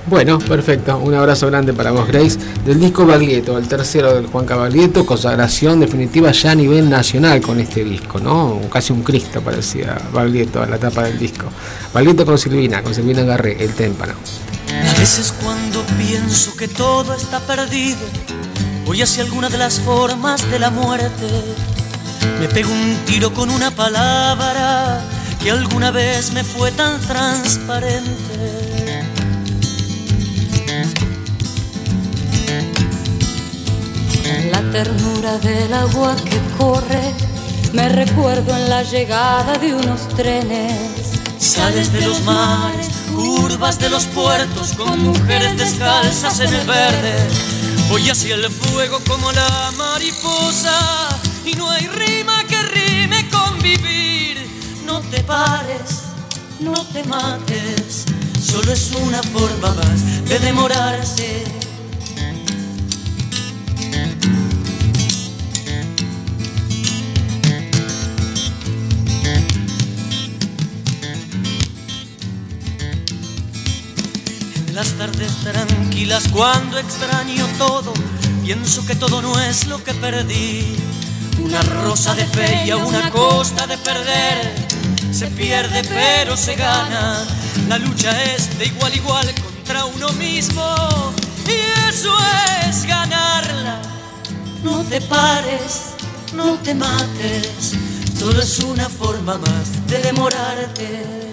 Bueno, 0.06 0.38
perfecto. 0.38 0.96
Un 0.98 1.14
abrazo 1.14 1.46
grande 1.46 1.72
para 1.72 1.90
vos, 1.90 2.08
Grace. 2.08 2.38
Del 2.64 2.80
disco 2.80 3.06
Baglietto, 3.06 3.56
el 3.58 3.68
tercero 3.68 4.14
del 4.14 4.26
Juan 4.26 4.46
Cabaglietto, 4.46 5.04
consagración 5.06 5.78
definitiva 5.80 6.32
ya 6.32 6.52
a 6.52 6.54
nivel 6.54 6.88
nacional 6.88 7.40
con 7.40 7.60
este 7.60 7.84
disco, 7.84 8.18
¿no? 8.18 8.60
Casi 8.72 8.92
un 8.92 9.02
Cristo 9.02 9.40
parecía 9.40 9.96
Baglietto 10.12 10.62
a 10.62 10.66
la 10.66 10.78
tapa 10.78 11.04
del 11.04 11.18
disco. 11.18 11.46
Baglietto 11.92 12.24
con 12.24 12.38
Silvina, 12.38 12.82
con 12.82 12.94
Silvina 12.94 13.22
Garré, 13.22 13.62
el 13.62 13.74
témpano. 13.74 14.14
A 14.68 14.98
veces 14.98 15.34
cuando 15.42 15.82
pienso 15.98 16.56
que 16.56 16.68
todo 16.68 17.14
está 17.14 17.40
perdido, 17.40 18.00
voy 18.86 19.02
hacia 19.02 19.22
alguna 19.22 19.48
de 19.48 19.58
las 19.58 19.80
formas 19.80 20.48
de 20.50 20.58
la 20.58 20.70
muerte. 20.70 21.26
Me 22.40 22.48
pego 22.48 22.70
un 22.72 22.96
tiro 23.04 23.32
con 23.32 23.50
una 23.50 23.70
palabra 23.70 25.02
que 25.42 25.50
alguna 25.50 25.90
vez 25.90 26.32
me 26.32 26.44
fue 26.44 26.70
tan 26.72 27.00
transparente. 27.00 28.29
La 34.60 34.72
ternura 34.72 35.38
del 35.38 35.72
agua 35.72 36.14
que 36.16 36.38
corre, 36.58 37.14
me 37.72 37.88
recuerdo 37.88 38.54
en 38.54 38.68
la 38.68 38.82
llegada 38.82 39.56
de 39.56 39.74
unos 39.74 40.06
trenes. 40.08 41.12
Sales 41.38 41.90
de 41.90 42.02
los 42.02 42.20
mares, 42.24 42.88
curvas 43.14 43.78
de 43.78 43.88
los 43.88 44.04
puertos, 44.04 44.74
con 44.74 45.02
mujeres 45.02 45.56
descalzas 45.56 46.40
en 46.40 46.52
el 46.52 46.66
verde. 46.66 47.14
Voy 47.88 48.10
hacia 48.10 48.34
el 48.34 48.50
fuego 48.50 49.00
como 49.08 49.32
la 49.32 49.72
mariposa, 49.78 51.08
y 51.46 51.54
no 51.54 51.70
hay 51.70 51.86
rima 51.86 52.44
que 52.46 52.60
rime 52.60 53.30
con 53.30 53.62
vivir. 53.62 54.46
No 54.84 55.00
te 55.00 55.22
pares, 55.22 56.02
no 56.60 56.84
te 56.92 57.02
mates, 57.04 58.04
solo 58.44 58.72
es 58.72 58.92
una 58.92 59.22
forma 59.22 59.72
más 59.72 60.28
de 60.28 60.38
demorarse. 60.38 61.60
Las 74.80 74.92
tardes 74.94 75.36
tranquilas 75.42 76.26
cuando 76.28 76.78
extraño 76.78 77.46
todo, 77.58 77.92
pienso 78.42 78.86
que 78.86 78.94
todo 78.94 79.20
no 79.20 79.38
es 79.38 79.66
lo 79.66 79.84
que 79.84 79.92
perdí. 79.92 80.74
Una 81.38 81.60
rosa 81.60 82.14
de 82.14 82.24
feria, 82.24 82.78
una 82.78 83.10
costa 83.10 83.66
de 83.66 83.76
perder. 83.76 84.54
Se 85.12 85.26
pierde 85.26 85.82
pero 85.84 86.34
se 86.34 86.54
gana. 86.54 87.22
La 87.68 87.76
lucha 87.76 88.10
es 88.24 88.58
de 88.58 88.68
igual 88.68 88.96
igual 88.96 89.26
contra 89.34 89.84
uno 89.84 90.08
mismo. 90.14 90.64
Y 91.46 91.90
eso 91.90 92.14
es 92.66 92.86
ganarla. 92.86 93.82
No 94.64 94.82
te 94.84 95.02
pares, 95.02 95.90
no 96.32 96.54
te 96.64 96.74
mates. 96.74 97.74
Solo 98.18 98.40
es 98.40 98.58
una 98.60 98.88
forma 98.88 99.36
más 99.36 99.86
de 99.88 99.98
demorarte. 99.98 101.29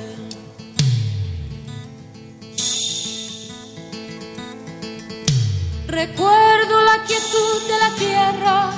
Recuerdo 5.98 6.80
la 6.84 7.03
quietud 7.07 7.60
de 7.68 7.80
la 7.80 7.90
tierra, 7.95 8.69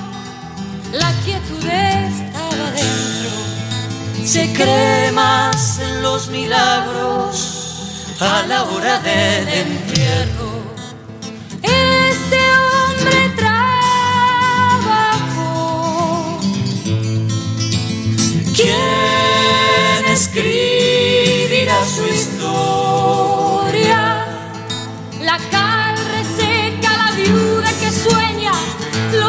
la 0.90 1.12
quietud 1.22 1.62
estaba 1.62 2.70
dentro. 2.70 4.24
Se 4.24 4.50
cree 4.54 5.12
más 5.12 5.80
en 5.80 6.02
los 6.02 6.28
milagros 6.28 8.16
a 8.20 8.46
la 8.46 8.64
hora 8.64 9.00
del 9.00 9.48
entierro. 9.48 10.49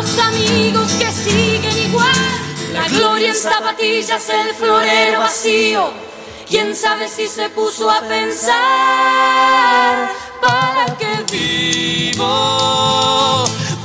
Los 0.02 0.18
amigos 0.18 0.92
que 0.94 1.12
siguen 1.12 1.78
igual. 1.90 2.10
La 2.74 2.88
gloria 2.88 3.30
en 3.30 3.36
zapatillas, 3.36 4.30
el 4.30 4.56
florero 4.56 5.20
vacío. 5.20 5.92
Quién 6.48 6.76
sabe 6.76 7.08
si 7.08 7.28
se 7.28 7.50
puso 7.50 7.90
a 7.90 8.02
pensar 8.02 8.52
para 10.42 10.98
qué 10.98 11.12
Vivo, 11.32 12.26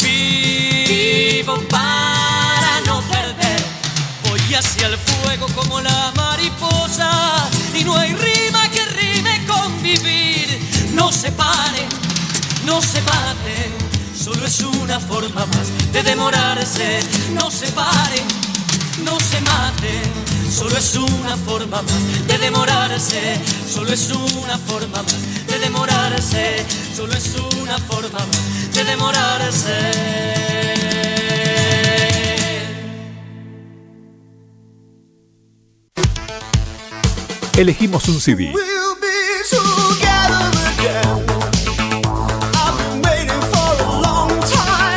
vivo 0.00 1.54
para 1.70 2.80
no 2.86 3.00
perder. 3.02 3.62
Voy 4.28 4.54
hacia 4.54 4.86
el 4.88 4.96
fuego 4.98 5.46
como 5.54 5.80
la 5.80 6.12
mariposa 6.16 7.48
y 7.74 7.84
no 7.84 7.96
hay 7.96 8.14
rima 8.14 8.68
que 8.70 8.84
rime 8.86 9.46
con 9.46 9.82
vivir. 9.82 10.58
No 10.92 11.12
se 11.12 11.30
paren, 11.30 11.88
no 12.64 12.82
se 12.82 13.00
maten, 13.02 13.85
solo 14.26 14.44
es 14.44 14.60
una 14.60 14.98
forma 14.98 15.46
más 15.46 15.92
de 15.92 16.02
demorarse. 16.02 16.98
No 17.32 17.48
se 17.48 17.70
paren, 17.70 18.26
no 19.04 19.20
se 19.20 19.40
maten. 19.42 20.02
Solo 20.50 20.76
es 20.76 20.96
una 20.96 21.36
forma 21.36 21.80
más 21.80 22.26
de 22.26 22.38
demorarse, 22.38 23.40
solo 23.72 23.92
es 23.92 24.10
una 24.10 24.58
forma 24.58 25.02
más 25.02 25.46
de 25.46 25.58
demorarse, 25.60 26.66
solo 26.96 27.12
es 27.12 27.34
una 27.62 27.78
forma 27.78 28.18
más 28.18 28.74
de 28.74 28.84
demorarse. 28.84 29.76
Elegimos 37.56 38.08
un 38.08 38.20
CD. 38.20 38.52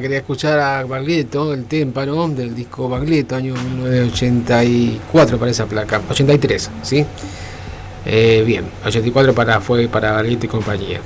Quería 0.00 0.18
escuchar 0.18 0.58
a 0.58 0.84
Baglietto, 0.84 1.52
el 1.52 1.64
témpano 1.64 2.28
del 2.28 2.54
disco 2.54 2.88
Baglietto, 2.88 3.36
año 3.36 3.54
1984 3.54 5.38
para 5.38 5.50
esa 5.50 5.66
placa. 5.66 6.00
83, 6.08 6.70
¿sí? 6.82 7.04
Eh, 8.04 8.42
bien, 8.46 8.64
84 8.84 9.34
para, 9.34 9.60
fue 9.60 9.88
para 9.88 10.12
Baglietto 10.12 10.46
y 10.46 10.48
compañía. 10.48 11.00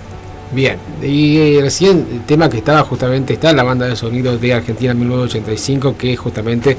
Bien, 0.52 0.78
y 1.02 1.36
eh, 1.38 1.58
recién 1.60 2.06
el 2.12 2.24
tema 2.24 2.48
que 2.48 2.58
estaba 2.58 2.82
justamente 2.82 3.34
está 3.34 3.52
la 3.52 3.64
banda 3.64 3.86
de 3.86 3.96
sonido 3.96 4.38
de 4.38 4.54
Argentina 4.54 4.94
1985, 4.94 5.96
que 5.96 6.12
es 6.12 6.18
justamente 6.18 6.76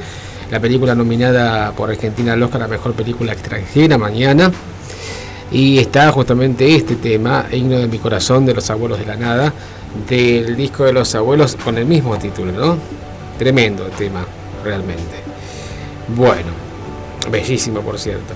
la 0.49 0.59
película 0.59 0.95
nominada 0.95 1.71
por 1.73 1.89
Argentina 1.89 2.33
al 2.33 2.43
Oscar 2.43 2.63
a 2.63 2.67
Mejor 2.67 2.93
Película 2.93 3.33
Extranjera 3.33 3.97
mañana. 3.97 4.51
Y 5.51 5.79
está 5.79 6.11
justamente 6.11 6.75
este 6.75 6.95
tema, 6.95 7.45
Himno 7.51 7.77
de 7.77 7.87
mi 7.87 7.99
corazón, 7.99 8.45
de 8.45 8.53
los 8.53 8.69
abuelos 8.69 8.99
de 8.99 9.05
la 9.05 9.15
nada, 9.15 9.53
del 10.09 10.55
disco 10.55 10.83
de 10.83 10.93
los 10.93 11.15
abuelos 11.15 11.55
con 11.55 11.77
el 11.77 11.85
mismo 11.85 12.17
título, 12.17 12.51
¿no? 12.51 12.77
Tremendo 13.37 13.85
tema, 13.97 14.25
realmente. 14.63 15.23
Bueno, 16.15 16.49
bellísimo 17.31 17.81
por 17.81 17.97
cierto. 17.97 18.33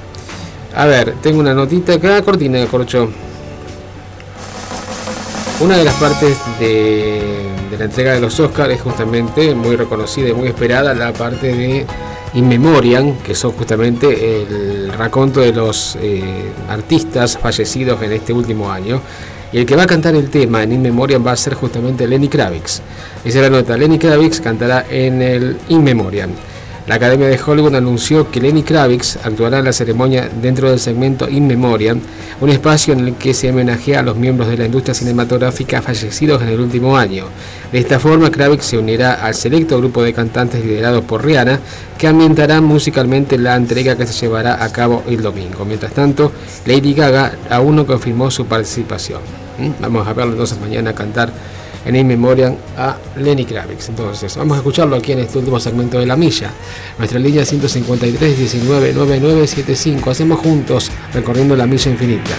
A 0.76 0.86
ver, 0.86 1.16
tengo 1.22 1.40
una 1.40 1.54
notita 1.54 1.96
acá, 1.96 2.22
cortina 2.22 2.60
de 2.60 2.68
corcho. 2.68 3.10
Una 5.60 5.78
de 5.78 5.84
las 5.84 5.96
partes 5.96 6.38
de, 6.60 7.50
de 7.70 7.78
la 7.78 7.86
entrega 7.86 8.14
de 8.14 8.22
los 8.22 8.40
Oscars 8.40 8.74
es 8.74 8.82
justamente 8.82 9.54
muy 9.54 9.76
reconocida 9.76 10.30
y 10.30 10.34
muy 10.34 10.48
esperada 10.48 10.94
la 10.94 11.12
parte 11.14 11.54
de 11.54 11.86
In 12.34 12.48
Memoriam, 12.48 13.18
que 13.18 13.36
son 13.36 13.52
justamente 13.52 14.42
el 14.42 14.94
raconto 14.94 15.42
de 15.42 15.52
los 15.52 15.98
eh, 16.02 16.24
artistas 16.70 17.38
fallecidos 17.38 18.02
en 18.02 18.14
este 18.14 18.32
último 18.32 18.72
año. 18.72 19.02
Y 19.52 19.58
el 19.58 19.66
que 19.66 19.76
va 19.76 19.84
a 19.84 19.88
cantar 19.88 20.16
el 20.16 20.30
tema 20.30 20.64
en 20.64 20.72
In 20.72 20.82
Memoriam 20.82 21.26
va 21.26 21.34
a 21.34 21.36
ser 21.36 21.56
justamente 21.56 22.08
Lenny 22.08 22.30
Kravitz. 22.30 22.82
Esa 23.26 23.38
es 23.40 23.44
la 23.44 23.50
nota. 23.50 23.76
Lenny 23.76 24.00
Kravitz 24.00 24.40
cantará 24.40 24.86
en 24.90 25.22
el 25.22 25.58
In 25.68 25.84
Memoriam. 25.84 26.30
La 26.88 26.96
Academia 26.96 27.28
de 27.28 27.40
Hollywood 27.40 27.76
anunció 27.76 28.32
que 28.32 28.42
Lenny 28.42 28.64
Kravitz 28.64 29.18
actuará 29.24 29.60
en 29.60 29.66
la 29.66 29.72
ceremonia 29.72 30.28
dentro 30.42 30.68
del 30.70 30.80
segmento 30.80 31.30
In 31.30 31.46
Memoriam, 31.46 32.00
un 32.42 32.50
espacio 32.50 32.94
en 32.94 33.08
el 33.08 33.16
que 33.16 33.36
se 33.36 33.52
homenajea 33.52 34.00
a 34.00 34.04
los 34.04 34.18
miembros 34.18 34.50
de 34.50 34.58
la 34.58 34.66
industria 34.66 34.96
cinematográfica 34.96 35.84
fallecidos 35.84 36.42
en 36.42 36.50
el 36.50 36.60
último 36.60 36.98
año. 36.98 37.26
De 37.72 37.78
esta 37.78 38.00
forma, 38.00 38.32
Kravitz 38.32 38.66
se 38.66 38.80
unirá 38.80 39.14
al 39.14 39.36
selecto 39.36 39.78
grupo 39.78 40.02
de 40.02 40.14
cantantes 40.14 40.66
liderados 40.66 41.04
por 41.04 41.24
Rihanna, 41.24 41.60
que 42.00 42.08
ambientarán 42.08 42.64
musicalmente 42.64 43.38
la 43.38 43.56
entrega 43.56 43.96
que 43.96 44.08
se 44.08 44.26
llevará 44.26 44.64
a 44.64 44.72
cabo 44.72 45.04
el 45.08 45.22
domingo. 45.22 45.64
Mientras 45.66 45.94
tanto, 45.94 46.32
Lady 46.66 46.96
Gaga 46.96 47.34
aún 47.52 47.76
no 47.76 47.86
confirmó 47.86 48.32
su 48.32 48.48
participación. 48.48 49.22
¿Mm? 49.60 49.82
Vamos 49.82 50.08
a 50.08 50.14
verlo 50.14 50.32
entonces 50.32 50.60
mañana 50.60 50.94
cantar 50.94 51.32
en 51.86 51.96
In 51.96 52.08
Memoriam 52.08 52.56
a 52.78 52.98
Lenny 53.18 53.46
Kravitz. 53.46 53.90
Entonces, 53.90 54.36
vamos 54.38 54.56
a 54.56 54.58
escucharlo 54.58 54.96
aquí 54.96 55.12
en 55.12 55.20
este 55.20 55.38
último 55.38 55.60
segmento 55.60 56.00
de 56.00 56.06
La 56.06 56.16
Milla. 56.16 56.52
Nuestra 56.98 57.20
línea 57.20 57.46
153 57.46 58.38
19 58.38 58.94
9975. 58.94 60.10
Hacemos 60.12 60.40
juntos 60.40 60.92
recorriendo 61.14 61.56
la 61.56 61.68
milla 61.68 61.92
infinita. 61.92 62.32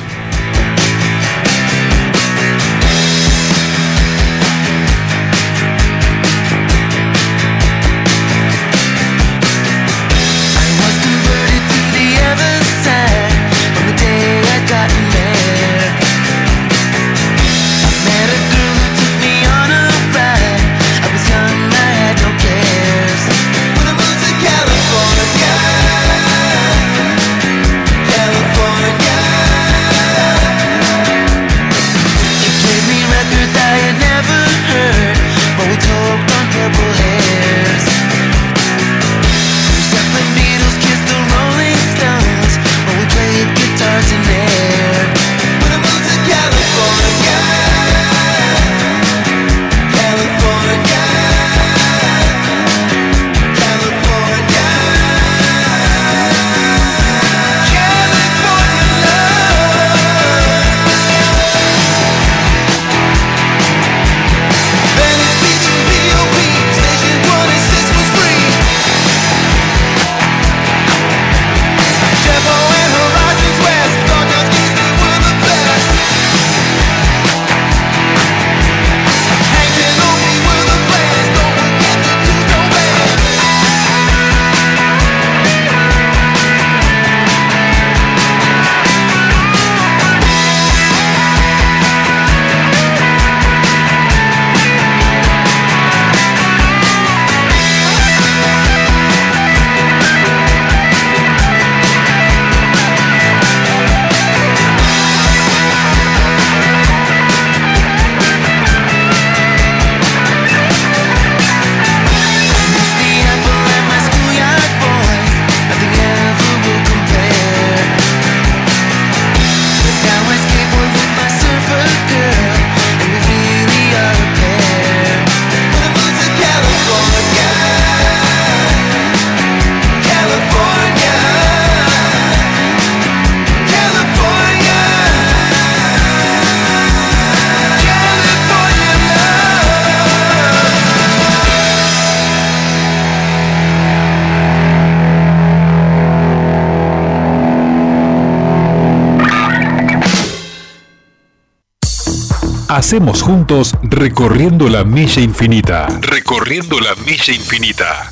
Hacemos 152.92 153.22
juntos 153.22 153.72
recorriendo 153.84 154.68
la 154.68 154.84
milla 154.84 155.22
infinita. 155.22 155.86
Recorriendo 156.02 156.78
la 156.78 156.94
milla 157.06 157.32
infinita. 157.32 158.11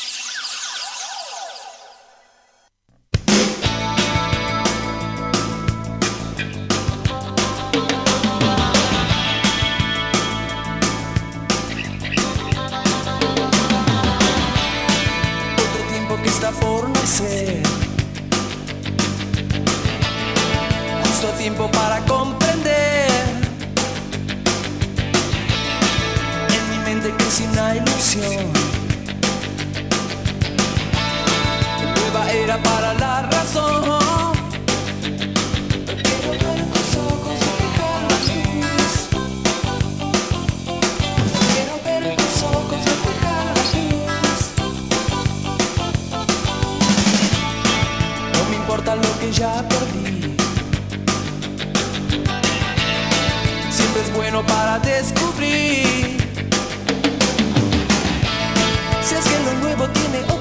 Bueno 54.15 54.45
para 54.45 54.79
descubrir. 54.79 56.17
Si 59.03 59.15
es 59.15 59.25
que 59.25 59.39
lo 59.45 59.53
nuevo 59.61 59.87
tiene 59.89 60.40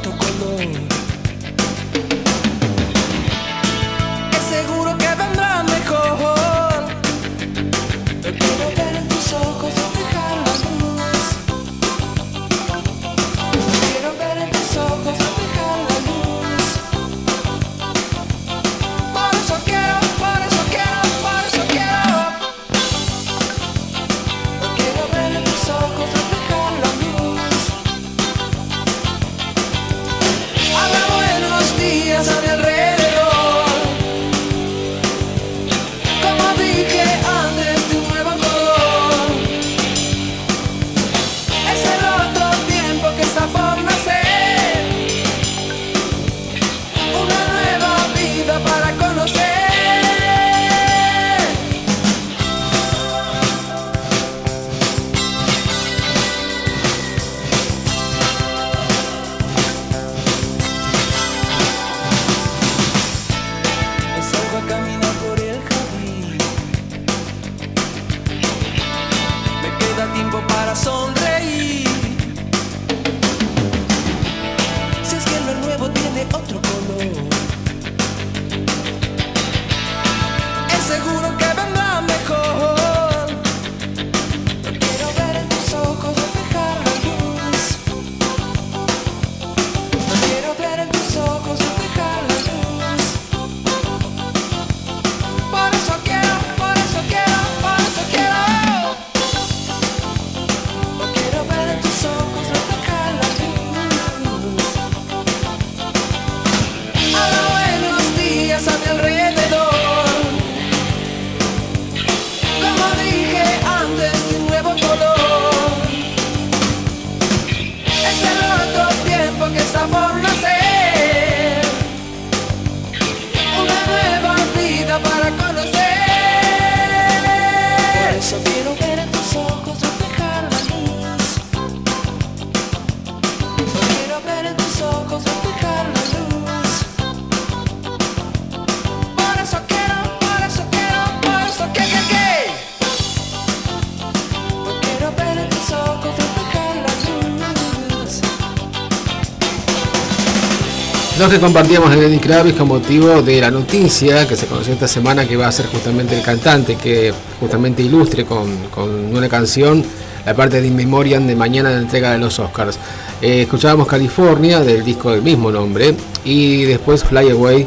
Los 151.20 151.28
que 151.28 151.38
compartíamos 151.38 151.90
de 151.90 151.98
Lenny 151.98 152.18
Kravitz 152.18 152.56
con 152.56 152.68
motivo 152.68 153.20
de 153.20 153.42
la 153.42 153.50
noticia 153.50 154.26
que 154.26 154.36
se 154.36 154.46
conoció 154.46 154.72
esta 154.72 154.88
semana 154.88 155.28
que 155.28 155.36
va 155.36 155.48
a 155.48 155.52
ser 155.52 155.66
justamente 155.66 156.16
el 156.16 156.22
cantante 156.22 156.76
que 156.76 157.12
justamente 157.38 157.82
ilustre 157.82 158.24
con, 158.24 158.56
con 158.70 158.88
una 159.14 159.28
canción 159.28 159.84
la 160.24 160.34
parte 160.34 160.62
de 160.62 160.68
In 160.68 160.74
Memoriam 160.74 161.26
de 161.26 161.36
mañana 161.36 161.68
en 161.68 161.76
la 161.76 161.82
entrega 161.82 162.12
de 162.12 162.18
los 162.18 162.38
Oscars. 162.38 162.78
Eh, 163.20 163.42
escuchábamos 163.42 163.86
California 163.86 164.60
del 164.60 164.82
disco 164.82 165.10
del 165.10 165.20
mismo 165.20 165.52
nombre 165.52 165.94
y 166.24 166.62
después 166.62 167.04
Fly 167.04 167.28
Away, 167.32 167.66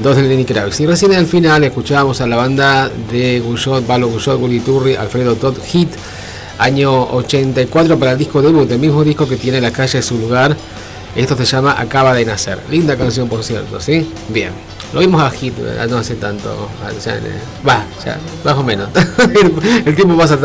dos 0.00 0.14
de 0.14 0.22
Lenny 0.22 0.44
Kravitz. 0.44 0.78
Y 0.78 0.86
recién 0.86 1.12
al 1.12 1.26
final 1.26 1.64
escuchábamos 1.64 2.20
a 2.20 2.28
la 2.28 2.36
banda 2.36 2.88
de 3.10 3.40
Guyot, 3.40 3.82
Palo 3.84 4.10
Guyot, 4.10 4.38
Gully 4.38 4.60
Turri, 4.60 4.94
Alfredo 4.94 5.34
Todd, 5.34 5.56
Hit, 5.64 5.90
año 6.56 7.02
84 7.14 7.98
para 7.98 8.12
el 8.12 8.18
disco 8.18 8.40
debut, 8.40 8.70
el 8.70 8.78
mismo 8.78 9.02
disco 9.02 9.28
que 9.28 9.34
tiene 9.34 9.60
La 9.60 9.72
calle 9.72 10.00
su 10.02 10.16
lugar. 10.18 10.56
Esto 11.14 11.36
se 11.36 11.44
llama 11.44 11.76
Acaba 11.78 12.14
de 12.14 12.24
nacer. 12.24 12.58
Linda 12.70 12.96
canción, 12.96 13.28
por 13.28 13.44
cierto, 13.44 13.80
¿sí? 13.80 14.10
Bien. 14.28 14.50
Lo 14.92 15.00
vimos 15.00 15.22
a 15.22 15.30
Hit 15.30 15.54
eh, 15.58 15.86
no 15.88 15.96
hace 15.96 16.16
tanto. 16.16 16.68
ya, 17.02 17.16
eh, 17.16 17.20
Va, 17.66 17.84
ya, 18.04 18.18
más 18.44 18.54
o 18.54 18.62
menos. 18.62 18.90
el 19.86 19.94
tiempo 19.94 20.16
pasa 20.18 20.38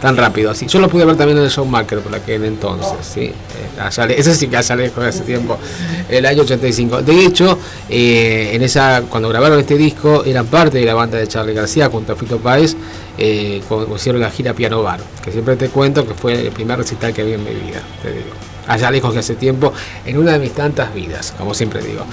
tan, 0.00 0.16
rápido 0.16 0.50
así. 0.50 0.66
Yo 0.66 0.80
lo 0.80 0.88
pude 0.88 1.04
ver 1.04 1.16
también 1.16 1.38
en 1.38 1.44
el 1.44 1.50
show 1.50 1.64
Marker 1.64 2.00
por 2.00 2.14
aquel 2.14 2.44
entonces, 2.44 2.94
¿sí? 3.02 3.26
Eh, 3.26 3.80
allá 3.80 4.04
ese 4.16 4.34
sí 4.34 4.48
que 4.48 4.56
allá 4.56 4.74
lejos 4.74 5.04
de 5.04 5.10
ese 5.10 5.22
tiempo, 5.22 5.56
el 6.08 6.26
año 6.26 6.42
85. 6.42 7.02
De 7.02 7.24
hecho, 7.24 7.58
en 7.88 8.62
esa 8.62 9.02
cuando 9.08 9.28
grabaron 9.28 9.60
este 9.60 9.76
disco, 9.76 10.24
eran 10.24 10.46
parte 10.46 10.78
de 10.78 10.84
la 10.84 10.94
banda 10.94 11.18
de 11.18 11.28
Charlie 11.28 11.54
García 11.54 11.88
junto 11.88 12.12
a 12.12 12.16
Fito 12.16 12.38
Páez, 12.38 12.74
eh, 13.18 13.62
hicieron 13.94 14.20
la 14.20 14.30
gira 14.30 14.52
Piano 14.52 14.82
Bar, 14.82 15.00
que 15.22 15.30
siempre 15.30 15.54
te 15.54 15.68
cuento 15.68 16.06
que 16.06 16.14
fue 16.14 16.46
el 16.46 16.52
primer 16.52 16.78
recital 16.78 17.12
que 17.12 17.22
vi 17.22 17.34
en 17.34 17.44
mi 17.44 17.50
vida, 17.50 17.82
te 18.02 18.10
digo 18.10 18.51
allá 18.66 18.90
lejos 18.90 19.12
que 19.12 19.18
hace 19.20 19.34
tiempo, 19.34 19.72
en 20.04 20.18
una 20.18 20.32
de 20.32 20.38
mis 20.38 20.52
tantas 20.52 20.92
vidas, 20.94 21.34
como 21.36 21.54
siempre 21.54 21.82
digo. 21.82 22.04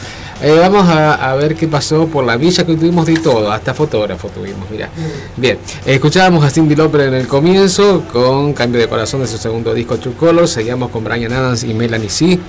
Eh, 0.41 0.55
vamos 0.57 0.87
a, 0.87 1.35
ver 1.35 1.55
qué 1.55 1.67
pasó 1.67 2.07
por 2.07 2.23
la 2.25 2.37
villa, 2.37 2.65
que 2.65 2.75
tuvimos 2.75 3.05
de 3.05 3.17
todo, 3.17 3.51
hasta 3.51 3.73
fotógrafo 3.73 4.29
tuvimos, 4.29 4.69
mira. 4.71 4.89
Bien, 5.35 5.57
escuchábamos 5.85 6.43
a 6.45 6.49
Cindy 6.49 6.75
Lauper 6.75 7.01
en 7.01 7.13
el 7.13 7.27
comienzo, 7.27 8.03
con 8.11 8.53
Cambio 8.53 8.79
de 8.79 8.87
Corazón 8.87 9.21
de 9.21 9.27
su 9.27 9.37
segundo 9.37 9.73
disco 9.73 9.97
True 9.97 10.15
Colors, 10.15 10.51
seguíamos 10.51 10.91
con 10.91 11.03
Brian 11.03 11.33
Adams 11.33 11.63
y 11.63 11.73
Melanie 11.73 12.09
C, 12.09 12.39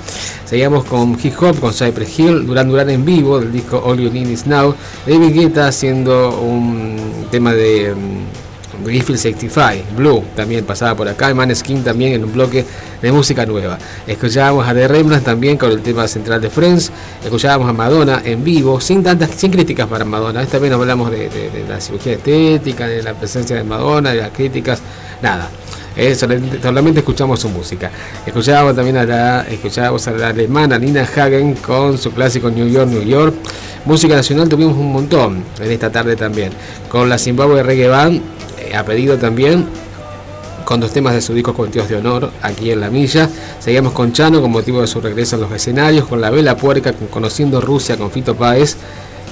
seguíamos 0.44 0.84
con 0.84 1.18
Hip 1.20 1.34
Hop, 1.42 1.58
con 1.58 1.72
Cypress 1.72 2.18
Hill, 2.18 2.46
Duran 2.46 2.68
Duran 2.68 2.90
en 2.90 3.04
vivo, 3.04 3.40
del 3.40 3.52
disco 3.52 3.82
All 3.84 3.98
You 3.98 4.10
Need 4.10 4.28
Is 4.28 4.46
Now, 4.46 4.74
David 5.06 5.34
Guetta 5.34 5.66
haciendo 5.66 6.40
un 6.40 7.26
tema 7.30 7.52
de... 7.52 7.94
mm, 7.94 8.39
Griffith 8.84 9.16
65, 9.16 9.84
Blue 9.96 10.22
también 10.36 10.64
pasaba 10.64 10.94
por 10.94 11.08
acá, 11.08 11.30
y 11.30 11.34
Maneskin 11.34 11.82
también 11.84 12.12
en 12.14 12.24
un 12.24 12.32
bloque 12.32 12.64
de 13.00 13.12
música 13.12 13.46
nueva. 13.46 13.78
Escuchábamos 14.06 14.66
a 14.66 14.74
The 14.74 14.88
Rembrandts 14.88 15.24
también 15.24 15.56
con 15.56 15.70
el 15.70 15.80
tema 15.80 16.06
central 16.08 16.40
de 16.40 16.50
Friends, 16.50 16.90
escuchábamos 17.24 17.68
a 17.68 17.72
Madonna 17.72 18.22
en 18.24 18.42
vivo, 18.44 18.80
sin 18.80 19.02
tantas, 19.02 19.30
sin 19.36 19.50
críticas 19.50 19.86
para 19.86 20.04
Madonna. 20.04 20.42
No 20.44 20.74
hablamos 20.76 21.10
de, 21.10 21.28
de- 21.28 21.50
de 21.50 21.64
la 21.68 21.80
cirugía 21.80 22.12
estética, 22.14 22.86
de 22.86 23.02
la 23.02 23.14
presencia 23.14 23.56
de 23.56 23.64
Madonna, 23.64 24.10
de 24.10 24.20
las 24.20 24.30
críticas, 24.30 24.80
nada. 25.22 25.48
Eh, 25.96 26.14
solamente, 26.14 27.00
escuchamos 27.00 27.40
su 27.40 27.48
música. 27.48 27.90
Escuchábamos 28.24 28.76
también 28.76 28.96
a 28.98 29.04
la, 29.04 29.42
escuchábamos 29.42 30.06
a 30.06 30.12
la 30.12 30.28
alemana 30.28 30.78
Nina 30.78 31.02
Hagen 31.02 31.54
con 31.54 31.98
su 31.98 32.12
clásico 32.12 32.48
New 32.50 32.68
York, 32.68 32.88
New 32.88 33.02
York. 33.02 33.34
Música 33.84 34.14
nacional 34.14 34.48
tuvimos 34.48 34.76
un 34.76 34.92
montón 34.92 35.42
en 35.60 35.70
esta 35.70 35.90
tarde 35.90 36.14
también. 36.14 36.52
Con 36.88 37.08
la 37.08 37.18
Zimbabwe 37.18 37.62
Reggae 37.62 37.88
Band, 37.88 38.22
a 38.74 38.84
pedido 38.84 39.16
también, 39.18 39.66
con 40.64 40.80
dos 40.80 40.92
temas 40.92 41.14
de 41.14 41.20
su 41.20 41.34
disco 41.34 41.52
Cuentos 41.54 41.88
de 41.88 41.96
Honor 41.96 42.30
aquí 42.42 42.70
en 42.70 42.80
La 42.80 42.90
Milla. 42.90 43.28
Seguimos 43.58 43.92
con 43.92 44.12
Chano 44.12 44.40
con 44.40 44.50
motivo 44.50 44.80
de 44.80 44.86
su 44.86 45.00
regreso 45.00 45.36
a 45.36 45.38
los 45.40 45.50
escenarios, 45.50 46.06
con 46.06 46.20
La 46.20 46.30
Vela 46.30 46.56
Puerca, 46.56 46.92
con 46.92 47.08
Conociendo 47.08 47.60
Rusia 47.60 47.96
con 47.96 48.10
Fito 48.10 48.36
Páez, 48.36 48.76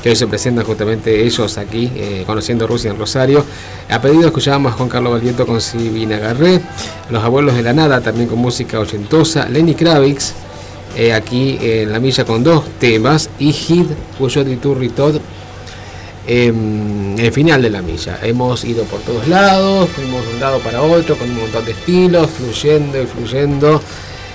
que 0.02 0.10
hoy 0.10 0.16
se 0.16 0.26
presentan 0.26 0.64
justamente 0.64 1.24
ellos 1.24 1.58
aquí, 1.58 1.92
eh, 1.94 2.24
Conociendo 2.26 2.66
Rusia 2.66 2.90
en 2.90 2.98
Rosario. 2.98 3.44
A 3.88 4.00
pedido 4.00 4.26
escuchábamos 4.26 4.72
a 4.72 4.76
Juan 4.76 4.88
Carlos 4.88 5.12
Valdieto 5.12 5.46
con 5.46 5.60
Silvina 5.60 6.18
Garré, 6.18 6.60
Los 7.10 7.22
Abuelos 7.22 7.54
de 7.54 7.62
la 7.62 7.72
Nada 7.72 8.00
también 8.00 8.28
con 8.28 8.38
música 8.38 8.80
ochentosa, 8.80 9.48
Lenny 9.48 9.74
Kravitz, 9.74 10.32
eh, 10.96 11.12
aquí 11.12 11.58
en 11.60 11.92
La 11.92 12.00
Milla 12.00 12.24
con 12.24 12.42
dos 12.42 12.64
temas, 12.80 13.30
y 13.38 13.52
Hit, 13.52 13.88
Puyot 14.18 14.48
y 14.48 14.56
Turri 14.56 14.88
Em, 16.30 17.18
el 17.18 17.32
final 17.32 17.62
de 17.62 17.70
la 17.70 17.80
milla. 17.80 18.18
Hemos 18.22 18.62
ido 18.62 18.84
por 18.84 19.00
todos 19.00 19.26
lados, 19.28 19.88
fuimos 19.88 20.26
de 20.26 20.34
un 20.34 20.40
lado 20.40 20.58
para 20.58 20.82
otro 20.82 21.16
con 21.16 21.30
un 21.30 21.40
montón 21.40 21.64
de 21.64 21.72
estilos, 21.72 22.28
fluyendo 22.28 23.02
y 23.02 23.06
fluyendo, 23.06 23.80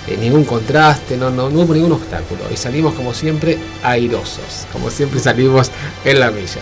eh, 0.08 0.18
ningún 0.20 0.44
contraste, 0.44 1.16
no, 1.16 1.30
no, 1.30 1.52
no 1.52 1.60
hubo 1.62 1.76
ningún 1.76 1.92
obstáculo. 1.92 2.42
Y 2.52 2.58
salimos 2.58 2.96
como 2.96 3.14
siempre 3.14 3.60
airosos, 3.84 4.66
como 4.74 4.90
siempre 4.90 5.20
salimos 5.20 5.70
en 6.04 6.20
la 6.20 6.32
milla. 6.32 6.62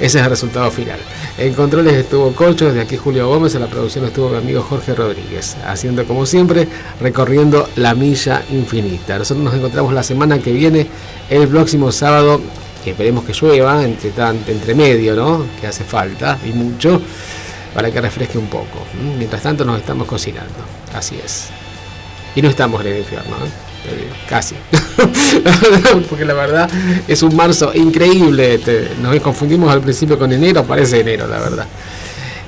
Ese 0.00 0.18
es 0.18 0.24
el 0.24 0.30
resultado 0.30 0.70
final. 0.70 0.98
En 1.36 1.52
controles 1.52 1.92
estuvo 1.92 2.32
Colcho, 2.32 2.68
desde 2.68 2.80
aquí 2.80 2.96
Julio 2.96 3.28
Gómez, 3.28 3.54
en 3.54 3.60
la 3.60 3.66
producción 3.66 4.06
estuvo 4.06 4.30
mi 4.30 4.38
amigo 4.38 4.62
Jorge 4.62 4.94
Rodríguez, 4.94 5.54
haciendo 5.66 6.06
como 6.06 6.24
siempre, 6.24 6.66
recorriendo 6.98 7.68
la 7.76 7.94
milla 7.94 8.42
infinita. 8.50 9.18
Nosotros 9.18 9.44
nos 9.44 9.54
encontramos 9.54 9.92
la 9.92 10.02
semana 10.02 10.38
que 10.38 10.50
viene, 10.50 10.86
el 11.28 11.46
próximo 11.46 11.92
sábado, 11.92 12.40
que 12.82 12.90
esperemos 12.90 13.24
que 13.24 13.32
llueva, 13.32 13.84
entre, 13.84 14.12
entre 14.48 14.74
medio, 14.74 15.14
¿no? 15.14 15.46
Que 15.60 15.66
hace 15.66 15.84
falta, 15.84 16.38
y 16.44 16.52
mucho, 16.52 17.00
para 17.74 17.90
que 17.90 18.00
refresque 18.00 18.38
un 18.38 18.48
poco. 18.48 18.86
Mientras 19.18 19.42
tanto 19.42 19.64
nos 19.64 19.78
estamos 19.80 20.06
cocinando, 20.06 20.54
así 20.94 21.18
es. 21.24 21.48
Y 22.34 22.42
no 22.42 22.48
estamos 22.48 22.80
en 22.82 22.88
el 22.88 22.98
infierno, 22.98 23.36
¿eh? 23.36 23.72
Casi. 24.28 24.54
Porque 26.08 26.24
la 26.24 26.34
verdad 26.34 26.70
es 27.08 27.22
un 27.22 27.34
marzo 27.34 27.72
increíble. 27.74 28.60
Nos 29.00 29.20
confundimos 29.20 29.72
al 29.72 29.80
principio 29.80 30.18
con 30.18 30.32
enero, 30.32 30.64
parece 30.64 31.00
enero, 31.00 31.26
la 31.26 31.38
verdad. 31.38 31.66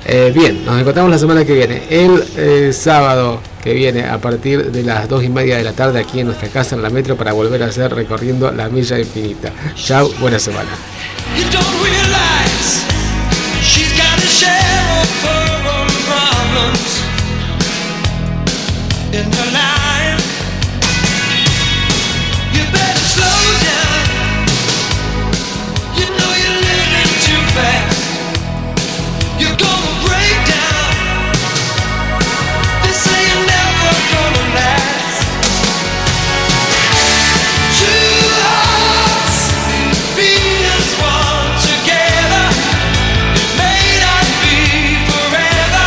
Eh, 0.05 0.31
bien, 0.33 0.65
nos 0.65 0.79
encontramos 0.79 1.11
la 1.11 1.17
semana 1.17 1.43
que 1.43 1.53
viene. 1.53 1.83
El 1.89 2.23
eh, 2.37 2.71
sábado 2.73 3.41
que 3.65 3.73
viene 3.73 4.05
a 4.05 4.19
partir 4.19 4.71
de 4.71 4.83
las 4.83 5.09
dos 5.09 5.23
y 5.23 5.29
media 5.29 5.57
de 5.57 5.63
la 5.63 5.73
tarde 5.73 5.99
aquí 5.99 6.19
en 6.19 6.27
nuestra 6.27 6.49
casa 6.49 6.75
en 6.75 6.83
la 6.83 6.91
metro 6.91 7.17
para 7.17 7.33
volver 7.33 7.63
a 7.63 7.65
hacer 7.65 7.91
recorriendo 7.95 8.51
la 8.51 8.69
milla 8.69 8.99
infinita. 8.99 9.51
Chao, 9.73 10.07
buena 10.19 10.37
semana. 10.37 10.69